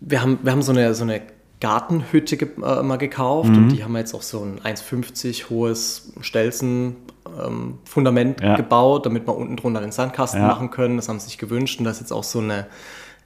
wir 0.00 0.20
haben, 0.20 0.40
wir 0.42 0.50
haben 0.52 0.62
so 0.62 0.72
eine, 0.72 0.94
so 0.94 1.04
eine 1.04 1.22
Gartenhütte 1.60 2.36
ge 2.36 2.48
äh, 2.60 2.82
mal 2.82 2.96
gekauft 2.96 3.50
und 3.50 3.68
die 3.68 3.84
haben 3.84 3.96
jetzt 3.96 4.14
auch 4.14 4.22
so 4.22 4.40
ein 4.42 4.58
1,50 4.60 5.48
hohes 5.48 6.12
Stelzen-Fundament 6.20 8.40
Ja. 8.40 8.56
gebaut, 8.56 9.06
damit 9.06 9.28
wir 9.28 9.36
unten 9.36 9.56
drunter 9.56 9.80
den 9.80 9.92
Sandkasten 9.92 10.40
Ja. 10.40 10.48
machen 10.48 10.70
können. 10.70 10.96
Das 10.96 11.08
haben 11.08 11.20
sie 11.20 11.26
sich 11.26 11.38
gewünscht 11.38 11.78
und 11.78 11.84
da 11.84 11.92
ist 11.92 12.00
jetzt 12.00 12.12
auch 12.12 12.24
so 12.24 12.40
eine 12.40 12.66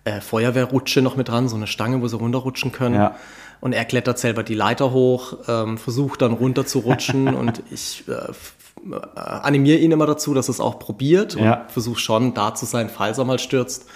äh, 0.04 0.20
Feuerwehrrutsche 0.20 1.00
noch 1.00 1.16
mit 1.16 1.28
dran, 1.28 1.48
so 1.48 1.56
eine 1.56 1.66
Stange, 1.66 2.02
wo 2.02 2.08
sie 2.08 2.16
runterrutschen 2.16 2.72
können. 2.72 2.96
Ja. 2.96 3.16
Und 3.60 3.72
er 3.72 3.86
klettert 3.86 4.18
selber 4.18 4.42
die 4.42 4.52
Leiter 4.54 4.92
hoch, 4.92 5.38
ähm, 5.48 5.78
versucht 5.78 6.20
dann 6.20 6.34
runter 6.34 6.66
zu 6.66 6.80
rutschen 6.80 7.34
und 7.40 7.62
ich 7.70 8.04
äh, 8.06 8.12
animiere 9.14 9.78
ihn 9.78 9.90
immer 9.92 10.06
dazu, 10.06 10.34
dass 10.34 10.48
er 10.48 10.52
es 10.52 10.60
auch 10.60 10.78
probiert 10.78 11.34
und 11.36 11.44
Ja. 11.44 11.66
versuche 11.68 11.98
schon 11.98 12.34
da 12.34 12.54
zu 12.54 12.66
sein, 12.66 12.88
falls 12.88 13.18
er 13.18 13.24
mal 13.24 13.38
stürzt. 13.38 13.86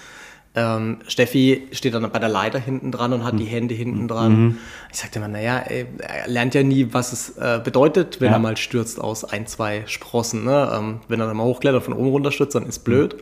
Ähm, 0.53 0.97
Steffi 1.07 1.69
steht 1.71 1.93
dann 1.93 2.11
bei 2.11 2.19
der 2.19 2.27
Leiter 2.27 2.59
hinten 2.59 2.91
dran 2.91 3.13
und 3.13 3.23
hat 3.23 3.31
Hm. 3.31 3.37
die 3.39 3.45
Hände 3.45 3.73
hinten 3.73 4.09
dran. 4.09 4.57
Ich 4.91 4.97
sagte 4.99 5.19
immer, 5.19 5.29
naja, 5.29 5.59
ey, 5.59 5.85
er 5.99 6.27
lernt 6.27 6.53
ja 6.55 6.61
nie, 6.63 6.89
was 6.91 7.13
es 7.13 7.37
äh, 7.37 7.61
bedeutet, 7.63 8.19
wenn 8.19 8.27
Ja. 8.31 8.33
er 8.33 8.39
mal 8.39 8.57
stürzt 8.57 8.99
aus 8.99 9.23
ein, 9.23 9.47
zwei 9.47 9.83
Sprossen. 9.85 10.43
Ne? 10.43 10.69
Ähm, 10.75 10.99
wenn 11.07 11.21
er 11.21 11.27
dann 11.27 11.37
mal 11.37 11.45
hochklettert 11.45 11.79
und 11.79 11.85
von 11.85 11.93
oben 11.93 12.09
runter 12.09 12.31
stürzt, 12.33 12.55
dann 12.55 12.65
ist 12.65 12.79
blöd. 12.79 13.15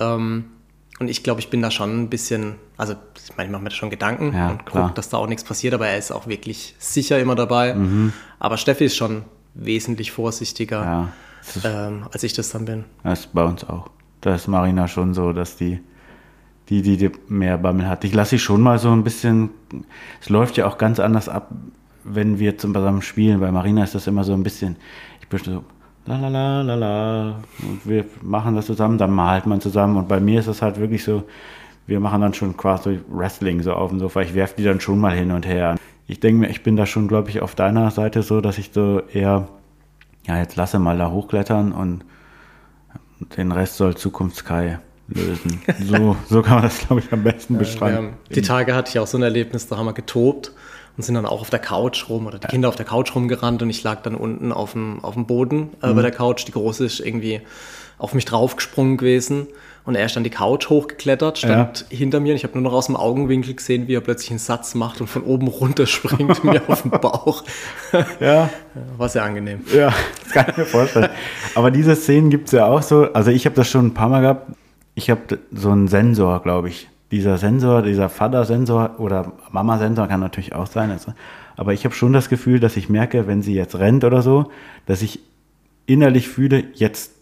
Ähm, 0.00 0.46
und 1.00 1.08
ich 1.08 1.22
glaube, 1.22 1.40
ich 1.40 1.50
bin 1.50 1.60
da 1.60 1.70
schon 1.70 2.04
ein 2.04 2.08
bisschen, 2.08 2.54
also 2.78 2.94
ich 3.22 3.36
meine, 3.36 3.48
ich 3.48 3.52
mache 3.52 3.62
mir 3.62 3.68
da 3.68 3.74
schon 3.74 3.90
Gedanken 3.90 4.32
Ja, 4.32 4.48
und 4.50 4.64
gucke, 4.64 4.92
dass 4.94 5.10
da 5.10 5.18
auch 5.18 5.26
nichts 5.26 5.44
passiert, 5.44 5.74
aber 5.74 5.88
er 5.88 5.98
ist 5.98 6.12
auch 6.12 6.28
wirklich 6.28 6.76
sicher 6.78 7.18
immer 7.18 7.34
dabei. 7.34 7.76
Aber 8.38 8.56
Steffi 8.56 8.84
ist 8.86 8.96
schon 8.96 9.24
wesentlich 9.54 10.12
vorsichtiger, 10.12 10.84
ja, 10.84 11.08
das 11.38 11.56
ist, 11.56 11.64
ähm, 11.64 12.06
als 12.12 12.22
ich 12.22 12.32
das 12.32 12.50
dann 12.50 12.64
bin. 12.64 12.84
das 13.02 13.20
ist 13.20 13.32
bei 13.32 13.44
uns 13.44 13.68
auch. 13.68 13.90
Da 14.20 14.34
ist 14.34 14.48
Marina 14.48 14.88
schon 14.88 15.14
so, 15.14 15.32
dass 15.32 15.56
die, 15.56 15.80
die, 16.68 16.82
die, 16.82 16.96
die 16.96 17.12
mehr 17.28 17.58
Bammel 17.58 17.88
hat. 17.88 18.04
Ich 18.04 18.14
lasse 18.14 18.30
sie 18.30 18.38
schon 18.38 18.60
mal 18.62 18.78
so 18.78 18.90
ein 18.90 19.04
bisschen. 19.04 19.50
Es 20.20 20.28
läuft 20.28 20.56
ja 20.56 20.66
auch 20.66 20.78
ganz 20.78 20.98
anders 20.98 21.28
ab, 21.28 21.50
wenn 22.04 22.38
wir 22.38 22.56
zusammen 22.56 23.02
spielen. 23.02 23.40
Bei 23.40 23.52
Marina 23.52 23.84
ist 23.84 23.94
das 23.94 24.06
immer 24.06 24.24
so 24.24 24.32
ein 24.32 24.42
bisschen. 24.42 24.76
Ich 25.20 25.28
bin 25.28 25.38
so. 25.40 25.64
La 26.06 26.18
la 26.18 26.28
la 26.28 26.60
la 26.62 26.74
la. 26.74 27.40
Und 27.62 27.80
wir 27.84 28.04
machen 28.22 28.54
das 28.54 28.66
zusammen, 28.66 28.98
dann 28.98 29.10
malt 29.10 29.46
man 29.46 29.60
zusammen. 29.60 29.96
Und 29.96 30.08
bei 30.08 30.20
mir 30.20 30.40
ist 30.40 30.46
es 30.46 30.60
halt 30.60 30.78
wirklich 30.78 31.02
so, 31.02 31.24
wir 31.86 32.00
machen 32.00 32.20
dann 32.20 32.34
schon 32.34 32.56
quasi 32.56 33.00
Wrestling 33.08 33.62
so 33.62 33.72
auf 33.72 33.90
dem 33.90 34.00
Sofa. 34.00 34.22
Ich 34.22 34.34
werfe 34.34 34.54
die 34.56 34.64
dann 34.64 34.80
schon 34.80 34.98
mal 34.98 35.14
hin 35.14 35.30
und 35.30 35.46
her. 35.46 35.76
Ich 36.06 36.20
denke 36.20 36.40
mir, 36.40 36.50
ich 36.50 36.62
bin 36.62 36.76
da 36.76 36.86
schon, 36.86 37.08
glaube 37.08 37.30
ich, 37.30 37.40
auf 37.40 37.54
deiner 37.54 37.90
Seite 37.90 38.22
so, 38.22 38.40
dass 38.40 38.58
ich 38.58 38.70
so 38.72 39.00
eher, 39.12 39.48
ja, 40.26 40.38
jetzt 40.38 40.56
lasse 40.56 40.78
mal 40.78 40.98
da 40.98 41.10
hochklettern 41.10 41.72
und 41.72 42.04
den 43.36 43.52
Rest 43.52 43.76
soll 43.76 43.96
Zukunftskai 43.96 44.78
lösen. 45.08 45.62
So, 45.84 46.16
so 46.28 46.42
kann 46.42 46.54
man 46.56 46.64
das, 46.64 46.78
glaube 46.78 47.00
ich, 47.00 47.12
am 47.12 47.22
besten 47.22 47.58
beschreiben. 47.58 47.96
haben, 47.96 48.12
die 48.34 48.42
Tage 48.42 48.74
hatte 48.74 48.90
ich 48.90 48.98
auch 48.98 49.06
so 49.06 49.18
ein 49.18 49.22
Erlebnis, 49.22 49.66
da 49.66 49.76
haben 49.76 49.86
wir 49.86 49.92
getobt 49.92 50.52
und 50.96 51.02
sind 51.02 51.14
dann 51.14 51.26
auch 51.26 51.40
auf 51.40 51.50
der 51.50 51.58
Couch 51.58 52.08
rum 52.08 52.26
oder 52.26 52.38
die 52.38 52.46
Kinder 52.46 52.68
auf 52.68 52.76
der 52.76 52.86
Couch 52.86 53.14
rumgerannt 53.14 53.62
und 53.62 53.70
ich 53.70 53.82
lag 53.82 54.02
dann 54.02 54.14
unten 54.14 54.52
auf 54.52 54.72
dem, 54.72 55.02
auf 55.02 55.14
dem 55.14 55.26
Boden 55.26 55.70
äh, 55.82 55.92
bei 55.92 56.02
der 56.02 56.10
Couch. 56.10 56.46
Die 56.46 56.52
Große 56.52 56.84
ist 56.84 57.00
irgendwie 57.00 57.40
auf 57.98 58.14
mich 58.14 58.24
draufgesprungen 58.24 58.96
gewesen 58.96 59.46
und 59.86 59.94
er 59.96 60.06
ist 60.06 60.16
dann 60.16 60.24
die 60.24 60.30
Couch 60.30 60.70
hochgeklettert, 60.70 61.38
stand 61.38 61.84
hinter 61.90 62.20
mir 62.20 62.30
und 62.32 62.36
ich 62.36 62.44
habe 62.44 62.54
nur 62.54 62.62
noch 62.62 62.72
aus 62.72 62.86
dem 62.86 62.96
Augenwinkel 62.96 63.54
gesehen, 63.54 63.86
wie 63.86 63.94
er 63.94 64.00
plötzlich 64.00 64.30
einen 64.30 64.38
Satz 64.38 64.74
macht 64.74 65.00
und 65.00 65.08
von 65.08 65.22
oben 65.22 65.46
runter 65.48 65.86
springt 65.86 66.42
mir 66.44 66.62
auf 66.68 66.82
den 66.82 66.90
Bauch. 66.90 67.44
Ja, 68.20 68.48
War 68.96 69.08
sehr 69.08 69.22
angenehm. 69.24 69.60
ja, 69.74 69.92
das 70.22 70.32
kann 70.32 70.46
ich 70.50 70.56
mir 70.56 70.64
vorstellen. 70.64 71.10
Aber 71.54 71.70
diese 71.70 71.94
Szenen 71.96 72.30
gibt 72.30 72.46
es 72.46 72.52
ja 72.52 72.66
auch 72.66 72.82
so. 72.82 73.12
Also 73.12 73.30
ich 73.30 73.44
habe 73.46 73.56
das 73.56 73.68
schon 73.68 73.86
ein 73.86 73.94
paar 73.94 74.08
Mal 74.08 74.20
gehabt. 74.22 74.52
Ich 74.94 75.10
habe 75.10 75.38
so 75.52 75.70
einen 75.70 75.88
Sensor, 75.88 76.42
glaube 76.42 76.68
ich. 76.68 76.88
Dieser 77.10 77.36
Sensor, 77.36 77.82
dieser 77.82 78.08
Vater-Sensor 78.08 78.98
oder 78.98 79.32
Mama-Sensor 79.52 80.08
kann 80.08 80.20
natürlich 80.20 80.54
auch 80.54 80.66
sein. 80.66 80.90
Also, 80.90 81.12
aber 81.56 81.72
ich 81.72 81.84
habe 81.84 81.94
schon 81.94 82.12
das 82.12 82.28
Gefühl, 82.28 82.58
dass 82.58 82.76
ich 82.76 82.88
merke, 82.88 83.26
wenn 83.26 83.42
sie 83.42 83.54
jetzt 83.54 83.78
rennt 83.78 84.02
oder 84.02 84.22
so, 84.22 84.50
dass 84.86 85.02
ich 85.02 85.20
innerlich 85.86 86.28
fühle, 86.28 86.64
jetzt 86.74 87.12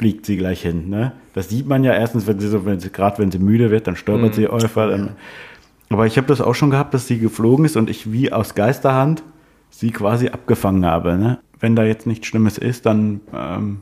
fliegt 0.00 0.24
sie 0.24 0.38
gleich 0.38 0.62
hin. 0.62 0.88
Ne? 0.88 1.12
Das 1.34 1.50
sieht 1.50 1.66
man 1.66 1.84
ja 1.84 1.92
erstens, 1.92 2.26
wenn 2.26 2.40
sie 2.40 2.48
so, 2.48 2.64
wenn 2.64 2.80
sie 2.80 2.88
gerade 2.90 3.18
wenn 3.18 3.30
sie 3.30 3.38
müde 3.38 3.70
wird, 3.70 3.86
dann 3.86 3.96
stolpert 3.96 4.34
sie 4.34 4.48
einfach. 4.48 4.88
Dann, 4.88 5.10
aber 5.90 6.06
ich 6.06 6.16
habe 6.16 6.26
das 6.26 6.40
auch 6.40 6.54
schon 6.54 6.70
gehabt, 6.70 6.94
dass 6.94 7.06
sie 7.06 7.18
geflogen 7.18 7.66
ist 7.66 7.76
und 7.76 7.90
ich 7.90 8.10
wie 8.10 8.32
aus 8.32 8.54
Geisterhand 8.54 9.22
sie 9.68 9.90
quasi 9.90 10.28
abgefangen 10.28 10.86
habe. 10.86 11.18
Ne? 11.18 11.38
Wenn 11.58 11.76
da 11.76 11.84
jetzt 11.84 12.06
nichts 12.06 12.26
Schlimmes 12.26 12.56
ist, 12.56 12.86
dann 12.86 13.20
ähm, 13.34 13.80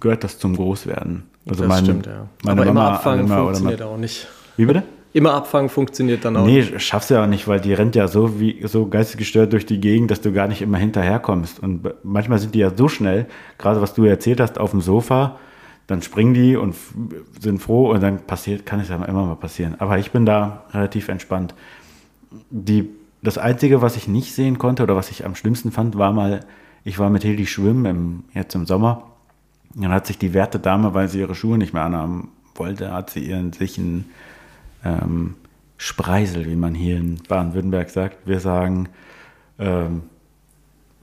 gehört 0.00 0.24
das 0.24 0.38
zum 0.38 0.56
Großwerden. 0.56 1.24
Also 1.46 1.64
das 1.64 1.68
mein- 1.68 1.84
stimmt, 1.84 2.06
ja. 2.06 2.26
Meine 2.42 2.62
Aber 2.62 2.72
Mama 2.72 2.86
immer 2.86 2.94
abfangen 2.94 3.28
funktioniert 3.28 3.82
auch 3.82 3.98
nicht. 3.98 4.26
Wie 4.56 4.64
bitte? 4.64 4.84
Immer 5.12 5.34
abfangen 5.34 5.68
funktioniert 5.68 6.24
dann 6.24 6.36
auch 6.36 6.46
Nee, 6.46 6.78
schaffst 6.78 7.10
du 7.10 7.14
ja 7.14 7.24
auch 7.24 7.28
nicht, 7.28 7.48
weil 7.48 7.60
die 7.60 7.72
rennt 7.72 7.96
ja 7.96 8.06
so 8.06 8.38
wie 8.38 8.64
so 8.66 8.86
geistesgestört 8.86 9.52
durch 9.52 9.66
die 9.66 9.80
Gegend, 9.80 10.10
dass 10.10 10.20
du 10.20 10.32
gar 10.32 10.46
nicht 10.46 10.62
immer 10.62 10.78
hinterherkommst. 10.78 11.60
Und 11.60 11.88
manchmal 12.04 12.38
sind 12.38 12.54
die 12.54 12.60
ja 12.60 12.70
so 12.76 12.88
schnell, 12.88 13.26
gerade 13.58 13.80
was 13.80 13.94
du 13.94 14.04
erzählt 14.04 14.40
hast, 14.40 14.58
auf 14.58 14.70
dem 14.70 14.80
Sofa, 14.80 15.38
dann 15.88 16.02
springen 16.02 16.34
die 16.34 16.54
und 16.54 16.76
sind 17.40 17.60
froh 17.60 17.90
und 17.90 18.00
dann 18.00 18.24
passiert, 18.24 18.64
kann 18.64 18.78
es 18.78 18.88
ja 18.88 18.96
immer 18.96 19.26
mal 19.26 19.34
passieren. 19.34 19.74
Aber 19.80 19.98
ich 19.98 20.12
bin 20.12 20.24
da 20.24 20.64
relativ 20.70 21.08
entspannt. 21.08 21.54
Die, 22.50 22.88
das 23.22 23.36
Einzige, 23.36 23.82
was 23.82 23.96
ich 23.96 24.06
nicht 24.06 24.32
sehen 24.32 24.58
konnte 24.58 24.84
oder 24.84 24.94
was 24.94 25.10
ich 25.10 25.26
am 25.26 25.34
schlimmsten 25.34 25.72
fand, 25.72 25.98
war 25.98 26.12
mal, 26.12 26.46
ich 26.84 27.00
war 27.00 27.10
mit 27.10 27.24
Hildi 27.24 27.46
schwimmen 27.46 27.84
im, 27.86 28.24
jetzt 28.32 28.54
im 28.54 28.66
Sommer. 28.66 29.08
Dann 29.74 29.90
hat 29.90 30.06
sich 30.06 30.18
die 30.18 30.34
werte 30.34 30.60
Dame, 30.60 30.94
weil 30.94 31.08
sie 31.08 31.18
ihre 31.18 31.34
Schuhe 31.34 31.58
nicht 31.58 31.72
mehr 31.72 31.82
anhaben 31.82 32.28
wollte, 32.54 32.92
hat 32.92 33.10
sie 33.10 33.20
ihren 33.20 33.52
sich 33.52 33.76
einen 33.76 34.08
ähm, 34.84 35.36
Spreisel, 35.76 36.46
wie 36.46 36.56
man 36.56 36.74
hier 36.74 36.98
in 36.98 37.16
Baden-Württemberg 37.28 37.90
sagt. 37.90 38.26
Wir 38.26 38.40
sagen, 38.40 38.88
ähm, 39.58 40.02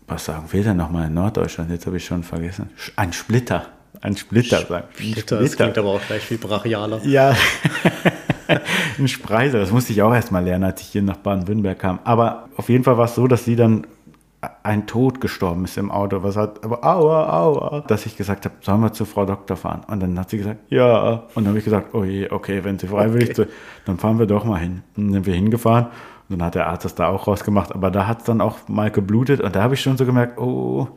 was 0.07 0.25
sagen 0.25 0.47
wir 0.51 0.63
denn 0.63 0.77
nochmal 0.77 1.07
in 1.07 1.13
Norddeutschland? 1.13 1.71
Jetzt 1.71 1.85
habe 1.85 1.97
ich 1.97 2.05
schon 2.05 2.23
vergessen. 2.23 2.69
Ein 2.95 3.11
Splitter. 3.11 3.67
Ein 4.01 4.15
Splitter, 4.15 4.65
sagen. 4.65 4.87
Ein 4.99 5.11
Splitter, 5.11 5.39
das 5.41 5.55
klingt 5.55 5.77
aber 5.77 5.89
auch 5.89 6.01
gleich 6.05 6.21
viel 6.21 6.37
brachialer. 6.37 7.03
Ja, 7.05 7.35
ein 8.99 9.07
Spreiser, 9.07 9.59
das 9.59 9.71
musste 9.71 9.93
ich 9.93 10.01
auch 10.01 10.13
erst 10.13 10.31
mal 10.31 10.43
lernen, 10.43 10.65
als 10.65 10.81
ich 10.81 10.87
hier 10.89 11.01
nach 11.01 11.17
Baden-Württemberg 11.17 11.79
kam. 11.79 11.99
Aber 12.03 12.49
auf 12.55 12.69
jeden 12.69 12.83
Fall 12.83 12.97
war 12.97 13.05
es 13.05 13.15
so, 13.15 13.27
dass 13.27 13.45
sie 13.45 13.55
dann 13.55 13.87
ein 14.63 14.87
Tod 14.87 15.21
gestorben 15.21 15.65
ist 15.65 15.77
im 15.77 15.91
Auto. 15.91 16.23
Was 16.23 16.35
hat, 16.35 16.63
aber 16.63 16.83
aua, 16.83 17.29
aua, 17.29 17.83
dass 17.87 18.05
ich 18.05 18.17
gesagt 18.17 18.45
habe, 18.45 18.55
sollen 18.61 18.81
wir 18.81 18.93
zu 18.93 19.05
Frau 19.05 19.25
Doktor 19.25 19.55
fahren? 19.55 19.81
Und 19.87 20.01
dann 20.01 20.17
hat 20.19 20.29
sie 20.29 20.37
gesagt, 20.37 20.59
ja. 20.69 21.23
Und 21.35 21.35
dann 21.35 21.47
habe 21.47 21.59
ich 21.59 21.65
gesagt, 21.65 21.93
oh 21.93 22.03
je, 22.03 22.29
okay, 22.29 22.63
wenn 22.63 22.79
sie 22.79 22.87
freiwillig, 22.87 23.35
zu, 23.35 23.47
dann 23.85 23.97
fahren 23.97 24.19
wir 24.19 24.25
doch 24.25 24.45
mal 24.45 24.59
hin. 24.59 24.83
Und 24.95 25.05
dann 25.05 25.13
sind 25.13 25.25
wir 25.25 25.33
hingefahren. 25.33 25.87
Und 26.29 26.39
dann 26.39 26.47
hat 26.47 26.55
der 26.55 26.67
Arzt 26.67 26.85
das 26.85 26.95
da 26.95 27.07
auch 27.07 27.27
rausgemacht. 27.27 27.73
Aber 27.73 27.91
da 27.91 28.07
hat 28.07 28.19
es 28.19 28.25
dann 28.25 28.41
auch 28.41 28.67
mal 28.67 28.91
geblutet. 28.91 29.41
Und 29.41 29.55
da 29.55 29.63
habe 29.63 29.75
ich 29.75 29.81
schon 29.81 29.97
so 29.97 30.05
gemerkt, 30.05 30.37
oh, 30.37 30.87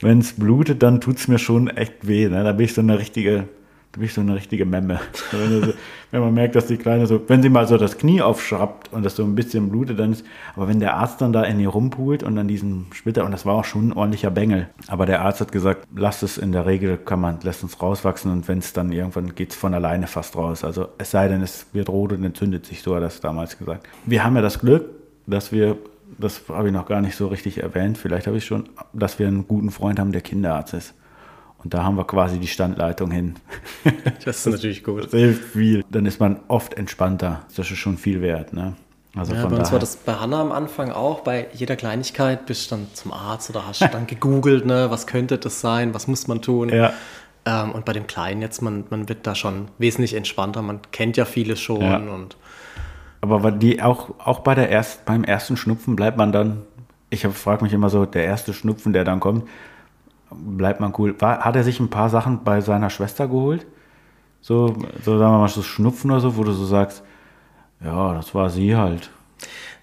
wenn 0.00 0.18
es 0.18 0.32
blutet, 0.34 0.82
dann 0.82 1.00
tut 1.00 1.16
es 1.16 1.28
mir 1.28 1.38
schon 1.38 1.68
echt 1.68 2.06
weh. 2.06 2.28
Ne? 2.28 2.42
Da 2.44 2.52
bin 2.52 2.64
ich 2.64 2.74
so 2.74 2.80
eine 2.80 2.98
richtige, 2.98 3.48
da 3.92 3.98
bin 3.98 4.06
ich 4.06 4.14
so 4.14 4.22
eine 4.22 4.34
richtige 4.34 4.64
Memme. 4.64 5.00
Wenn, 5.32 5.50
du 5.50 5.66
so, 5.66 5.72
wenn 6.10 6.20
man 6.22 6.32
merkt, 6.32 6.56
dass 6.56 6.66
die 6.66 6.78
Kleine 6.78 7.06
so, 7.06 7.22
wenn 7.28 7.42
sie 7.42 7.50
mal 7.50 7.68
so 7.68 7.76
das 7.76 7.98
Knie 7.98 8.22
aufschraubt 8.22 8.90
und 8.90 9.04
das 9.04 9.16
so 9.16 9.22
ein 9.22 9.34
bisschen 9.34 9.68
blutet, 9.68 9.98
dann 9.98 10.12
ist, 10.12 10.24
aber 10.56 10.66
wenn 10.66 10.80
der 10.80 10.96
Arzt 10.96 11.20
dann 11.20 11.34
da 11.34 11.42
in 11.42 11.60
ihr 11.60 11.68
rumpult 11.68 12.22
und 12.22 12.34
dann 12.34 12.48
diesen 12.48 12.86
Splitter, 12.94 13.24
und 13.26 13.32
das 13.32 13.44
war 13.44 13.54
auch 13.54 13.66
schon 13.66 13.88
ein 13.88 13.92
ordentlicher 13.92 14.30
Bengel, 14.30 14.70
aber 14.88 15.04
der 15.04 15.20
Arzt 15.20 15.42
hat 15.42 15.52
gesagt, 15.52 15.86
lasst 15.94 16.22
es 16.22 16.38
in 16.38 16.52
der 16.52 16.64
Regel, 16.64 16.96
kann 16.96 17.20
man, 17.20 17.38
lässt 17.42 17.62
uns 17.62 17.82
rauswachsen 17.82 18.32
und 18.32 18.48
wenn 18.48 18.58
es 18.58 18.72
dann 18.72 18.92
irgendwann 18.92 19.34
geht 19.34 19.50
es 19.50 19.56
von 19.56 19.74
alleine 19.74 20.06
fast 20.06 20.36
raus. 20.36 20.64
Also 20.64 20.88
es 20.96 21.10
sei 21.10 21.28
denn, 21.28 21.42
es 21.42 21.66
wird 21.74 21.90
rot 21.90 22.12
und 22.12 22.24
entzündet 22.24 22.64
sich, 22.64 22.82
so 22.82 22.92
hat 22.92 23.02
er 23.02 23.08
das 23.08 23.20
damals 23.20 23.58
gesagt. 23.58 23.86
Wir 24.06 24.24
haben 24.24 24.36
ja 24.36 24.42
das 24.42 24.58
Glück, 24.58 24.88
dass 25.26 25.52
wir 25.52 25.76
das 26.18 26.42
habe 26.48 26.68
ich 26.68 26.74
noch 26.74 26.86
gar 26.86 27.00
nicht 27.00 27.16
so 27.16 27.28
richtig 27.28 27.62
erwähnt, 27.62 27.96
vielleicht 27.96 28.26
habe 28.26 28.36
ich 28.36 28.44
schon, 28.44 28.68
dass 28.92 29.18
wir 29.18 29.26
einen 29.26 29.48
guten 29.48 29.70
Freund 29.70 29.98
haben, 29.98 30.12
der 30.12 30.20
Kinderarzt 30.20 30.74
ist. 30.74 30.94
Und 31.64 31.74
da 31.74 31.84
haben 31.84 31.96
wir 31.96 32.04
quasi 32.04 32.38
die 32.38 32.48
Standleitung 32.48 33.10
hin. 33.10 33.34
Das 34.24 34.38
ist 34.38 34.46
natürlich 34.46 34.84
gut. 34.84 35.04
Das 35.04 35.10
hilft 35.12 35.44
viel. 35.52 35.84
Dann 35.90 36.06
ist 36.06 36.20
man 36.20 36.40
oft 36.48 36.74
entspannter. 36.74 37.40
Das 37.56 37.70
ist 37.70 37.78
schon 37.78 37.98
viel 37.98 38.20
wert. 38.20 38.52
Ne? 38.52 38.74
Also 39.16 39.34
Ja, 39.34 39.42
von 39.42 39.50
bei 39.50 39.56
uns 39.56 39.64
daher. 39.68 39.72
war 39.72 39.78
das 39.80 39.96
bei 39.96 40.14
Hannah 40.14 40.40
am 40.40 40.52
Anfang 40.52 40.90
auch. 40.90 41.20
Bei 41.20 41.48
jeder 41.52 41.76
Kleinigkeit 41.76 42.46
bist 42.46 42.70
du 42.70 42.76
dann 42.76 42.86
zum 42.94 43.12
Arzt 43.12 43.50
oder 43.50 43.66
hast 43.66 43.80
dann 43.80 44.06
gegoogelt, 44.06 44.64
ne, 44.64 44.90
was 44.90 45.06
könnte 45.06 45.38
das 45.38 45.60
sein, 45.60 45.94
was 45.94 46.06
muss 46.06 46.26
man 46.28 46.40
tun. 46.40 46.68
ja, 46.70 46.92
Ähm, 47.44 47.72
und 47.72 47.84
bei 47.84 47.92
dem 47.92 48.06
Kleinen 48.06 48.40
jetzt, 48.40 48.62
man, 48.62 48.84
man 48.90 49.08
wird 49.08 49.26
da 49.26 49.34
schon 49.34 49.68
wesentlich 49.78 50.14
entspannter. 50.14 50.62
Man 50.62 50.80
kennt 50.92 51.16
ja 51.16 51.24
vieles 51.24 51.60
schon. 51.60 51.80
Ja. 51.82 51.96
Und 51.96 52.36
aber 53.20 53.52
die 53.52 53.82
auch, 53.82 54.10
auch 54.18 54.40
bei 54.40 54.54
der 54.54 54.68
erst, 54.68 55.04
beim 55.04 55.22
ersten 55.24 55.56
Schnupfen 55.56 55.94
bleibt 55.94 56.16
man 56.16 56.32
dann, 56.32 56.62
ich 57.10 57.26
frage 57.26 57.62
mich 57.64 57.72
immer 57.72 57.90
so, 57.90 58.04
der 58.06 58.24
erste 58.24 58.52
Schnupfen, 58.54 58.92
der 58.92 59.04
dann 59.04 59.20
kommt, 59.20 59.48
bleibt 60.36 60.80
man 60.80 60.92
cool. 60.98 61.14
War, 61.20 61.40
hat 61.40 61.56
er 61.56 61.64
sich 61.64 61.80
ein 61.80 61.90
paar 61.90 62.08
Sachen 62.10 62.44
bei 62.44 62.60
seiner 62.60 62.90
Schwester 62.90 63.26
geholt? 63.28 63.66
So, 64.40 64.74
so 65.04 65.18
sagen 65.18 65.32
wir 65.34 65.38
mal, 65.38 65.48
so 65.48 65.62
Schnupfen 65.62 66.10
oder 66.10 66.20
so, 66.20 66.36
wo 66.36 66.44
du 66.44 66.52
so 66.52 66.64
sagst, 66.64 67.02
ja, 67.84 68.14
das 68.14 68.34
war 68.34 68.50
sie 68.50 68.76
halt. 68.76 69.10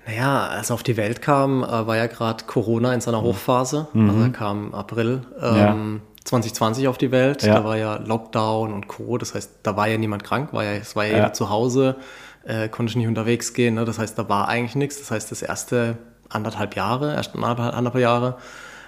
naja, 0.07 0.47
als 0.47 0.69
er 0.69 0.73
auf 0.73 0.83
die 0.83 0.97
Welt 0.97 1.21
kam, 1.21 1.63
äh, 1.63 1.87
war 1.87 1.95
ja 1.97 2.07
gerade 2.07 2.43
Corona 2.45 2.93
in 2.93 3.01
seiner 3.01 3.21
Hochphase. 3.21 3.87
Also 3.93 4.21
er 4.21 4.29
kam 4.29 4.67
im 4.67 4.73
April 4.75 5.21
ähm, 5.41 6.01
2020 6.25 6.87
auf 6.87 6.97
die 6.97 7.11
Welt. 7.11 7.43
Ja. 7.43 7.55
Da 7.55 7.63
war 7.65 7.77
ja 7.77 7.95
Lockdown 7.97 8.73
und 8.73 8.87
Co. 8.87 9.17
Das 9.17 9.33
heißt, 9.35 9.59
da 9.63 9.75
war 9.77 9.87
ja 9.87 9.97
niemand 9.97 10.23
krank, 10.23 10.51
war 10.53 10.63
ja, 10.63 10.71
es 10.73 10.95
war 10.95 11.05
ja, 11.05 11.17
Ja. 11.17 11.33
zu 11.33 11.49
Hause, 11.49 11.95
äh, 12.45 12.67
konnte 12.69 12.97
nicht 12.97 13.07
unterwegs 13.07 13.53
gehen. 13.53 13.75
Ne? 13.75 13.85
Das 13.85 13.97
heißt, 13.99 14.17
da 14.17 14.27
war 14.29 14.47
eigentlich 14.47 14.75
nichts. 14.75 14.99
Das 14.99 15.11
heißt, 15.11 15.31
das 15.31 15.41
erste 15.41 15.97
anderthalb 16.29 16.75
Jahre, 16.75 17.13
erst 17.15 17.33
anderthalb, 17.35 17.73
anderthalb 17.75 18.01
Jahre, 18.01 18.37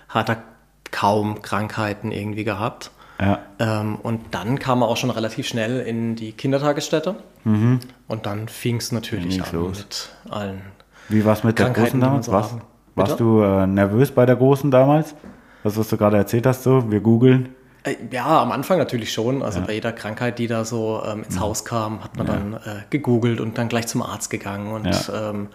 hat 0.10 0.30
er 0.30 0.43
kaum 0.91 1.41
Krankheiten 1.41 2.12
irgendwie 2.12 2.43
gehabt. 2.43 2.91
Ja, 3.19 3.39
Ähm, 3.60 3.97
und 3.97 4.21
dann 4.34 4.58
kam 4.58 4.82
er 4.82 4.88
auch 4.88 4.97
schon 4.97 5.12
relativ 5.12 5.47
schnell 5.47 5.80
in 5.82 6.15
die 6.15 6.32
Kindertagesstätte. 6.32 7.15
Und 7.43 8.25
dann 8.25 8.47
fing 8.47 8.77
es 8.77 8.91
natürlich 8.91 9.41
an 9.43 9.47
los. 9.54 9.77
mit 9.77 10.10
allen. 10.32 10.62
Wie 11.10 11.23
war 11.25 11.34
es 11.34 11.43
mit 11.43 11.58
der 11.60 11.69
Großen 11.71 11.99
damals? 11.99 12.25
so 12.27 12.32
warst 12.32 12.56
warst 12.95 13.19
du 13.19 13.41
äh, 13.41 13.65
nervös 13.67 14.12
bei 14.12 14.25
der 14.25 14.36
Großen 14.36 14.69
damals? 14.71 15.15
Das, 15.63 15.77
was 15.77 15.89
du 15.89 15.97
gerade 15.97 16.17
erzählt 16.17 16.45
hast, 16.47 16.63
so, 16.63 16.89
wir 16.91 16.99
googeln. 16.99 17.49
Äh, 17.84 17.95
Ja, 18.12 18.41
am 18.41 18.51
Anfang 18.51 18.77
natürlich 18.80 19.13
schon. 19.13 19.43
Also 19.43 19.62
bei 19.62 19.73
jeder 19.73 19.91
Krankheit, 19.91 20.39
die 20.39 20.47
da 20.47 20.65
so 20.65 21.01
ähm, 21.06 21.23
ins 21.23 21.39
Haus 21.39 21.63
kam, 21.65 22.04
hat 22.04 22.17
man 22.17 22.25
dann 22.27 22.54
äh, 22.54 22.58
gegoogelt 22.89 23.39
und 23.39 23.58
dann 23.58 23.69
gleich 23.69 23.88
zum 23.88 24.01
Arzt 24.01 24.30
gegangen 24.30 24.71
und 24.71 25.12
ähm, 25.15 25.47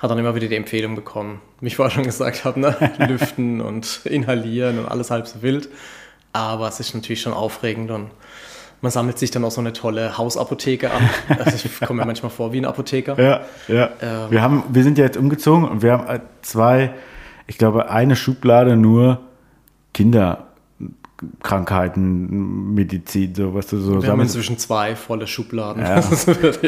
hat 0.00 0.10
dann 0.10 0.18
immer 0.18 0.34
wieder 0.34 0.48
die 0.48 0.56
Empfehlung 0.56 0.96
bekommen. 0.96 1.40
Wie 1.60 1.68
ich 1.68 1.76
vorher 1.76 1.94
schon 1.94 2.02
gesagt 2.04 2.44
habe, 2.44 2.58
ne? 2.58 2.74
lüften 3.06 3.60
und 3.60 4.00
inhalieren 4.04 4.78
und 4.78 4.86
alles 4.86 5.10
halb 5.10 5.26
so 5.26 5.42
wild. 5.42 5.68
Aber 6.32 6.68
es 6.68 6.80
ist 6.80 6.94
natürlich 6.94 7.20
schon 7.20 7.34
aufregend 7.34 7.90
und 7.90 8.10
man 8.80 8.90
sammelt 8.90 9.18
sich 9.18 9.30
dann 9.30 9.44
auch 9.44 9.50
so 9.50 9.60
eine 9.60 9.74
tolle 9.74 10.16
Hausapotheke 10.16 10.90
an. 10.90 11.02
Also 11.28 11.66
ich 11.66 11.80
komme 11.80 12.00
mir 12.00 12.06
manchmal 12.06 12.30
vor 12.30 12.54
wie 12.54 12.58
ein 12.58 12.64
Apotheker. 12.64 13.22
Ja, 13.22 13.42
ja. 13.68 13.90
Ähm. 14.00 14.30
wir, 14.30 14.40
haben, 14.40 14.62
wir 14.70 14.84
sind 14.84 14.96
ja 14.96 15.04
jetzt 15.04 15.18
umgezogen 15.18 15.68
und 15.68 15.82
wir 15.82 15.92
haben 15.92 16.08
äh, 16.08 16.20
zwei, 16.40 16.94
ich 17.46 17.58
glaube, 17.58 17.90
eine 17.90 18.16
Schublade 18.16 18.76
nur 18.76 19.20
Kinderkrankheiten, 19.92 22.72
Medizin, 22.72 23.34
so 23.34 23.54
was 23.54 23.66
du 23.66 23.76
so 23.78 24.02
Wir 24.02 24.12
haben 24.12 24.22
inzwischen 24.22 24.56
zwei 24.56 24.96
volle 24.96 25.26
Schubladen. 25.26 25.82
Das 25.84 26.26
wird 26.26 26.64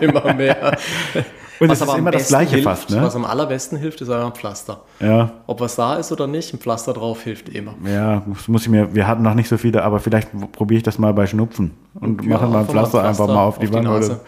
immer 0.00 0.32
mehr. 0.32 0.78
Und 1.60 1.68
Was 1.68 1.78
es 1.78 1.82
ist 1.82 1.88
aber 1.88 1.92
am 1.92 2.00
immer 2.00 2.10
das 2.10 2.28
Gleiche 2.28 2.52
hilft, 2.52 2.64
fast, 2.64 2.90
ne? 2.90 3.02
Was 3.02 3.14
am 3.14 3.24
allerbesten 3.26 3.78
hilft, 3.78 4.00
ist 4.00 4.08
einfach 4.08 4.26
ein 4.28 4.34
Pflaster. 4.34 4.80
Ja, 4.98 5.30
Ob 5.46 5.60
was 5.60 5.76
da 5.76 5.96
ist 5.96 6.10
oder 6.10 6.26
nicht, 6.26 6.54
ein 6.54 6.58
Pflaster 6.58 6.94
drauf 6.94 7.22
hilft 7.22 7.50
immer. 7.50 7.74
ja, 7.84 8.22
das 8.26 8.48
muss 8.48 8.62
ich 8.62 8.68
mir, 8.70 8.94
wir 8.94 9.06
hatten 9.06 9.22
noch 9.22 9.34
nicht 9.34 9.48
so 9.48 9.58
viele, 9.58 9.82
aber 9.84 10.00
vielleicht 10.00 10.30
probiere 10.52 10.78
ich 10.78 10.82
das 10.82 10.98
mal 10.98 11.12
bei 11.12 11.26
Schnupfen 11.26 11.72
und 11.94 12.22
Ja, 12.24 12.28
mache 12.30 12.46
mal 12.46 12.60
ein 12.60 12.66
ein 12.66 12.68
Pflaster 12.68 13.02
einfach 13.04 13.26
Pflaster 13.26 13.34
mal 13.34 13.44
auf 13.44 13.58
die 13.58 13.68
auf 13.68 14.00
die 14.00 14.02
so. 14.04 14.20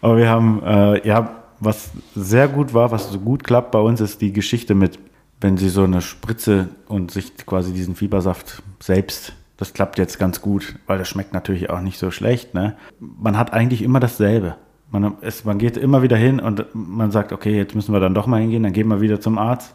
Aber 0.00 0.16
wir 0.16 0.28
haben, 0.28 0.62
äh, 0.64 1.06
ja, 1.06 1.30
was 1.60 1.90
sehr 2.14 2.48
gut 2.48 2.74
war, 2.74 2.90
was 2.90 3.10
so 3.10 3.20
gut 3.20 3.44
klappt 3.44 3.70
bei 3.70 3.78
uns, 3.78 4.00
ist 4.00 4.20
die 4.20 4.32
Geschichte 4.32 4.74
mit, 4.74 4.98
wenn 5.40 5.56
sie 5.56 5.68
so 5.68 5.84
eine 5.84 6.02
Spritze 6.02 6.68
und 6.88 7.10
sich 7.10 7.36
quasi 7.46 7.72
diesen 7.72 7.94
Fiebersaft 7.94 8.62
selbst, 8.80 9.32
das 9.56 9.72
klappt 9.72 9.98
jetzt 9.98 10.18
ganz 10.18 10.40
gut, 10.40 10.74
weil 10.86 10.98
das 10.98 11.08
schmeckt 11.08 11.32
natürlich 11.32 11.70
auch 11.70 11.80
nicht 11.80 11.98
so 11.98 12.10
schlecht. 12.10 12.54
Ne? 12.54 12.76
Man 12.98 13.38
hat 13.38 13.52
eigentlich 13.52 13.82
immer 13.82 14.00
dasselbe. 14.00 14.56
Man, 14.94 15.14
es, 15.22 15.44
man 15.44 15.58
geht 15.58 15.76
immer 15.76 16.02
wieder 16.02 16.16
hin 16.16 16.38
und 16.38 16.66
man 16.72 17.10
sagt, 17.10 17.32
okay, 17.32 17.56
jetzt 17.56 17.74
müssen 17.74 17.92
wir 17.92 17.98
dann 17.98 18.14
doch 18.14 18.28
mal 18.28 18.40
hingehen, 18.40 18.62
dann 18.62 18.72
gehen 18.72 18.86
wir 18.86 19.00
wieder 19.00 19.20
zum 19.20 19.38
Arzt. 19.38 19.74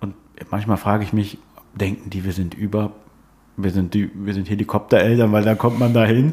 Und 0.00 0.14
manchmal 0.50 0.78
frage 0.78 1.04
ich 1.04 1.12
mich, 1.12 1.36
denken 1.74 2.08
die, 2.08 2.24
wir 2.24 2.32
sind 2.32 2.54
über, 2.54 2.92
wir 3.58 3.70
sind, 3.70 3.92
die, 3.92 4.10
wir 4.14 4.32
sind 4.32 4.48
Helikoptereltern, 4.48 5.32
weil 5.32 5.44
dann 5.44 5.58
kommt 5.58 5.78
man 5.78 5.92
da 5.92 6.06
hin 6.06 6.32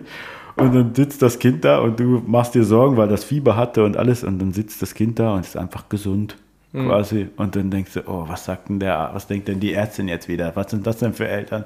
und 0.55 0.73
dann 0.73 0.95
sitzt 0.95 1.21
das 1.21 1.39
Kind 1.39 1.65
da 1.65 1.79
und 1.79 1.99
du 1.99 2.23
machst 2.25 2.55
dir 2.55 2.63
Sorgen, 2.63 2.95
weil 2.95 3.09
das 3.09 3.25
Fieber 3.25 3.57
hatte 3.57 3.83
und 3.83 3.97
alles 3.97 4.23
und 4.23 4.39
dann 4.39 4.53
sitzt 4.53 4.81
das 4.81 4.93
Kind 4.93 5.19
da 5.19 5.33
und 5.33 5.41
ist 5.41 5.57
einfach 5.57 5.89
gesund 5.89 6.37
mhm. 6.71 6.87
quasi. 6.87 7.27
Und 7.35 7.57
dann 7.57 7.69
denkst 7.69 7.95
du, 7.95 8.07
oh, 8.07 8.23
was 8.29 8.45
sagt 8.45 8.69
denn 8.69 8.79
der, 8.79 9.09
was 9.11 9.27
denkt 9.27 9.49
denn 9.49 9.59
die 9.59 9.73
Ärztin 9.73 10.07
jetzt 10.07 10.29
wieder? 10.29 10.55
Was 10.55 10.71
sind 10.71 10.87
das 10.87 10.99
denn 10.99 11.11
für 11.11 11.27
Eltern? 11.27 11.65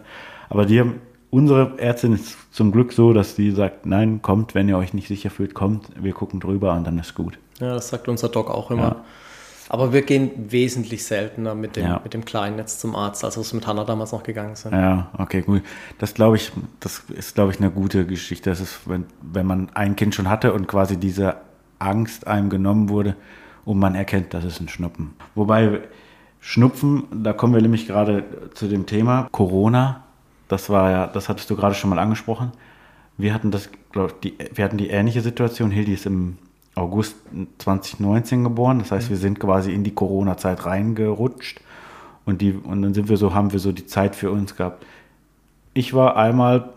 Aber 0.49 0.65
die 0.65 0.79
haben 0.79 0.95
unsere 1.35 1.77
Ärztin 1.79 2.13
ist 2.13 2.37
zum 2.53 2.71
Glück 2.71 2.93
so, 2.93 3.11
dass 3.11 3.35
sie 3.35 3.51
sagt, 3.51 3.85
nein, 3.85 4.21
kommt, 4.21 4.55
wenn 4.55 4.69
ihr 4.69 4.77
euch 4.77 4.93
nicht 4.93 5.09
sicher 5.09 5.29
fühlt, 5.29 5.53
kommt, 5.53 5.89
wir 6.01 6.13
gucken 6.13 6.39
drüber 6.39 6.73
und 6.73 6.87
dann 6.87 6.97
ist 6.97 7.13
gut. 7.13 7.37
Ja, 7.59 7.73
das 7.73 7.89
sagt 7.89 8.07
unser 8.07 8.29
Doc 8.29 8.49
auch 8.49 8.71
immer. 8.71 8.81
Ja. 8.81 9.05
Aber 9.67 9.91
wir 9.91 10.03
gehen 10.03 10.31
wesentlich 10.49 11.03
seltener 11.03 11.53
mit 11.53 11.75
dem, 11.75 11.85
ja. 11.85 11.99
mit 12.01 12.13
dem 12.13 12.23
Kleinen 12.23 12.57
jetzt 12.57 12.79
zum 12.79 12.95
Arzt, 12.95 13.25
als 13.25 13.35
wir 13.35 13.41
es 13.41 13.51
mit 13.51 13.67
Hannah 13.67 13.83
damals 13.83 14.13
noch 14.13 14.23
gegangen 14.23 14.55
sind. 14.55 14.71
Ja, 14.71 15.09
okay, 15.17 15.41
gut. 15.41 15.61
Das 15.97 16.13
glaube 16.13 16.37
ich, 16.37 16.53
das 16.79 17.03
ist, 17.09 17.35
glaube 17.35 17.51
ich, 17.51 17.59
eine 17.59 17.69
gute 17.69 18.05
Geschichte. 18.05 18.49
Das 18.49 18.61
ist, 18.61 18.81
wenn, 18.85 19.05
wenn 19.21 19.45
man 19.45 19.69
ein 19.73 19.97
Kind 19.97 20.15
schon 20.15 20.29
hatte 20.29 20.53
und 20.53 20.67
quasi 20.67 20.95
diese 20.95 21.35
Angst 21.79 22.27
einem 22.27 22.49
genommen 22.49 22.87
wurde 22.87 23.17
und 23.65 23.77
man 23.77 23.95
erkennt, 23.95 24.33
das 24.33 24.45
ist 24.45 24.61
ein 24.61 24.69
Schnupfen. 24.69 25.15
Wobei 25.33 25.81
Schnupfen, 26.39 27.03
da 27.11 27.33
kommen 27.33 27.55
wir 27.55 27.61
nämlich 27.61 27.87
gerade 27.87 28.23
zu 28.53 28.67
dem 28.67 28.85
Thema 28.85 29.27
Corona 29.31 30.04
das 30.47 30.69
war 30.69 30.91
ja, 30.91 31.07
das 31.07 31.29
hattest 31.29 31.49
du 31.49 31.55
gerade 31.55 31.75
schon 31.75 31.89
mal 31.89 31.99
angesprochen. 31.99 32.51
Wir 33.17 33.33
hatten 33.33 33.51
das, 33.51 33.69
glaub, 33.91 34.21
die, 34.21 34.35
wir 34.53 34.65
hatten 34.65 34.77
die 34.77 34.89
ähnliche 34.89 35.21
Situation. 35.21 35.71
Hildi 35.71 35.93
ist 35.93 36.05
im 36.05 36.37
August 36.75 37.15
2019 37.59 38.43
geboren. 38.43 38.79
Das 38.79 38.91
heißt, 38.91 39.09
wir 39.09 39.17
sind 39.17 39.39
quasi 39.39 39.73
in 39.73 39.83
die 39.83 39.93
Corona-Zeit 39.93 40.65
reingerutscht. 40.65 41.61
Und, 42.25 42.41
die, 42.41 42.51
und 42.51 42.81
dann 42.81 42.93
sind 42.93 43.07
wir 43.07 43.17
so, 43.17 43.33
haben 43.33 43.53
wir 43.53 43.59
so 43.59 43.71
die 43.71 43.85
Zeit 43.85 44.15
für 44.15 44.31
uns 44.31 44.55
gehabt. 44.55 44.85
Ich 45.73 45.93
war 45.93 46.17
einmal 46.17 46.69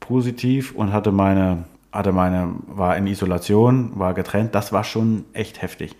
positiv 0.00 0.74
und 0.74 0.92
hatte 0.92 1.12
meine, 1.12 1.64
hatte 1.92 2.12
meine, 2.12 2.54
war 2.66 2.96
in 2.96 3.06
Isolation, 3.06 3.92
war 3.94 4.14
getrennt. 4.14 4.54
Das 4.54 4.72
war 4.72 4.84
schon 4.84 5.24
echt 5.32 5.62
heftig. 5.62 5.96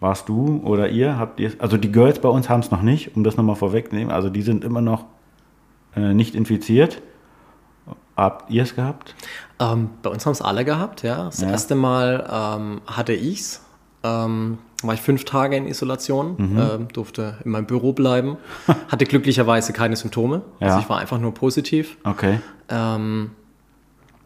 Warst 0.00 0.28
du 0.28 0.60
oder 0.64 0.88
ihr? 0.88 1.16
Habt 1.16 1.38
ihr 1.38 1.52
Also 1.58 1.76
die 1.76 1.92
Girls 1.92 2.18
bei 2.18 2.28
uns 2.28 2.48
haben 2.48 2.60
es 2.60 2.70
noch 2.70 2.82
nicht, 2.82 3.16
um 3.16 3.24
das 3.24 3.36
nochmal 3.36 3.56
vorwegzunehmen. 3.56 4.12
Also 4.12 4.30
die 4.30 4.42
sind 4.42 4.64
immer 4.64 4.80
noch 4.80 5.04
äh, 5.96 6.14
nicht 6.14 6.34
infiziert. 6.34 7.02
Habt 8.16 8.50
ihr 8.50 8.62
es 8.62 8.74
gehabt? 8.74 9.14
Ähm, 9.58 9.90
bei 10.02 10.10
uns 10.10 10.26
haben 10.26 10.32
es 10.32 10.42
alle 10.42 10.64
gehabt, 10.64 11.02
ja. 11.02 11.24
Das 11.24 11.40
ja. 11.40 11.50
erste 11.50 11.74
Mal 11.74 12.28
ähm, 12.30 12.80
hatte 12.86 13.14
ich 13.14 13.40
es. 13.40 13.62
Ähm, 14.04 14.58
war 14.82 14.94
ich 14.94 15.00
fünf 15.00 15.24
Tage 15.24 15.56
in 15.56 15.66
Isolation, 15.66 16.34
mhm. 16.36 16.58
ähm, 16.58 16.88
durfte 16.92 17.38
in 17.44 17.52
meinem 17.52 17.66
Büro 17.66 17.92
bleiben, 17.92 18.36
hatte 18.88 19.04
glücklicherweise 19.04 19.72
keine 19.72 19.96
Symptome. 19.96 20.42
Ja. 20.60 20.68
Also 20.68 20.80
ich 20.80 20.88
war 20.88 20.98
einfach 20.98 21.18
nur 21.18 21.32
positiv. 21.34 21.96
Okay. 22.04 22.40
Ähm, 22.68 23.30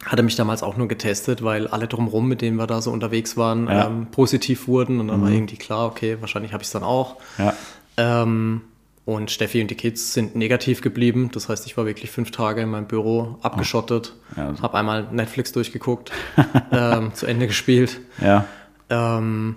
hatte 0.05 0.23
mich 0.23 0.37
damals 0.37 0.63
auch 0.63 0.77
nur 0.77 0.89
getestet, 0.89 1.43
weil 1.43 1.67
alle 1.67 1.89
drumherum, 1.89 2.29
mit 2.29 2.41
denen 2.41 2.57
wir 2.57 2.67
da 2.67 2.81
so 2.81 2.91
unterwegs 2.91 3.37
waren, 3.37 3.67
ja. 3.67 3.87
ähm, 3.87 4.07
positiv 4.11 4.69
wurden. 4.69 5.01
Und 5.01 5.09
dann 5.09 5.21
mhm. 5.21 5.25
war 5.25 5.31
irgendwie 5.31 5.57
klar, 5.57 5.87
okay, 5.87 6.17
wahrscheinlich 6.21 6.53
habe 6.53 6.63
ich 6.63 6.69
es 6.69 6.73
dann 6.73 6.85
auch. 6.85 7.17
Ja. 7.39 7.55
Ähm, 7.97 8.63
und 9.07 9.31
Steffi 9.31 9.63
und 9.63 9.71
die 9.71 9.77
Kids 9.77 10.13
sind 10.13 10.35
negativ 10.35 10.83
geblieben. 10.83 11.31
Das 11.33 11.49
heißt, 11.49 11.65
ich 11.65 11.77
war 11.77 11.87
wirklich 11.87 12.11
fünf 12.11 12.33
Tage 12.33 12.61
in 12.61 12.69
meinem 12.69 12.89
Büro 12.89 13.39
abgeschottet, 13.41 14.15
oh. 14.33 14.41
ja, 14.41 14.49
also. 14.49 14.63
habe 14.63 14.77
einmal 14.77 15.07
Netflix 15.13 15.53
durchgeguckt, 15.53 16.11
ähm, 16.73 17.15
zu 17.15 17.25
Ende 17.27 17.47
gespielt. 17.47 18.01
Ja. 18.21 18.45
Ähm, 18.91 19.57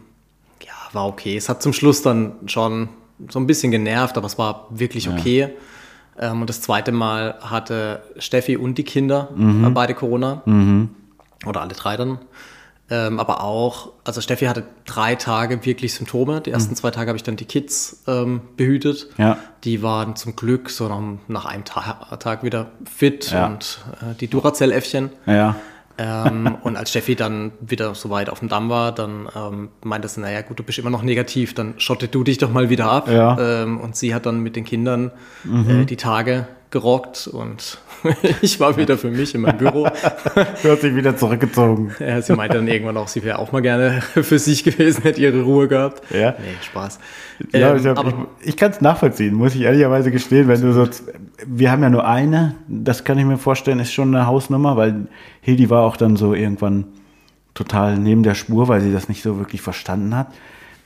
ja, 0.63 0.73
war 0.93 1.07
okay. 1.07 1.35
Es 1.35 1.49
hat 1.49 1.63
zum 1.63 1.73
Schluss 1.73 2.03
dann 2.03 2.33
schon 2.45 2.89
so 3.27 3.39
ein 3.39 3.47
bisschen 3.47 3.71
genervt, 3.71 4.17
aber 4.17 4.27
es 4.27 4.37
war 4.37 4.67
wirklich 4.69 5.09
okay. 5.09 5.49
Ja. 6.19 6.31
Ähm, 6.31 6.41
und 6.41 6.49
das 6.49 6.61
zweite 6.61 6.91
Mal 6.91 7.39
hatte 7.41 8.03
Steffi 8.19 8.55
und 8.55 8.77
die 8.77 8.83
Kinder 8.83 9.29
mhm. 9.35 9.73
beide 9.73 9.95
Corona. 9.95 10.43
Mhm. 10.45 10.89
Oder 11.47 11.61
alle 11.61 11.73
drei 11.73 11.97
dann. 11.97 12.19
Ähm, 12.91 13.19
aber 13.19 13.43
auch, 13.43 13.91
also 14.03 14.19
Steffi 14.19 14.45
hatte 14.45 14.63
drei 14.85 15.15
Tage 15.15 15.65
wirklich 15.65 15.93
Symptome. 15.93 16.41
Die 16.41 16.51
ersten 16.51 16.71
mhm. 16.71 16.77
zwei 16.77 16.91
Tage 16.91 17.09
habe 17.09 17.17
ich 17.17 17.23
dann 17.23 17.35
die 17.35 17.45
Kids 17.45 18.03
ähm, 18.07 18.41
behütet. 18.57 19.09
Ja. 19.17 19.37
Die 19.63 19.83
waren 19.83 20.15
zum 20.15 20.35
Glück 20.35 20.69
so 20.69 20.87
nach, 20.87 21.01
nach 21.27 21.45
einem 21.45 21.65
Ta 21.65 22.17
Tag 22.19 22.43
wieder 22.43 22.71
fit 22.85 23.31
ja. 23.31 23.45
und 23.45 23.79
äh, 24.01 24.15
die 24.15 24.27
Duracell-Äffchen. 24.27 25.11
Ja. 25.27 25.55
ähm, 25.99 26.57
und 26.63 26.77
als 26.77 26.89
Steffi 26.89 27.15
dann 27.15 27.51
wieder 27.61 27.93
so 27.93 28.09
weit 28.09 28.29
auf 28.29 28.39
dem 28.39 28.49
Damm 28.49 28.69
war, 28.69 28.91
dann 28.91 29.29
ähm, 29.35 29.69
meinte 29.83 30.07
sie, 30.07 30.21
naja 30.21 30.41
gut, 30.41 30.57
du 30.57 30.63
bist 30.63 30.79
immer 30.79 30.89
noch 30.89 31.03
negativ, 31.03 31.53
dann 31.53 31.75
schottet 31.77 32.15
du 32.15 32.23
dich 32.23 32.39
doch 32.39 32.51
mal 32.51 32.69
wieder 32.69 32.89
ab. 32.89 33.07
Ja. 33.07 33.37
Ähm, 33.39 33.79
und 33.79 33.95
sie 33.95 34.15
hat 34.15 34.25
dann 34.25 34.39
mit 34.39 34.55
den 34.55 34.65
Kindern 34.65 35.11
mhm. 35.43 35.81
äh, 35.81 35.85
die 35.85 35.97
Tage 35.97 36.47
gerockt 36.71 37.27
und 37.27 37.79
ich 38.41 38.59
war 38.59 38.77
wieder 38.77 38.97
für 38.97 39.09
mich 39.09 39.33
in 39.33 39.41
meinem 39.41 39.57
Büro. 39.57 39.83
du 40.63 40.69
hast 40.69 40.83
dich 40.83 40.95
wieder 40.95 41.17
zurückgezogen. 41.17 41.95
Ja, 41.99 42.21
sie 42.21 42.33
meinte 42.35 42.57
dann 42.57 42.67
irgendwann 42.67 42.97
auch, 42.97 43.07
sie 43.07 43.23
wäre 43.23 43.39
auch 43.39 43.51
mal 43.51 43.61
gerne 43.61 44.01
für 44.13 44.37
sich 44.37 44.63
gewesen, 44.63 45.01
hätte 45.03 45.19
ihre 45.19 45.41
Ruhe 45.41 45.67
gehabt. 45.67 46.03
Ja. 46.13 46.31
Nee, 46.31 46.55
Spaß. 46.61 46.99
Ja, 47.53 47.71
ähm, 47.71 47.77
ich, 47.77 47.85
ich, 47.85 48.49
ich 48.49 48.57
kann 48.57 48.71
es 48.71 48.81
nachvollziehen, 48.81 49.33
muss 49.33 49.55
ich 49.55 49.61
ehrlicherweise 49.61 50.11
gestehen, 50.11 50.47
wenn 50.47 50.61
du 50.61 50.73
so, 50.73 50.87
wir 51.45 51.71
haben 51.71 51.81
ja 51.81 51.89
nur 51.89 52.05
eine, 52.07 52.55
das 52.67 53.03
kann 53.03 53.17
ich 53.17 53.25
mir 53.25 53.37
vorstellen, 53.37 53.79
ist 53.79 53.93
schon 53.93 54.13
eine 54.13 54.27
Hausnummer, 54.27 54.77
weil 54.77 55.07
Hildi 55.41 55.69
war 55.69 55.83
auch 55.83 55.97
dann 55.97 56.17
so 56.17 56.33
irgendwann 56.33 56.85
total 57.53 57.97
neben 57.97 58.23
der 58.23 58.35
Spur, 58.35 58.67
weil 58.67 58.81
sie 58.81 58.91
das 58.91 59.09
nicht 59.09 59.23
so 59.23 59.37
wirklich 59.39 59.61
verstanden 59.61 60.15
hat 60.15 60.27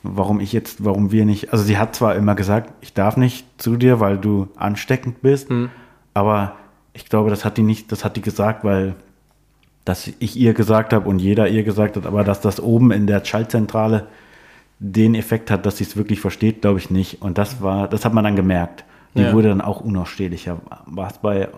warum 0.04 0.38
ich 0.38 0.52
jetzt, 0.52 0.84
warum 0.84 1.10
wir 1.10 1.24
nicht, 1.24 1.52
also 1.52 1.64
sie 1.64 1.78
hat 1.78 1.96
zwar 1.96 2.14
immer 2.14 2.34
gesagt, 2.36 2.72
ich 2.82 2.92
darf 2.92 3.16
nicht 3.16 3.46
zu 3.60 3.76
dir, 3.76 3.98
weil 3.98 4.18
du 4.18 4.48
ansteckend 4.54 5.22
bist, 5.22 5.50
mhm. 5.50 5.70
aber 6.12 6.54
ich 6.92 7.06
glaube, 7.06 7.30
das 7.30 7.44
hat 7.44 7.56
die 7.56 7.62
nicht, 7.62 7.90
das 7.90 8.04
hat 8.04 8.16
die 8.16 8.22
gesagt, 8.22 8.62
weil 8.62 8.94
dass 9.84 10.08
ich 10.18 10.36
ihr 10.36 10.54
gesagt 10.54 10.92
habe 10.92 11.08
und 11.08 11.18
jeder 11.18 11.48
ihr 11.48 11.62
gesagt 11.62 11.96
hat, 11.96 12.06
aber 12.06 12.24
dass 12.24 12.40
das 12.40 12.60
oben 12.60 12.90
in 12.90 13.06
der 13.06 13.22
Schaltzentrale 13.24 14.06
den 14.78 15.14
Effekt 15.14 15.50
hat, 15.50 15.66
dass 15.66 15.76
sie 15.78 15.84
es 15.84 15.96
wirklich 15.96 16.20
versteht, 16.20 16.62
glaube 16.62 16.78
ich 16.78 16.90
nicht. 16.90 17.20
Und 17.20 17.36
das 17.36 17.62
war, 17.62 17.88
das 17.88 18.04
hat 18.04 18.14
man 18.14 18.24
dann 18.24 18.36
gemerkt. 18.36 18.84
Die 19.14 19.22
ja. 19.22 19.32
wurde 19.32 19.48
dann 19.48 19.60
auch 19.60 19.80
unausstehlicher. 19.80 20.60
War 20.86 21.10
es 21.10 21.18
bei 21.18 21.48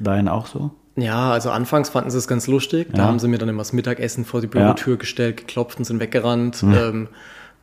deinen 0.00 0.28
auch 0.28 0.46
so? 0.46 0.72
Ja, 0.96 1.30
also 1.30 1.50
anfangs 1.50 1.90
fanden 1.90 2.10
sie 2.10 2.18
es 2.18 2.26
ganz 2.26 2.46
lustig. 2.46 2.88
Da 2.92 3.02
ja. 3.02 3.04
haben 3.04 3.18
sie 3.18 3.28
mir 3.28 3.38
dann 3.38 3.48
immer 3.48 3.60
das 3.60 3.72
Mittagessen 3.72 4.24
vor 4.24 4.40
die 4.40 4.46
Bürotür 4.48 4.94
ja. 4.94 4.98
gestellt, 4.98 5.36
geklopft 5.36 5.78
und 5.78 5.84
sind 5.84 6.00
weggerannt. 6.00 6.62
Mhm. 6.62 6.74
Ähm, 6.74 7.08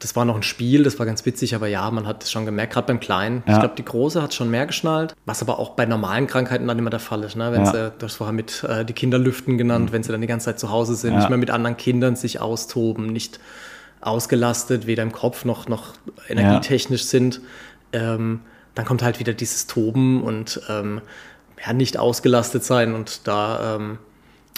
das 0.04 0.18
war 0.18 0.26
noch 0.26 0.36
ein 0.36 0.44
Spiel, 0.44 0.84
das 0.84 1.00
war 1.00 1.06
ganz 1.06 1.26
witzig, 1.26 1.56
aber 1.56 1.68
ja, 1.68 1.90
man 1.90 2.06
hat 2.06 2.24
es 2.24 2.32
schon 2.32 2.46
gemerkt, 2.46 2.74
gerade 2.74 2.88
beim 2.88 3.00
Kleinen. 3.00 3.42
Ja. 3.48 3.54
Ich 3.54 3.60
glaube, 3.60 3.76
die 3.78 3.86
Große 3.86 4.22
hat 4.22 4.34
schon 4.34 4.52
mehr 4.52 4.66
geschnallt, 4.66 5.16
was 5.26 5.42
aber 5.42 5.60
auch 5.60 5.72
bei 5.72 5.86
normalen 5.86 6.28
Krankheiten 6.28 6.68
dann 6.68 6.78
immer 6.78 6.90
der 6.90 7.00
Fall 7.00 7.24
ist. 7.24 7.38
Ne? 7.38 7.54
Wenn 7.54 7.64
ja. 7.64 7.72
sie, 7.72 7.92
du 7.98 8.06
hast 8.06 8.16
vorher 8.16 8.34
mit 8.34 8.66
äh, 8.66 8.84
die 8.84 8.92
Kinder 8.92 9.18
lüften 9.18 9.58
genannt, 9.58 9.90
mhm. 9.90 9.94
wenn 9.94 10.04
sie 10.04 10.12
dann 10.12 10.20
die 10.20 10.28
ganze 10.28 10.46
Zeit 10.48 10.60
zu 10.60 10.70
Hause 10.70 10.96
sind, 10.96 11.14
ja. 11.14 11.20
nicht 11.20 11.30
mehr 11.30 11.38
mit 11.38 11.52
anderen 11.52 11.78
Kindern 11.78 12.18
sich 12.18 12.42
austoben, 12.42 13.08
nicht 13.08 13.40
ausgelastet, 14.02 14.88
weder 14.88 15.04
im 15.04 15.14
Kopf 15.14 15.46
noch, 15.46 15.70
noch 15.70 15.94
energietechnisch 16.28 17.06
sind, 17.06 17.40
ähm, 17.94 18.42
dann 18.76 18.84
kommt 18.84 19.04
halt 19.04 19.20
wieder 19.20 19.34
dieses 19.34 19.68
Toben 19.68 20.22
und 20.22 20.60
ähm, 20.70 21.00
ja, 21.66 21.72
nicht 21.72 21.98
ausgelastet 21.98 22.66
sein 22.66 22.94
und 22.94 23.26
da 23.26 23.78
ähm, 23.78 24.00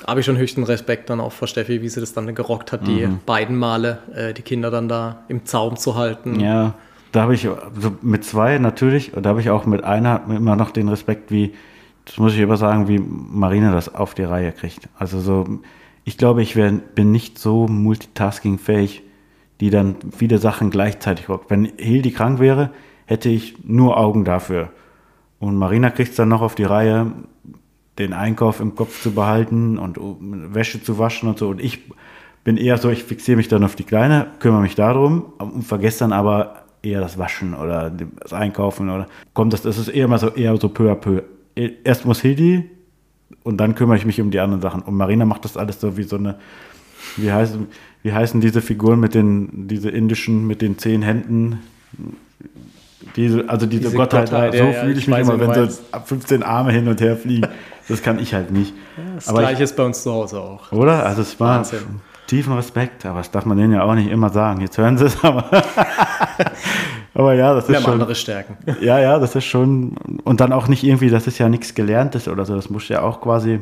habe 0.06 0.20
ich 0.20 0.26
schon 0.26 0.38
höchsten 0.38 0.64
Respekt 0.64 1.10
dann 1.10 1.20
auch 1.20 1.32
vor 1.32 1.48
Steffi, 1.48 1.82
wie 1.82 1.90
sie 1.90 2.00
das 2.00 2.14
dann 2.14 2.34
gerockt 2.36 2.72
hat, 2.72 2.86
die 2.88 3.06
mhm. 3.06 3.20
beiden 3.26 3.58
Male 3.58 4.00
äh, 4.14 4.34
die 4.34 4.42
Kinder 4.42 4.72
dann 4.72 4.88
da 4.88 5.24
im 5.28 5.46
Zaum 5.46 5.78
zu 5.78 5.96
halten. 5.96 6.40
Ja, 6.40 6.74
da 7.12 7.22
habe 7.22 7.34
ich 7.34 7.48
so 7.80 7.96
mit 8.02 8.26
zwei 8.26 8.58
natürlich, 8.58 9.16
und 9.16 9.26
da 9.26 9.30
habe 9.30 9.42
ich 9.42 9.50
auch 9.50 9.66
mit 9.66 9.84
einer 9.84 10.22
immer 10.30 10.56
noch 10.56 10.72
den 10.72 10.90
Respekt, 10.90 11.32
wie, 11.32 11.54
das 12.04 12.18
muss 12.18 12.34
ich 12.34 12.40
immer 12.40 12.58
sagen, 12.58 12.88
wie 12.88 13.00
Marina 13.00 13.72
das 13.72 13.94
auf 13.94 14.14
die 14.14 14.24
Reihe 14.24 14.52
kriegt. 14.52 14.90
Also 15.00 15.22
so, 15.22 15.46
ich 16.04 16.18
glaube, 16.18 16.42
ich 16.42 16.56
wär, 16.56 16.72
bin 16.72 17.12
nicht 17.12 17.40
so 17.40 17.68
multitaskingfähig, 17.68 19.02
die 19.62 19.70
dann 19.70 19.96
viele 20.16 20.40
Sachen 20.40 20.70
gleichzeitig 20.70 21.30
rockt. 21.30 21.50
Wenn 21.50 21.72
Hildi 21.78 22.12
krank 22.12 22.40
wäre, 22.40 22.72
hätte 23.06 23.30
ich 23.30 23.64
nur 23.64 23.98
Augen 23.98 24.26
dafür. 24.26 24.70
Und 25.40 25.56
Marina 25.56 25.92
kriegt 25.92 26.10
es 26.10 26.16
dann 26.18 26.30
noch 26.30 26.42
auf 26.42 26.56
die 26.56 26.64
Reihe, 26.64 27.12
den 27.98 28.14
Einkauf 28.14 28.60
im 28.60 28.76
Kopf 28.76 29.02
zu 29.02 29.14
behalten 29.14 29.78
und 29.78 29.98
Wäsche 30.54 30.84
zu 30.84 31.00
waschen 31.00 31.30
und 31.30 31.40
so. 31.40 31.50
Und 31.50 31.62
ich 31.62 31.80
bin 32.44 32.58
eher 32.58 32.78
so, 32.78 32.90
ich 32.90 33.04
fixiere 33.04 33.38
mich 33.38 33.48
dann 33.48 33.64
auf 33.64 33.76
die 33.76 33.84
Kleine, 33.84 34.28
kümmere 34.40 34.62
mich 34.62 34.76
darum 34.76 35.34
und 35.38 35.64
vergesse 35.64 36.00
dann 36.00 36.14
aber 36.14 36.66
eher 36.84 37.02
das 37.02 37.18
Waschen 37.18 37.54
oder 37.54 37.90
das 37.90 38.34
Einkaufen 38.34 38.90
oder 38.90 39.08
kommt 39.34 39.54
das, 39.54 39.64
das 39.64 39.78
ist 39.78 39.88
eher 39.88 40.08
mal 40.08 40.20
so 40.20 40.30
eher 40.30 40.56
so 40.58 40.70
peu 40.70 40.92
à 40.92 40.96
peu. 40.96 41.24
Erst 41.56 42.06
muss 42.06 42.22
Hildi 42.22 42.70
und 43.44 43.58
dann 43.58 43.76
kümmere 43.76 43.98
ich 43.98 44.06
mich 44.06 44.22
um 44.22 44.30
die 44.30 44.40
anderen 44.40 44.62
Sachen. 44.62 44.82
Und 44.82 44.96
Marina 44.96 45.26
macht 45.26 45.46
das 45.46 45.58
alles 45.58 45.80
so 45.80 45.98
wie 45.98 46.04
so 46.04 46.18
eine, 46.18 46.38
wie 47.18 47.32
heißen, 47.32 47.68
wie 48.04 48.14
heißen 48.14 48.42
diese 48.42 48.62
Figuren 48.62 49.00
mit 49.00 49.16
den, 49.16 49.68
diese 49.68 49.90
indischen, 49.90 50.46
mit 50.46 50.62
den 50.62 50.78
zehn 50.78 51.02
Händen, 51.02 51.60
diese, 53.16 53.50
also 53.50 53.66
diese, 53.66 53.84
diese 53.84 53.96
Gottheit, 53.96 54.30
Gottheit 54.30 54.54
so 54.54 54.64
ja, 54.64 54.72
fühle 54.74 54.98
ich 54.98 55.08
mich 55.08 55.18
immer, 55.18 55.40
wenn 55.40 55.70
so 55.70 55.80
15 56.06 56.44
Arme 56.44 56.72
hin 56.72 56.88
und 56.88 57.02
her 57.02 57.18
fliegen. 57.18 57.48
Das 57.88 58.02
kann 58.02 58.18
ich 58.18 58.34
halt 58.34 58.50
nicht. 58.50 58.74
Ja, 58.98 59.04
das 59.14 59.28
Aber 59.28 59.42
gleiche 59.42 59.58
ich, 59.58 59.70
ist 59.70 59.76
bei 59.76 59.84
uns 59.84 60.02
zu 60.02 60.12
Hause 60.12 60.40
auch. 60.40 60.72
Oder? 60.72 61.06
Also 61.06 61.22
es 61.22 61.40
war. 61.40 61.58
Wahnsinn. 61.58 62.02
tiefen 62.26 62.54
Respekt, 62.54 63.06
aber 63.06 63.20
das 63.20 63.30
darf 63.30 63.46
man 63.46 63.60
denen 63.60 63.74
ja 63.74 63.84
auch 63.84 63.94
nicht 63.94 64.10
immer 64.10 64.32
sagen. 64.32 64.62
Jetzt 64.62 64.80
hören 64.80 64.98
sie 64.98 65.06
es, 65.06 65.24
aber. 65.24 65.46
aber 67.14 67.34
ja, 67.36 67.54
das 67.54 67.68
Wir 67.68 67.76
ist 67.76 67.84
haben 67.84 67.92
schon. 67.92 68.02
andere 68.02 68.16
Stärken. 68.16 68.58
Ja, 68.82 69.00
ja, 69.00 69.20
das 69.20 69.36
ist 69.36 69.46
schon. 69.46 69.98
Und 70.24 70.42
dann 70.42 70.52
auch 70.52 70.68
nicht 70.68 70.84
irgendwie, 70.84 71.12
das 71.12 71.28
ist 71.28 71.38
ja 71.38 71.48
nichts 71.48 71.76
Gelerntes 71.76 72.28
oder 72.28 72.44
so. 72.46 72.56
Das 72.56 72.72
muss 72.72 72.88
ja 72.88 73.04
auch 73.04 73.22
quasi. 73.22 73.60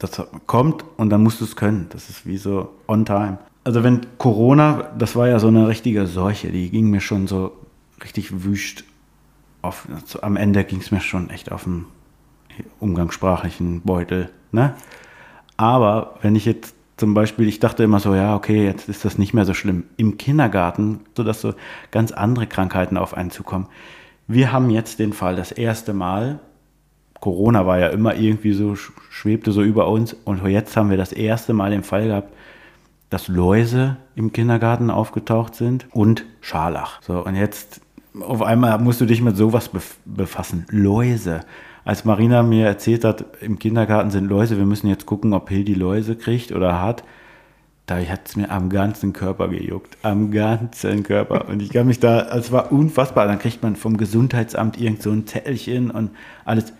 Das 0.00 0.20
kommt 0.48 0.84
und 0.96 1.10
dann 1.10 1.22
musst 1.22 1.40
du 1.40 1.44
es 1.44 1.54
können. 1.54 1.86
Das 1.90 2.10
ist 2.10 2.26
wie 2.26 2.38
so 2.38 2.70
on 2.88 3.04
time. 3.04 3.38
Also, 3.62 3.84
wenn 3.84 4.00
Corona, 4.18 4.90
das 4.98 5.14
war 5.14 5.28
ja 5.28 5.38
so 5.38 5.46
eine 5.46 5.68
richtige 5.68 6.08
Seuche, 6.08 6.48
die 6.48 6.70
ging 6.70 6.90
mir 6.90 7.00
schon 7.00 7.28
so 7.28 7.52
richtig 8.04 8.44
wüst 8.44 8.84
auf. 9.62 9.86
So, 10.04 10.22
am 10.22 10.36
Ende 10.36 10.64
ging 10.64 10.80
es 10.80 10.90
mir 10.90 11.00
schon 11.00 11.30
echt 11.30 11.52
auf 11.52 11.64
den 11.64 11.86
umgangssprachlichen 12.80 13.82
Beutel. 13.82 14.30
Ne? 14.50 14.74
Aber 15.56 16.18
wenn 16.22 16.36
ich 16.36 16.44
jetzt 16.44 16.74
zum 16.96 17.14
Beispiel, 17.14 17.48
ich 17.48 17.58
dachte 17.58 17.82
immer 17.82 18.00
so, 18.00 18.14
ja, 18.14 18.36
okay, 18.36 18.64
jetzt 18.64 18.88
ist 18.88 19.04
das 19.04 19.18
nicht 19.18 19.34
mehr 19.34 19.44
so 19.44 19.54
schlimm. 19.54 19.84
Im 19.96 20.18
Kindergarten, 20.18 21.00
sodass 21.16 21.40
so 21.40 21.54
ganz 21.90 22.12
andere 22.12 22.46
Krankheiten 22.46 22.96
auf 22.96 23.14
einen 23.14 23.30
zukommen. 23.30 23.66
Wir 24.28 24.52
haben 24.52 24.70
jetzt 24.70 24.98
den 24.98 25.12
Fall, 25.12 25.34
das 25.34 25.50
erste 25.50 25.94
Mal, 25.94 26.38
Corona 27.20 27.66
war 27.66 27.78
ja 27.78 27.88
immer 27.88 28.14
irgendwie 28.14 28.52
so, 28.52 28.72
sch- 28.72 28.92
schwebte 29.10 29.52
so 29.52 29.62
über 29.62 29.88
uns 29.88 30.12
und 30.12 30.44
jetzt 30.46 30.76
haben 30.76 30.90
wir 30.90 30.96
das 30.96 31.12
erste 31.12 31.54
Mal 31.54 31.70
den 31.70 31.82
Fall 31.82 32.06
gehabt, 32.06 32.32
dass 33.10 33.28
Läuse 33.28 33.96
im 34.14 34.32
Kindergarten 34.32 34.90
aufgetaucht 34.90 35.54
sind 35.54 35.86
und 35.92 36.24
Scharlach. 36.40 37.00
So, 37.02 37.24
und 37.24 37.34
jetzt 37.36 37.80
auf 38.20 38.42
einmal 38.42 38.78
musst 38.78 39.00
du 39.00 39.06
dich 39.06 39.22
mit 39.22 39.36
sowas 39.36 39.68
bef 39.68 39.96
befassen. 40.04 40.66
Läuse. 40.70 41.40
Als 41.84 42.04
Marina 42.04 42.42
mir 42.42 42.66
erzählt 42.66 43.04
hat, 43.04 43.24
im 43.40 43.58
Kindergarten 43.58 44.10
sind 44.10 44.28
Läuse, 44.28 44.56
wir 44.56 44.66
müssen 44.66 44.88
jetzt 44.88 45.06
gucken, 45.06 45.32
ob 45.32 45.48
Hildi 45.48 45.74
Läuse 45.74 46.14
kriegt 46.14 46.52
oder 46.52 46.80
hat, 46.80 47.02
da 47.86 47.96
hat 47.98 48.28
es 48.28 48.36
mir 48.36 48.50
am 48.50 48.70
ganzen 48.70 49.12
Körper 49.12 49.48
gejuckt. 49.48 49.98
Am 50.02 50.30
ganzen 50.30 51.02
Körper. 51.02 51.48
Und 51.48 51.60
ich 51.60 51.70
kann 51.70 51.86
mich 51.86 51.98
da, 51.98 52.28
es 52.36 52.52
war 52.52 52.70
unfassbar. 52.70 53.26
Dann 53.26 53.40
kriegt 53.40 53.62
man 53.62 53.74
vom 53.74 53.96
Gesundheitsamt 53.96 54.80
irgend 54.80 55.02
so 55.02 55.10
ein 55.10 55.26
Zettelchen 55.26 55.90
und 55.90 56.10
alles. 56.44 56.72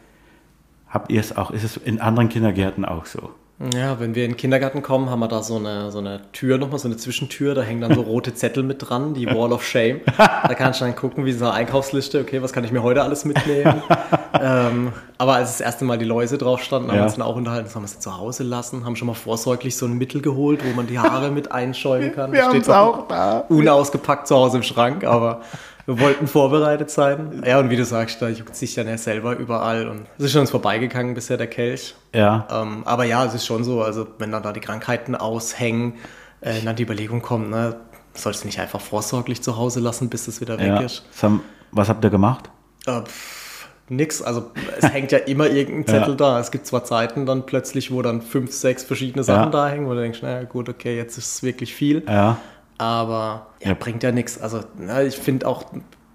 Habt 0.88 1.10
ihr 1.10 1.20
es 1.20 1.36
auch? 1.36 1.50
Ist 1.50 1.64
es 1.64 1.76
in 1.76 2.00
anderen 2.00 2.28
Kindergärten 2.28 2.84
auch 2.84 3.06
so? 3.06 3.30
Ja, 3.74 4.00
wenn 4.00 4.16
wir 4.16 4.24
in 4.24 4.32
den 4.32 4.36
Kindergarten 4.36 4.82
kommen, 4.82 5.08
haben 5.08 5.20
wir 5.20 5.28
da 5.28 5.40
so 5.42 5.54
eine, 5.56 5.92
so 5.92 5.98
eine 5.98 6.20
Tür 6.32 6.58
nochmal, 6.58 6.80
so 6.80 6.88
eine 6.88 6.96
Zwischentür, 6.96 7.54
da 7.54 7.62
hängen 7.62 7.80
dann 7.80 7.94
so 7.94 8.00
rote 8.00 8.34
Zettel 8.34 8.64
mit 8.64 8.88
dran, 8.88 9.14
die 9.14 9.26
Wall 9.26 9.52
of 9.52 9.64
Shame. 9.64 10.00
Da 10.16 10.54
kannst 10.54 10.80
du 10.80 10.84
dann 10.84 10.96
gucken, 10.96 11.24
wie 11.26 11.32
so 11.32 11.44
eine 11.44 11.54
Einkaufsliste, 11.54 12.18
okay, 12.20 12.42
was 12.42 12.52
kann 12.52 12.64
ich 12.64 12.72
mir 12.72 12.82
heute 12.82 13.02
alles 13.02 13.24
mitnehmen? 13.24 13.80
ähm, 14.40 14.92
aber 15.16 15.34
als 15.34 15.50
das 15.52 15.60
erste 15.60 15.84
Mal 15.84 15.96
die 15.96 16.04
Läuse 16.04 16.38
drauf 16.38 16.60
standen, 16.60 16.88
haben 16.88 16.96
Ja. 16.96 17.02
wir 17.02 17.06
uns 17.06 17.14
dann 17.14 17.22
auch 17.22 17.36
unterhalten, 17.36 17.66
das 17.66 17.76
haben 17.76 17.82
wir 17.84 17.88
sie 17.88 18.00
zu 18.00 18.16
Hause 18.18 18.42
lassen, 18.42 18.84
haben 18.84 18.96
schon 18.96 19.06
mal 19.06 19.14
vorsorglich 19.14 19.76
so 19.76 19.86
ein 19.86 19.92
Mittel 19.96 20.22
geholt, 20.22 20.60
wo 20.68 20.74
man 20.74 20.88
die 20.88 20.98
Haare 20.98 21.30
mit 21.30 21.52
einschäumen 21.52 22.12
kann. 22.12 22.32
Das 22.32 22.46
steht 22.48 22.66
noch 22.66 23.06
da. 23.06 23.44
unausgepackt 23.48 24.26
zu 24.26 24.34
Hause 24.34 24.56
im 24.56 24.62
Schrank, 24.64 25.04
aber 25.04 25.42
wir 25.86 25.98
wollten 26.00 26.26
vorbereitet 26.26 26.90
sein. 26.90 27.42
Ja, 27.46 27.58
und 27.58 27.70
wie 27.70 27.76
du 27.76 27.84
sagst, 27.84 28.22
da 28.22 28.28
juckt 28.28 28.54
sich 28.54 28.74
dann 28.74 28.86
ja 28.88 28.96
selber 28.98 29.36
überall 29.36 29.88
und 29.88 30.06
es 30.18 30.26
ist 30.26 30.32
schon 30.32 30.42
uns 30.42 30.50
vorbeigegangen 30.50 31.14
bisher 31.14 31.36
der 31.36 31.48
Kelch. 31.48 31.94
Ja. 32.14 32.46
Ähm, 32.50 32.82
aber 32.84 33.04
ja, 33.04 33.24
es 33.24 33.34
ist 33.34 33.46
schon 33.46 33.64
so, 33.64 33.82
also 33.82 34.06
wenn 34.18 34.30
dann 34.32 34.42
da 34.42 34.52
die 34.52 34.60
Krankheiten 34.60 35.14
aushängen, 35.16 35.94
äh, 36.40 36.60
dann 36.64 36.76
die 36.76 36.82
Überlegung 36.84 37.22
kommt, 37.22 37.50
ne, 37.50 37.76
sollst 38.14 38.42
du 38.42 38.46
nicht 38.46 38.60
einfach 38.60 38.80
vorsorglich 38.80 39.42
zu 39.42 39.56
Hause 39.56 39.80
lassen, 39.80 40.08
bis 40.08 40.28
es 40.28 40.40
wieder 40.40 40.58
weg 40.58 40.66
ja. 40.68 40.80
ist. 40.80 41.04
Was, 41.12 41.22
haben, 41.22 41.42
was 41.72 41.88
habt 41.88 42.04
ihr 42.04 42.10
gemacht? 42.10 42.50
Äh, 42.86 43.00
pff, 43.02 43.68
nix, 43.88 44.22
also 44.22 44.50
es 44.78 44.88
hängt 44.92 45.12
ja 45.12 45.18
immer 45.18 45.48
irgendein 45.48 45.86
Zettel 45.86 46.10
Ja. 46.10 46.16
da. 46.16 46.40
Es 46.40 46.50
gibt 46.50 46.66
zwar 46.66 46.84
Zeiten 46.84 47.26
dann 47.26 47.46
plötzlich, 47.46 47.90
wo 47.92 48.02
dann 48.02 48.22
fünf, 48.22 48.52
sechs 48.52 48.84
verschiedene 48.84 49.24
Sachen 49.24 49.44
Ja. 49.44 49.50
da 49.50 49.68
hängen, 49.68 49.86
wo 49.86 49.94
du 49.94 50.00
denkst, 50.00 50.22
naja 50.22 50.44
gut, 50.44 50.68
okay, 50.68 50.96
jetzt 50.96 51.18
ist 51.18 51.34
es 51.36 51.42
wirklich 51.42 51.74
viel. 51.74 52.04
Ja. 52.06 52.36
Aber 52.82 53.46
ja, 53.62 53.74
bringt 53.74 54.02
ja 54.02 54.10
nichts. 54.10 54.40
Also 54.40 54.60
na, 54.76 55.02
ich 55.04 55.16
finde 55.16 55.46
auch, 55.46 55.66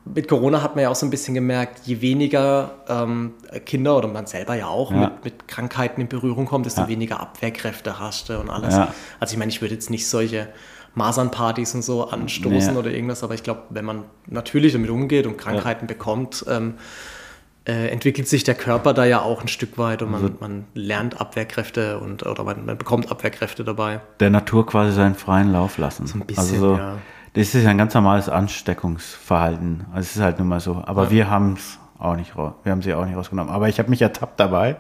mit 0.04 0.28
Corona 0.28 0.62
hat 0.62 0.76
man 0.76 0.84
ja 0.84 0.90
auch 0.90 0.96
so 0.96 1.06
ein 1.06 1.10
bisschen 1.10 1.34
gemerkt, 1.34 1.82
je 1.86 2.02
weniger 2.02 2.72
ähm, 2.90 3.34
Kinder 3.66 3.96
oder 3.98 4.10
man 4.10 4.26
selber 4.26 4.56
ja 4.56 4.68
auch 4.68 4.92
Ja. 4.92 4.98
mit, 4.98 5.24
mit 5.24 5.48
Krankheiten 5.48 6.02
in 6.02 6.10
Berührung 6.10 6.46
kommt, 6.46 6.66
desto 6.66 6.82
Ja. 6.82 6.88
weniger 6.90 7.22
Abwehrkräfte 7.22 8.00
hast 8.00 8.28
du 8.30 8.38
und 8.40 8.50
alles. 8.50 8.76
Ja. 8.76 8.94
Also 9.22 9.34
ich 9.34 9.40
meine, 9.40 9.50
ich 9.50 9.62
würde 9.62 9.76
jetzt 9.76 9.90
nicht 9.90 10.08
solche 10.08 10.50
Masernpartys 10.94 11.74
und 11.76 11.84
so 11.84 12.10
anstoßen 12.10 12.74
Nee. 12.74 12.80
oder 12.80 12.92
irgendwas, 12.92 13.24
aber 13.24 13.34
ich 13.34 13.44
glaube, 13.44 13.62
wenn 13.70 13.86
man 13.86 14.04
natürlich 14.26 14.74
damit 14.74 14.90
umgeht 14.90 15.26
und 15.26 15.38
Krankheiten 15.38 15.88
bekommt, 15.88 16.44
ähm, 16.50 16.74
äh, 17.68 17.88
entwickelt 17.90 18.28
sich 18.28 18.44
der 18.44 18.56
Körper 18.56 18.94
da 18.94 19.04
ja 19.06 19.22
auch 19.22 19.42
ein 19.42 19.48
Stück 19.50 19.78
weit 19.78 20.02
und 20.02 20.12
man, 20.12 20.24
Also 20.24 20.34
man 20.40 20.66
lernt 20.74 21.20
Abwehrkräfte 21.20 22.00
und 22.00 22.26
oder 22.26 22.44
man, 22.44 22.66
man 22.66 22.78
bekommt 22.78 23.12
Abwehrkräfte 23.12 23.64
dabei. 23.64 24.00
Der 24.22 24.30
Natur 24.30 24.66
quasi 24.66 24.94
seinen 24.94 25.16
freien 25.16 25.52
Lauf 25.52 25.78
lassen. 25.78 26.08
So 26.08 26.18
ein 26.18 26.26
bisschen, 26.26 26.42
also 26.56 26.58
so, 26.60 26.78
ja. 26.78 26.94
Das 27.34 27.54
ist 27.54 27.64
ja 27.64 27.70
ein 27.70 27.78
ganz 27.78 27.94
normales 27.94 28.30
Ansteckungsverhalten. 28.30 29.86
Also 29.92 30.00
es 30.08 30.16
ist 30.16 30.22
halt 30.22 30.40
nun 30.40 30.48
mal 30.48 30.60
so. 30.60 30.82
Aber 30.86 31.12
wir 31.12 31.30
haben 31.30 31.54
es 31.54 31.78
auch 32.00 32.16
nicht 32.16 32.36
raus. 32.38 32.54
Wir 32.64 32.72
haben 32.72 32.82
sie 32.82 32.94
auch 32.94 33.06
nicht 33.06 33.16
rausgenommen. 33.16 33.54
Aber 33.54 33.68
ich 33.70 33.80
habe 33.80 33.90
mich 33.90 34.02
ertappt 34.02 34.40
dabei, 34.40 34.78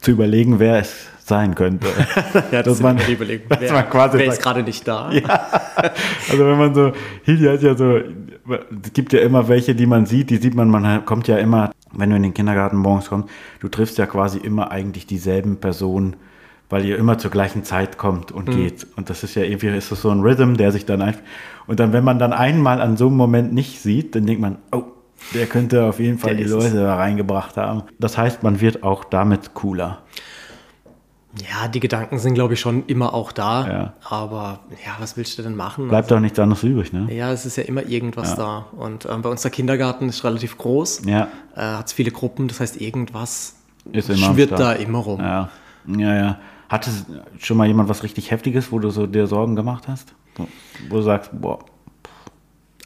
zu 0.00 0.10
überlegen, 0.10 0.58
wer 0.58 0.78
es 0.78 1.06
sein 1.24 1.54
könnte. 1.54 1.86
Ja, 2.52 2.62
Dass 2.62 2.80
man- 2.80 2.98
ist 2.98 3.08
Überlegung. 3.08 3.46
dass 3.48 3.60
Wer, 3.60 3.72
man 3.72 3.88
quasi 3.90 4.18
wer 4.18 4.26
ist 4.26 4.42
gerade 4.42 4.62
nicht 4.62 4.86
da? 4.86 5.10
Also 6.30 6.46
wenn 6.46 6.58
man 6.58 6.74
so, 6.74 6.92
Hildi 7.22 7.44
hat 7.44 7.62
ja 7.62 7.74
so, 7.76 7.96
es 7.98 8.92
gibt 8.92 9.12
ja 9.12 9.20
immer 9.20 9.48
welche, 9.48 9.74
die 9.74 9.86
man 9.86 10.04
sieht, 10.06 10.30
die 10.30 10.36
sieht 10.38 10.54
man, 10.54 10.68
man 10.68 11.04
kommt 11.04 11.28
ja 11.28 11.36
immer, 11.38 11.70
wenn 11.96 12.10
du 12.10 12.16
in 12.16 12.22
den 12.22 12.34
Kindergarten 12.34 12.76
morgens 12.76 13.08
kommst, 13.08 13.28
du 13.60 13.68
triffst 13.68 13.98
ja 13.98 14.06
quasi 14.06 14.38
immer 14.38 14.70
eigentlich 14.70 15.06
dieselben 15.06 15.56
Personen, 15.56 16.16
weil 16.70 16.84
ihr 16.84 16.96
immer 16.98 17.18
zur 17.18 17.30
gleichen 17.30 17.62
Zeit 17.64 17.98
kommt 17.98 18.32
und 18.32 18.48
Mhm. 18.48 18.52
geht. 18.52 18.86
Und 18.96 19.10
das 19.10 19.22
ist 19.22 19.34
ja 19.34 19.42
irgendwie, 19.42 19.68
ist 19.68 19.92
das 19.92 20.02
so 20.02 20.10
ein 20.10 20.20
Rhythm, 20.20 20.54
der 20.54 20.72
sich 20.72 20.86
dann 20.86 21.02
einfach, 21.02 21.22
und 21.66 21.80
dann, 21.80 21.92
wenn 21.92 22.04
man 22.04 22.18
dann 22.18 22.32
einmal 22.32 22.80
an 22.80 22.96
so 22.96 23.06
einem 23.08 23.16
Moment 23.16 23.52
nicht 23.52 23.80
sieht, 23.80 24.14
dann 24.14 24.26
denkt 24.26 24.40
man, 24.42 24.56
oh, 24.72 24.82
der 25.34 25.46
könnte 25.46 25.84
auf 25.84 25.98
jeden 26.00 26.18
Fall 26.18 26.30
Der 26.30 26.38
die 26.38 26.44
es. 26.44 26.50
Leute 26.50 26.76
da 26.76 26.96
reingebracht 26.96 27.56
haben. 27.56 27.84
Das 27.98 28.18
heißt, 28.18 28.42
man 28.42 28.60
wird 28.60 28.82
auch 28.82 29.04
damit 29.04 29.54
cooler. 29.54 30.02
Ja, 31.40 31.66
die 31.66 31.80
Gedanken 31.80 32.18
sind, 32.18 32.34
glaube 32.34 32.54
ich, 32.54 32.60
schon 32.60 32.86
immer 32.86 33.12
auch 33.12 33.32
da. 33.32 33.66
Ja. 33.66 33.92
Aber 34.08 34.60
ja, 34.84 34.92
was 35.00 35.16
willst 35.16 35.36
du 35.38 35.42
denn 35.42 35.56
machen? 35.56 35.88
Bleibt 35.88 36.10
doch 36.10 36.20
nichts 36.20 36.38
anderes 36.38 36.62
übrig, 36.62 36.92
ne? 36.92 37.12
ja, 37.12 37.32
es 37.32 37.44
ist 37.44 37.56
ja 37.56 37.64
immer 37.64 37.84
irgendwas 37.84 38.36
da. 38.36 38.66
Und 38.76 39.06
ähm, 39.06 39.22
bei 39.22 39.28
uns 39.28 39.42
der 39.42 39.50
Kindergarten 39.50 40.08
ist 40.08 40.22
relativ 40.22 40.56
groß, 40.58 41.02
Ja, 41.06 41.28
äh, 41.56 41.60
hat 41.60 41.90
viele 41.90 42.12
Gruppen, 42.12 42.46
das 42.46 42.60
heißt, 42.60 42.80
irgendwas 42.80 43.56
Ist 43.90 44.10
immer 44.10 44.28
am 44.28 44.34
schwirrt 44.34 44.52
da 44.52 44.72
immer 44.72 44.98
rum. 44.98 45.20
Ja, 45.20 45.48
ja, 45.86 46.14
ja. 46.14 46.38
Hatte 46.68 46.90
schon 47.38 47.56
mal 47.56 47.66
jemand 47.66 47.88
was 47.88 48.02
richtig 48.04 48.30
Heftiges, 48.30 48.70
wo 48.70 48.78
du 48.78 48.90
so 48.90 49.06
dir 49.06 49.26
Sorgen 49.26 49.56
gemacht 49.56 49.88
hast? 49.88 50.14
Wo, 50.36 50.46
wo 50.88 50.96
du 50.96 51.02
sagst, 51.02 51.30
boah, 51.32 51.58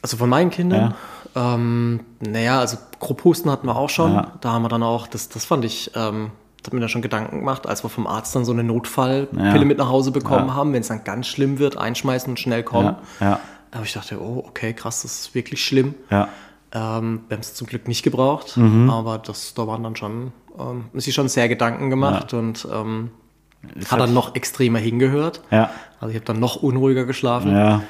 Also 0.01 0.17
von 0.17 0.29
meinen 0.29 0.49
Kindern, 0.49 0.95
ähm, 1.35 2.01
naja, 2.19 2.59
also 2.59 2.77
Grupphusten 2.99 3.51
hatten 3.51 3.67
wir 3.67 3.75
auch 3.75 3.89
schon. 3.89 4.13
Ja. 4.13 4.33
Da 4.41 4.51
haben 4.51 4.63
wir 4.63 4.69
dann 4.69 4.83
auch, 4.83 5.07
das, 5.07 5.29
das 5.29 5.45
fand 5.45 5.65
ich, 5.65 5.91
ähm, 5.95 6.31
hat 6.69 6.73
mir 6.73 6.79
da 6.81 6.87
schon 6.87 7.01
Gedanken 7.01 7.39
gemacht, 7.39 7.67
als 7.67 7.83
wir 7.83 7.89
vom 7.89 8.05
Arzt 8.07 8.35
dann 8.35 8.45
so 8.45 8.51
eine 8.51 8.63
Notfallpille 8.63 9.57
Ja. 9.57 9.65
mit 9.65 9.77
nach 9.79 9.89
Hause 9.89 10.11
bekommen 10.11 10.49
Ja. 10.49 10.53
haben, 10.55 10.71
wenn 10.73 10.81
es 10.81 10.87
dann 10.89 11.03
ganz 11.03 11.27
schlimm 11.27 11.57
wird, 11.59 11.77
einschmeißen 11.77 12.29
und 12.31 12.39
schnell 12.39 12.61
kommen. 12.63 12.95
ja, 13.19 13.39
Aber 13.71 13.83
ich 13.83 13.93
dachte, 13.93 14.21
oh, 14.21 14.43
okay, 14.47 14.73
krass, 14.73 15.01
das 15.01 15.19
ist 15.21 15.35
wirklich 15.35 15.63
schlimm. 15.65 15.95
ja, 16.09 16.27
Ähm, 16.71 17.21
wir 17.27 17.35
haben 17.35 17.41
es 17.41 17.55
zum 17.55 17.65
Glück 17.65 17.87
nicht 17.87 18.03
gebraucht, 18.03 18.55
Mhm. 18.55 18.91
aber 18.91 19.17
das, 19.17 19.55
da 19.55 19.65
waren 19.65 19.81
dann 19.81 19.95
schon, 19.95 20.31
ähm, 20.59 20.85
sich 20.93 21.15
schon 21.15 21.27
sehr 21.27 21.49
Gedanken 21.49 21.89
gemacht 21.89 22.31
und 22.35 22.67
ähm, 22.71 23.09
hat 23.89 23.99
dann 23.99 24.13
noch 24.13 24.35
extremer 24.35 24.77
hingehört. 24.77 25.41
ja, 25.49 25.71
Also 25.99 26.11
ich 26.11 26.15
habe 26.15 26.25
dann 26.25 26.39
noch 26.39 26.57
unruhiger 26.57 27.05
geschlafen. 27.05 27.51
ja, 27.55 27.81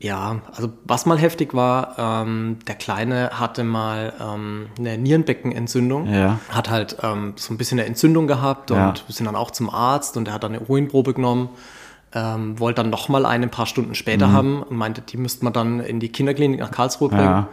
Ja, 0.00 0.40
also 0.54 0.70
was 0.84 1.06
mal 1.06 1.18
heftig 1.18 1.54
war, 1.54 1.94
ähm, 1.98 2.58
der 2.66 2.74
Kleine 2.74 3.30
hatte 3.38 3.64
mal 3.64 4.12
ähm, 4.20 4.66
eine 4.78 4.98
Nierenbeckenentzündung, 4.98 6.12
Ja. 6.12 6.38
hat 6.50 6.68
halt 6.68 6.96
ähm, 7.02 7.34
so 7.36 7.54
ein 7.54 7.58
bisschen 7.58 7.78
eine 7.78 7.88
Entzündung 7.88 8.26
gehabt 8.26 8.70
und 8.70 8.76
Ja. 8.76 8.94
wir 9.06 9.14
sind 9.14 9.24
dann 9.26 9.36
auch 9.36 9.50
zum 9.50 9.70
Arzt 9.70 10.16
und 10.16 10.28
er 10.28 10.34
hat 10.34 10.42
dann 10.44 10.52
eine 10.54 10.60
Urinprobe 10.60 11.14
genommen, 11.14 11.48
ähm, 12.12 12.58
wollte 12.60 12.82
dann 12.82 12.90
noch 12.90 13.08
mal 13.08 13.24
eine 13.24 13.46
ein 13.46 13.50
paar 13.50 13.66
Stunden 13.66 13.94
später 13.94 14.30
haben 14.32 14.62
und 14.62 14.76
meinte, 14.76 15.00
die 15.00 15.16
müsste 15.16 15.42
man 15.44 15.52
dann 15.52 15.80
in 15.80 16.00
die 16.00 16.10
Kinderklinik 16.10 16.60
nach 16.60 16.70
Karlsruhe 16.70 17.08
bringen. 17.08 17.24
Ja. 17.24 17.48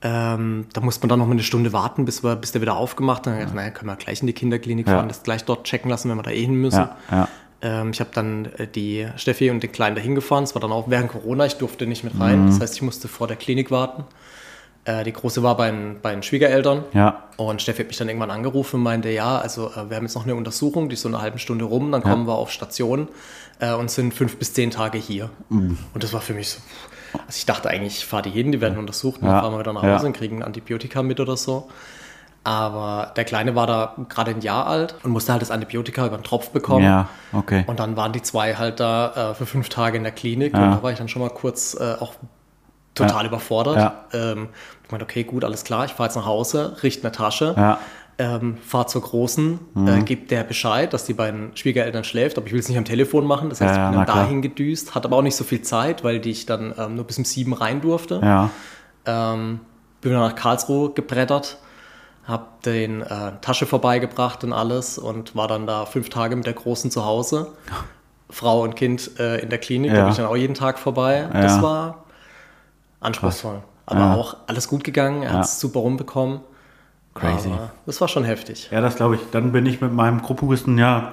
Ähm, 0.00 0.66
da 0.72 0.80
musste 0.80 1.02
man 1.02 1.08
dann 1.08 1.18
noch 1.18 1.26
mal 1.26 1.32
eine 1.32 1.42
Stunde 1.42 1.72
warten, 1.72 2.04
bis, 2.04 2.22
wir, 2.22 2.36
bis 2.36 2.52
der 2.52 2.60
wieder 2.62 2.76
aufgemacht 2.76 3.20
hat. 3.20 3.26
Dann 3.26 3.38
gedacht, 3.40 3.54
naja, 3.56 3.70
können 3.70 3.90
wir 3.90 3.96
gleich 3.96 4.20
in 4.20 4.28
die 4.28 4.32
Kinderklinik 4.32 4.86
Ja. 4.86 4.94
fahren, 4.94 5.08
das 5.08 5.24
gleich 5.24 5.44
dort 5.44 5.64
checken 5.64 5.90
lassen, 5.90 6.08
wenn 6.08 6.16
wir 6.16 6.22
da 6.22 6.30
eh 6.30 6.42
hin 6.44 6.54
müssen. 6.54 6.76
ja, 6.78 6.96
ja, 7.10 7.28
Ähm, 7.60 7.90
ich 7.90 8.00
habe 8.00 8.10
dann 8.14 8.46
äh, 8.56 8.66
die 8.66 9.08
Steffi 9.16 9.50
und 9.50 9.62
den 9.62 9.72
Kleinen 9.72 9.96
dahin 9.96 10.14
gefahren. 10.14 10.44
Es 10.44 10.54
war 10.54 10.60
dann 10.62 10.72
auch 10.72 10.88
während 10.88 11.10
Corona. 11.10 11.44
Ich 11.46 11.54
durfte 11.56 11.86
nicht 11.86 12.04
mit 12.04 12.18
rein. 12.20 12.46
Das 12.46 12.60
heißt, 12.60 12.74
ich 12.76 12.82
musste 12.82 13.08
vor 13.08 13.26
der 13.26 13.36
Klinik 13.36 13.70
warten. 13.70 14.04
Äh, 14.84 15.02
die 15.04 15.12
Große 15.12 15.42
war 15.42 15.56
bei, 15.56 15.70
den- 15.70 15.98
bei 16.00 16.12
den 16.12 16.22
Schwiegereltern. 16.22 16.84
ja, 16.94 17.24
Und 17.36 17.60
Steffi 17.60 17.82
hat 17.82 17.88
mich 17.88 17.96
dann 17.96 18.08
irgendwann 18.08 18.30
angerufen 18.30 18.76
und 18.76 18.82
meinte, 18.84 19.10
ja, 19.10 19.38
also 19.38 19.70
äh, 19.72 19.90
wir 19.90 19.96
haben 19.96 20.04
jetzt 20.04 20.14
noch 20.14 20.24
eine 20.24 20.34
Untersuchung, 20.36 20.88
die 20.88 20.94
ist 20.94 21.02
so 21.02 21.08
eine 21.08 21.20
halbe 21.20 21.38
Stunde 21.38 21.64
rum, 21.64 21.90
dann 21.92 22.02
kommen 22.02 22.26
wir 22.28 22.34
auf 22.36 22.50
Station 22.52 23.08
äh, 23.58 23.72
und 23.74 23.90
sind 23.90 24.14
fünf 24.14 24.36
bis 24.36 24.52
zehn 24.54 24.70
Tage 24.70 24.96
hier. 24.98 25.28
Und 25.50 25.76
das 25.94 26.12
war 26.12 26.20
für 26.20 26.34
mich 26.34 26.48
so, 26.50 26.60
also 27.12 27.36
ich 27.36 27.44
dachte 27.44 27.68
eigentlich, 27.68 27.98
ich 27.98 28.06
fahre 28.06 28.22
die 28.22 28.30
hin, 28.30 28.52
die 28.52 28.60
werden 28.60 28.78
untersucht, 28.78 29.20
dann 29.20 29.30
Ja, 29.30 29.40
fahren 29.40 29.52
wir 29.54 29.58
wieder 29.60 29.72
nach 29.72 29.82
ja. 29.82 29.96
Hause 29.96 30.06
und 30.06 30.12
kriegen 30.16 30.42
Antibiotika 30.44 31.02
mit 31.02 31.18
oder 31.20 31.36
so. 31.36 31.68
Aber 32.44 33.12
der 33.16 33.24
Kleine 33.24 33.54
war 33.54 33.66
da 33.66 33.94
gerade 34.08 34.30
ein 34.30 34.40
Jahr 34.40 34.66
alt 34.66 34.94
und 35.02 35.10
musste 35.10 35.32
halt 35.32 35.42
das 35.42 35.50
Antibiotika 35.50 36.06
über 36.06 36.16
den 36.16 36.24
Tropf 36.24 36.50
bekommen. 36.50 36.84
Ja, 36.84 37.08
okay. 37.32 37.64
Und 37.66 37.78
dann 37.78 37.96
waren 37.96 38.12
die 38.12 38.22
zwei 38.22 38.54
halt 38.54 38.80
da 38.80 39.32
äh, 39.32 39.34
für 39.34 39.44
fünf 39.44 39.68
Tage 39.68 39.96
in 39.98 40.02
der 40.02 40.12
Klinik 40.12 40.54
Ja. 40.54 40.64
und 40.64 40.70
da 40.70 40.82
war 40.82 40.90
ich 40.92 40.98
dann 40.98 41.08
schon 41.08 41.20
mal 41.20 41.28
kurz 41.30 41.74
äh, 41.78 41.94
auch 42.00 42.14
total 42.94 43.22
Ja. 43.22 43.28
überfordert. 43.28 43.76
Ja. 43.76 44.04
Ähm, 44.12 44.48
ich 44.84 44.90
meinte, 44.90 45.04
okay, 45.04 45.24
gut, 45.24 45.44
alles 45.44 45.64
klar, 45.64 45.84
ich 45.84 45.92
fahre 45.92 46.08
jetzt 46.08 46.16
nach 46.16 46.24
Hause, 46.26 46.76
richte 46.82 47.02
eine 47.06 47.12
Tasche, 47.12 47.54
Ja. 47.56 47.78
Mhm. 48.20 48.24
ähm, 48.24 48.56
fahre 48.66 48.86
zur 48.86 49.02
Großen, 49.02 49.58
äh, 49.86 50.00
gibt 50.00 50.30
der 50.30 50.42
Bescheid, 50.42 50.92
dass 50.94 51.04
die 51.04 51.12
beiden 51.14 51.54
Schwiegereltern 51.54 52.02
schläft, 52.04 52.38
aber 52.38 52.46
ich 52.46 52.52
will 52.54 52.60
es 52.60 52.68
nicht 52.68 52.78
am 52.78 52.84
Telefon 52.86 53.26
machen. 53.26 53.50
Das 53.50 53.60
heißt, 53.60 53.76
Ja, 53.76 53.84
ich 53.84 53.90
bin 53.90 53.98
dann 53.98 54.06
klar. 54.06 54.24
dahin 54.24 54.40
gedüst, 54.42 54.94
hatte 54.94 55.06
aber 55.08 55.18
auch 55.18 55.22
nicht 55.22 55.36
so 55.36 55.44
viel 55.44 55.60
Zeit, 55.62 56.02
weil 56.02 56.18
die 56.18 56.30
ich 56.30 56.46
dann 56.46 56.72
ähm, 56.78 56.94
nur 56.94 57.04
bis 57.04 57.18
um 57.18 57.24
sieben 57.24 57.52
rein 57.52 57.80
durfte. 57.82 58.20
Ja. 58.22 58.48
Ähm, 59.04 59.60
bin 60.00 60.12
dann 60.12 60.22
nach 60.22 60.34
Karlsruhe 60.34 60.90
gebrettert, 60.92 61.58
habe 62.28 62.44
den 62.64 63.00
äh, 63.02 63.32
Tasche 63.40 63.66
vorbeigebracht 63.66 64.44
und 64.44 64.52
alles 64.52 64.98
und 64.98 65.34
war 65.34 65.48
dann 65.48 65.66
da 65.66 65.86
fünf 65.86 66.10
Tage 66.10 66.36
mit 66.36 66.46
der 66.46 66.52
Großen 66.54 66.90
zu 66.90 67.04
Hause. 67.04 67.48
Frau 68.30 68.62
und 68.62 68.76
Kind 68.76 69.18
äh, 69.18 69.38
in 69.40 69.48
der 69.48 69.58
Klinik, 69.58 69.90
da 69.90 69.96
Ja. 69.96 70.02
bin 70.02 70.10
ich 70.10 70.18
dann 70.18 70.26
auch 70.26 70.36
jeden 70.36 70.52
Tag 70.54 70.78
vorbei. 70.78 71.26
Das 71.32 71.56
Ja. 71.56 71.62
war 71.62 72.04
anspruchsvoll. 73.00 73.62
Aber 73.86 74.00
Ja. 74.00 74.14
auch 74.14 74.36
alles 74.46 74.68
gut 74.68 74.84
gegangen, 74.84 75.22
er 75.22 75.32
hat 75.32 75.44
es 75.44 75.60
super 75.60 75.80
rumbekommen. 75.80 76.40
Crazy. 77.14 77.48
Aber 77.50 77.70
das 77.86 78.00
war 78.00 78.06
schon 78.08 78.24
heftig. 78.24 78.68
Ja, 78.70 78.80
das 78.80 78.96
glaube 78.96 79.16
ich. 79.16 79.20
Dann 79.32 79.50
bin 79.50 79.66
ich 79.66 79.80
mit 79.80 79.92
meinem 79.92 80.22
Grupphusten 80.22 80.78
ja 80.78 81.10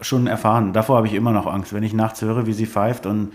schon 0.00 0.26
erfahren. 0.26 0.72
Davor 0.72 0.96
habe 0.96 1.06
ich 1.06 1.14
immer 1.14 1.30
noch 1.32 1.46
Angst. 1.46 1.72
Wenn 1.72 1.84
ich 1.84 1.94
nachts 1.94 2.20
höre, 2.20 2.44
wie 2.46 2.52
sie 2.52 2.66
pfeift 2.66 3.06
und 3.06 3.32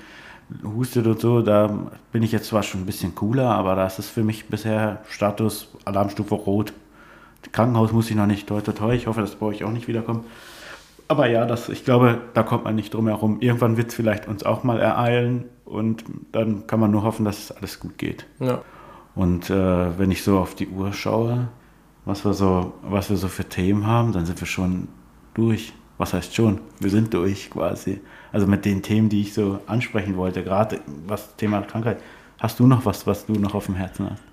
hustet 0.63 1.07
und 1.07 1.19
so, 1.19 1.41
da 1.41 1.69
bin 2.11 2.23
ich 2.23 2.31
jetzt 2.31 2.47
zwar 2.49 2.61
schon 2.61 2.81
ein 2.81 2.85
bisschen 2.85 3.15
cooler, 3.15 3.49
aber 3.49 3.75
da 3.75 3.87
ist 3.87 4.05
für 4.05 4.23
mich 4.23 4.47
bisher 4.47 4.99
Status 5.09 5.69
Alarmstufe 5.85 6.35
Rot. 6.35 6.73
Krankenhaus 7.57 7.91
muss 7.91 8.07
ich 8.11 8.15
noch 8.15 8.27
nicht. 8.27 8.45
Toi, 8.45 8.61
toi, 8.61 8.71
toi. 8.71 8.93
Ich 8.93 9.07
hoffe, 9.07 9.19
dass 9.19 9.33
bei 9.33 9.47
euch 9.47 9.63
auch 9.63 9.71
nicht 9.71 9.87
wiederkommt. 9.87 10.25
Aber 11.07 11.27
ja, 11.27 11.43
das, 11.47 11.69
ich 11.69 11.83
glaube, 11.83 12.21
da 12.35 12.43
kommt 12.43 12.65
man 12.65 12.75
nicht 12.75 12.93
drum 12.93 13.07
herum. 13.07 13.37
Irgendwann 13.39 13.77
wird 13.77 13.87
es 13.87 13.95
vielleicht 13.95 14.27
uns 14.27 14.43
auch 14.43 14.63
mal 14.63 14.79
ereilen 14.79 15.45
und 15.65 16.03
dann 16.31 16.67
kann 16.67 16.79
man 16.79 16.91
nur 16.91 17.01
hoffen, 17.01 17.25
dass 17.25 17.39
es 17.39 17.51
alles 17.51 17.79
gut 17.79 17.97
geht. 17.97 18.27
Ja. 18.39 18.61
Und 19.15 19.49
äh, 19.49 19.97
wenn 19.97 20.11
ich 20.11 20.21
so 20.21 20.37
auf 20.37 20.53
die 20.53 20.67
Uhr 20.67 20.93
schaue, 20.93 21.47
was 22.05 22.23
wir, 22.25 22.35
so, 22.35 22.73
was 22.83 23.09
wir 23.09 23.17
so 23.17 23.27
für 23.27 23.45
Themen 23.45 23.87
haben, 23.87 24.11
dann 24.11 24.27
sind 24.27 24.39
wir 24.39 24.47
schon 24.47 24.87
durch. 25.33 25.73
Was 25.97 26.13
heißt 26.13 26.35
schon? 26.35 26.59
Wir 26.79 26.91
sind 26.91 27.11
durch 27.15 27.49
quasi. 27.49 28.01
Also 28.31 28.45
mit 28.45 28.65
den 28.65 28.83
Themen, 28.83 29.09
die 29.09 29.21
ich 29.21 29.33
so 29.33 29.61
ansprechen 29.65 30.15
wollte, 30.15 30.43
gerade 30.43 30.79
was 31.07 31.35
Thema 31.37 31.61
Krankheit. 31.61 32.03
Hast 32.37 32.59
du 32.59 32.67
noch 32.67 32.85
was, 32.85 33.07
was 33.07 33.25
du 33.25 33.33
noch 33.33 33.55
auf 33.55 33.65
dem 33.65 33.73
Herzen 33.73 34.11
hast? 34.11 34.26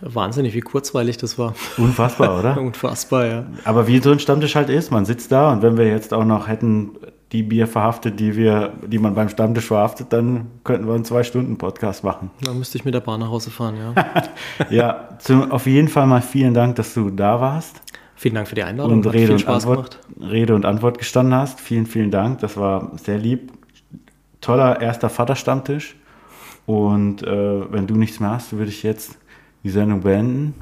Wahnsinnig, 0.00 0.54
wie 0.54 0.60
kurzweilig 0.60 1.16
das 1.16 1.38
war. 1.38 1.54
Unfassbar, 1.78 2.38
oder? 2.40 2.60
Unfassbar, 2.60 3.26
ja. 3.26 3.46
Aber 3.64 3.86
wie 3.86 3.98
so 4.00 4.12
ein 4.12 4.18
Stammtisch 4.18 4.54
halt 4.54 4.68
ist, 4.68 4.90
man 4.90 5.06
sitzt 5.06 5.32
da 5.32 5.52
und 5.52 5.62
wenn 5.62 5.78
wir 5.78 5.86
jetzt 5.86 6.12
auch 6.12 6.24
noch 6.24 6.46
hätten 6.46 6.90
die 7.32 7.42
Bier 7.42 7.66
verhaftet, 7.66 8.20
die 8.20 8.36
wir, 8.36 8.74
die 8.86 8.98
man 8.98 9.14
beim 9.14 9.28
Stammtisch 9.28 9.66
verhaftet, 9.66 10.12
dann 10.12 10.46
könnten 10.62 10.86
wir 10.86 10.94
einen 10.94 11.04
zwei 11.04 11.22
Stunden 11.24 11.58
Podcast 11.58 12.04
machen. 12.04 12.30
Da 12.42 12.52
müsste 12.52 12.78
ich 12.78 12.84
mit 12.84 12.94
der 12.94 13.00
Bahn 13.00 13.20
nach 13.20 13.30
Hause 13.30 13.50
fahren, 13.50 13.76
ja. 13.76 14.04
Ja, 14.70 15.08
zum, 15.18 15.50
auf 15.50 15.66
jeden 15.66 15.88
Fall 15.88 16.06
mal 16.06 16.22
vielen 16.22 16.54
Dank, 16.54 16.76
dass 16.76 16.94
du 16.94 17.10
da 17.10 17.40
warst. 17.40 17.80
Vielen 18.14 18.36
Dank 18.36 18.46
für 18.46 18.54
die 18.54 18.62
Einladung. 18.62 18.98
und 18.98 19.06
Hat 19.06 19.14
Rede 19.14 19.24
viel 19.26 19.32
und, 19.32 19.40
Spaß 19.40 19.66
Antwort, 19.66 19.98
Rede 20.20 20.54
und 20.54 20.64
Antwort 20.64 20.98
gestanden 20.98 21.34
hast. 21.34 21.60
Vielen, 21.60 21.86
vielen 21.86 22.10
Dank. 22.10 22.38
Das 22.38 22.56
war 22.56 22.92
sehr 22.96 23.18
lieb. 23.18 23.52
Toller 24.40 24.80
erster 24.80 25.08
Vaterstammtisch. 25.08 25.96
Und 26.66 27.22
äh, 27.22 27.72
wenn 27.72 27.86
du 27.86 27.94
nichts 27.94 28.20
mehr 28.20 28.30
hast, 28.30 28.52
würde 28.52 28.70
ich 28.70 28.82
jetzt 28.82 29.18
die 29.62 29.70
Sendung 29.70 30.00
beenden. 30.00 30.54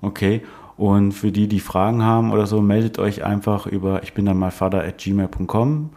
Okay. 0.00 0.42
Und 0.76 1.12
für 1.12 1.30
die, 1.30 1.46
die 1.46 1.60
Fragen 1.60 2.02
haben 2.02 2.32
oder 2.32 2.46
so, 2.46 2.62
meldet 2.62 2.98
euch 2.98 3.22
einfach 3.22 3.66
über 3.66 4.02
ich 4.02 4.14
bin 4.14 4.24
dann 4.24 4.38
mal 4.38 4.50
Vater 4.50 4.82
at 4.82 4.96
gmail.com. 4.96 5.90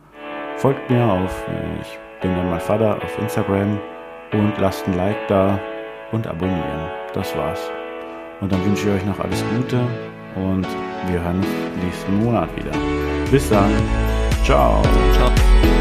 Folgt 0.57 0.89
mir 0.89 1.05
auf 1.05 1.45
ich 1.81 1.99
bin 2.21 2.35
dann 2.35 2.49
mal 2.49 2.59
Vater 2.59 2.97
auf 2.97 3.19
Instagram 3.19 3.79
und 4.33 4.53
lasst 4.57 4.85
ein 4.87 4.95
Like 4.95 5.27
da 5.29 5.59
und 6.11 6.27
abonnieren. 6.27 6.89
Das 7.13 7.35
war's. 7.37 7.71
Und 8.41 8.51
dann 8.51 8.65
wünsche 8.65 8.89
ich 8.89 8.95
euch 8.95 9.05
noch 9.05 9.19
alles 9.19 9.43
Gute 9.55 9.79
und 10.35 10.67
wir 11.07 11.23
hören 11.23 11.37
uns 11.37 11.47
nächsten 11.83 12.23
Monat 12.23 12.49
wieder. 12.55 12.71
Bis 13.31 13.49
dann. 13.49 13.71
Ciao. 14.43 14.81
Ciao. 15.13 15.72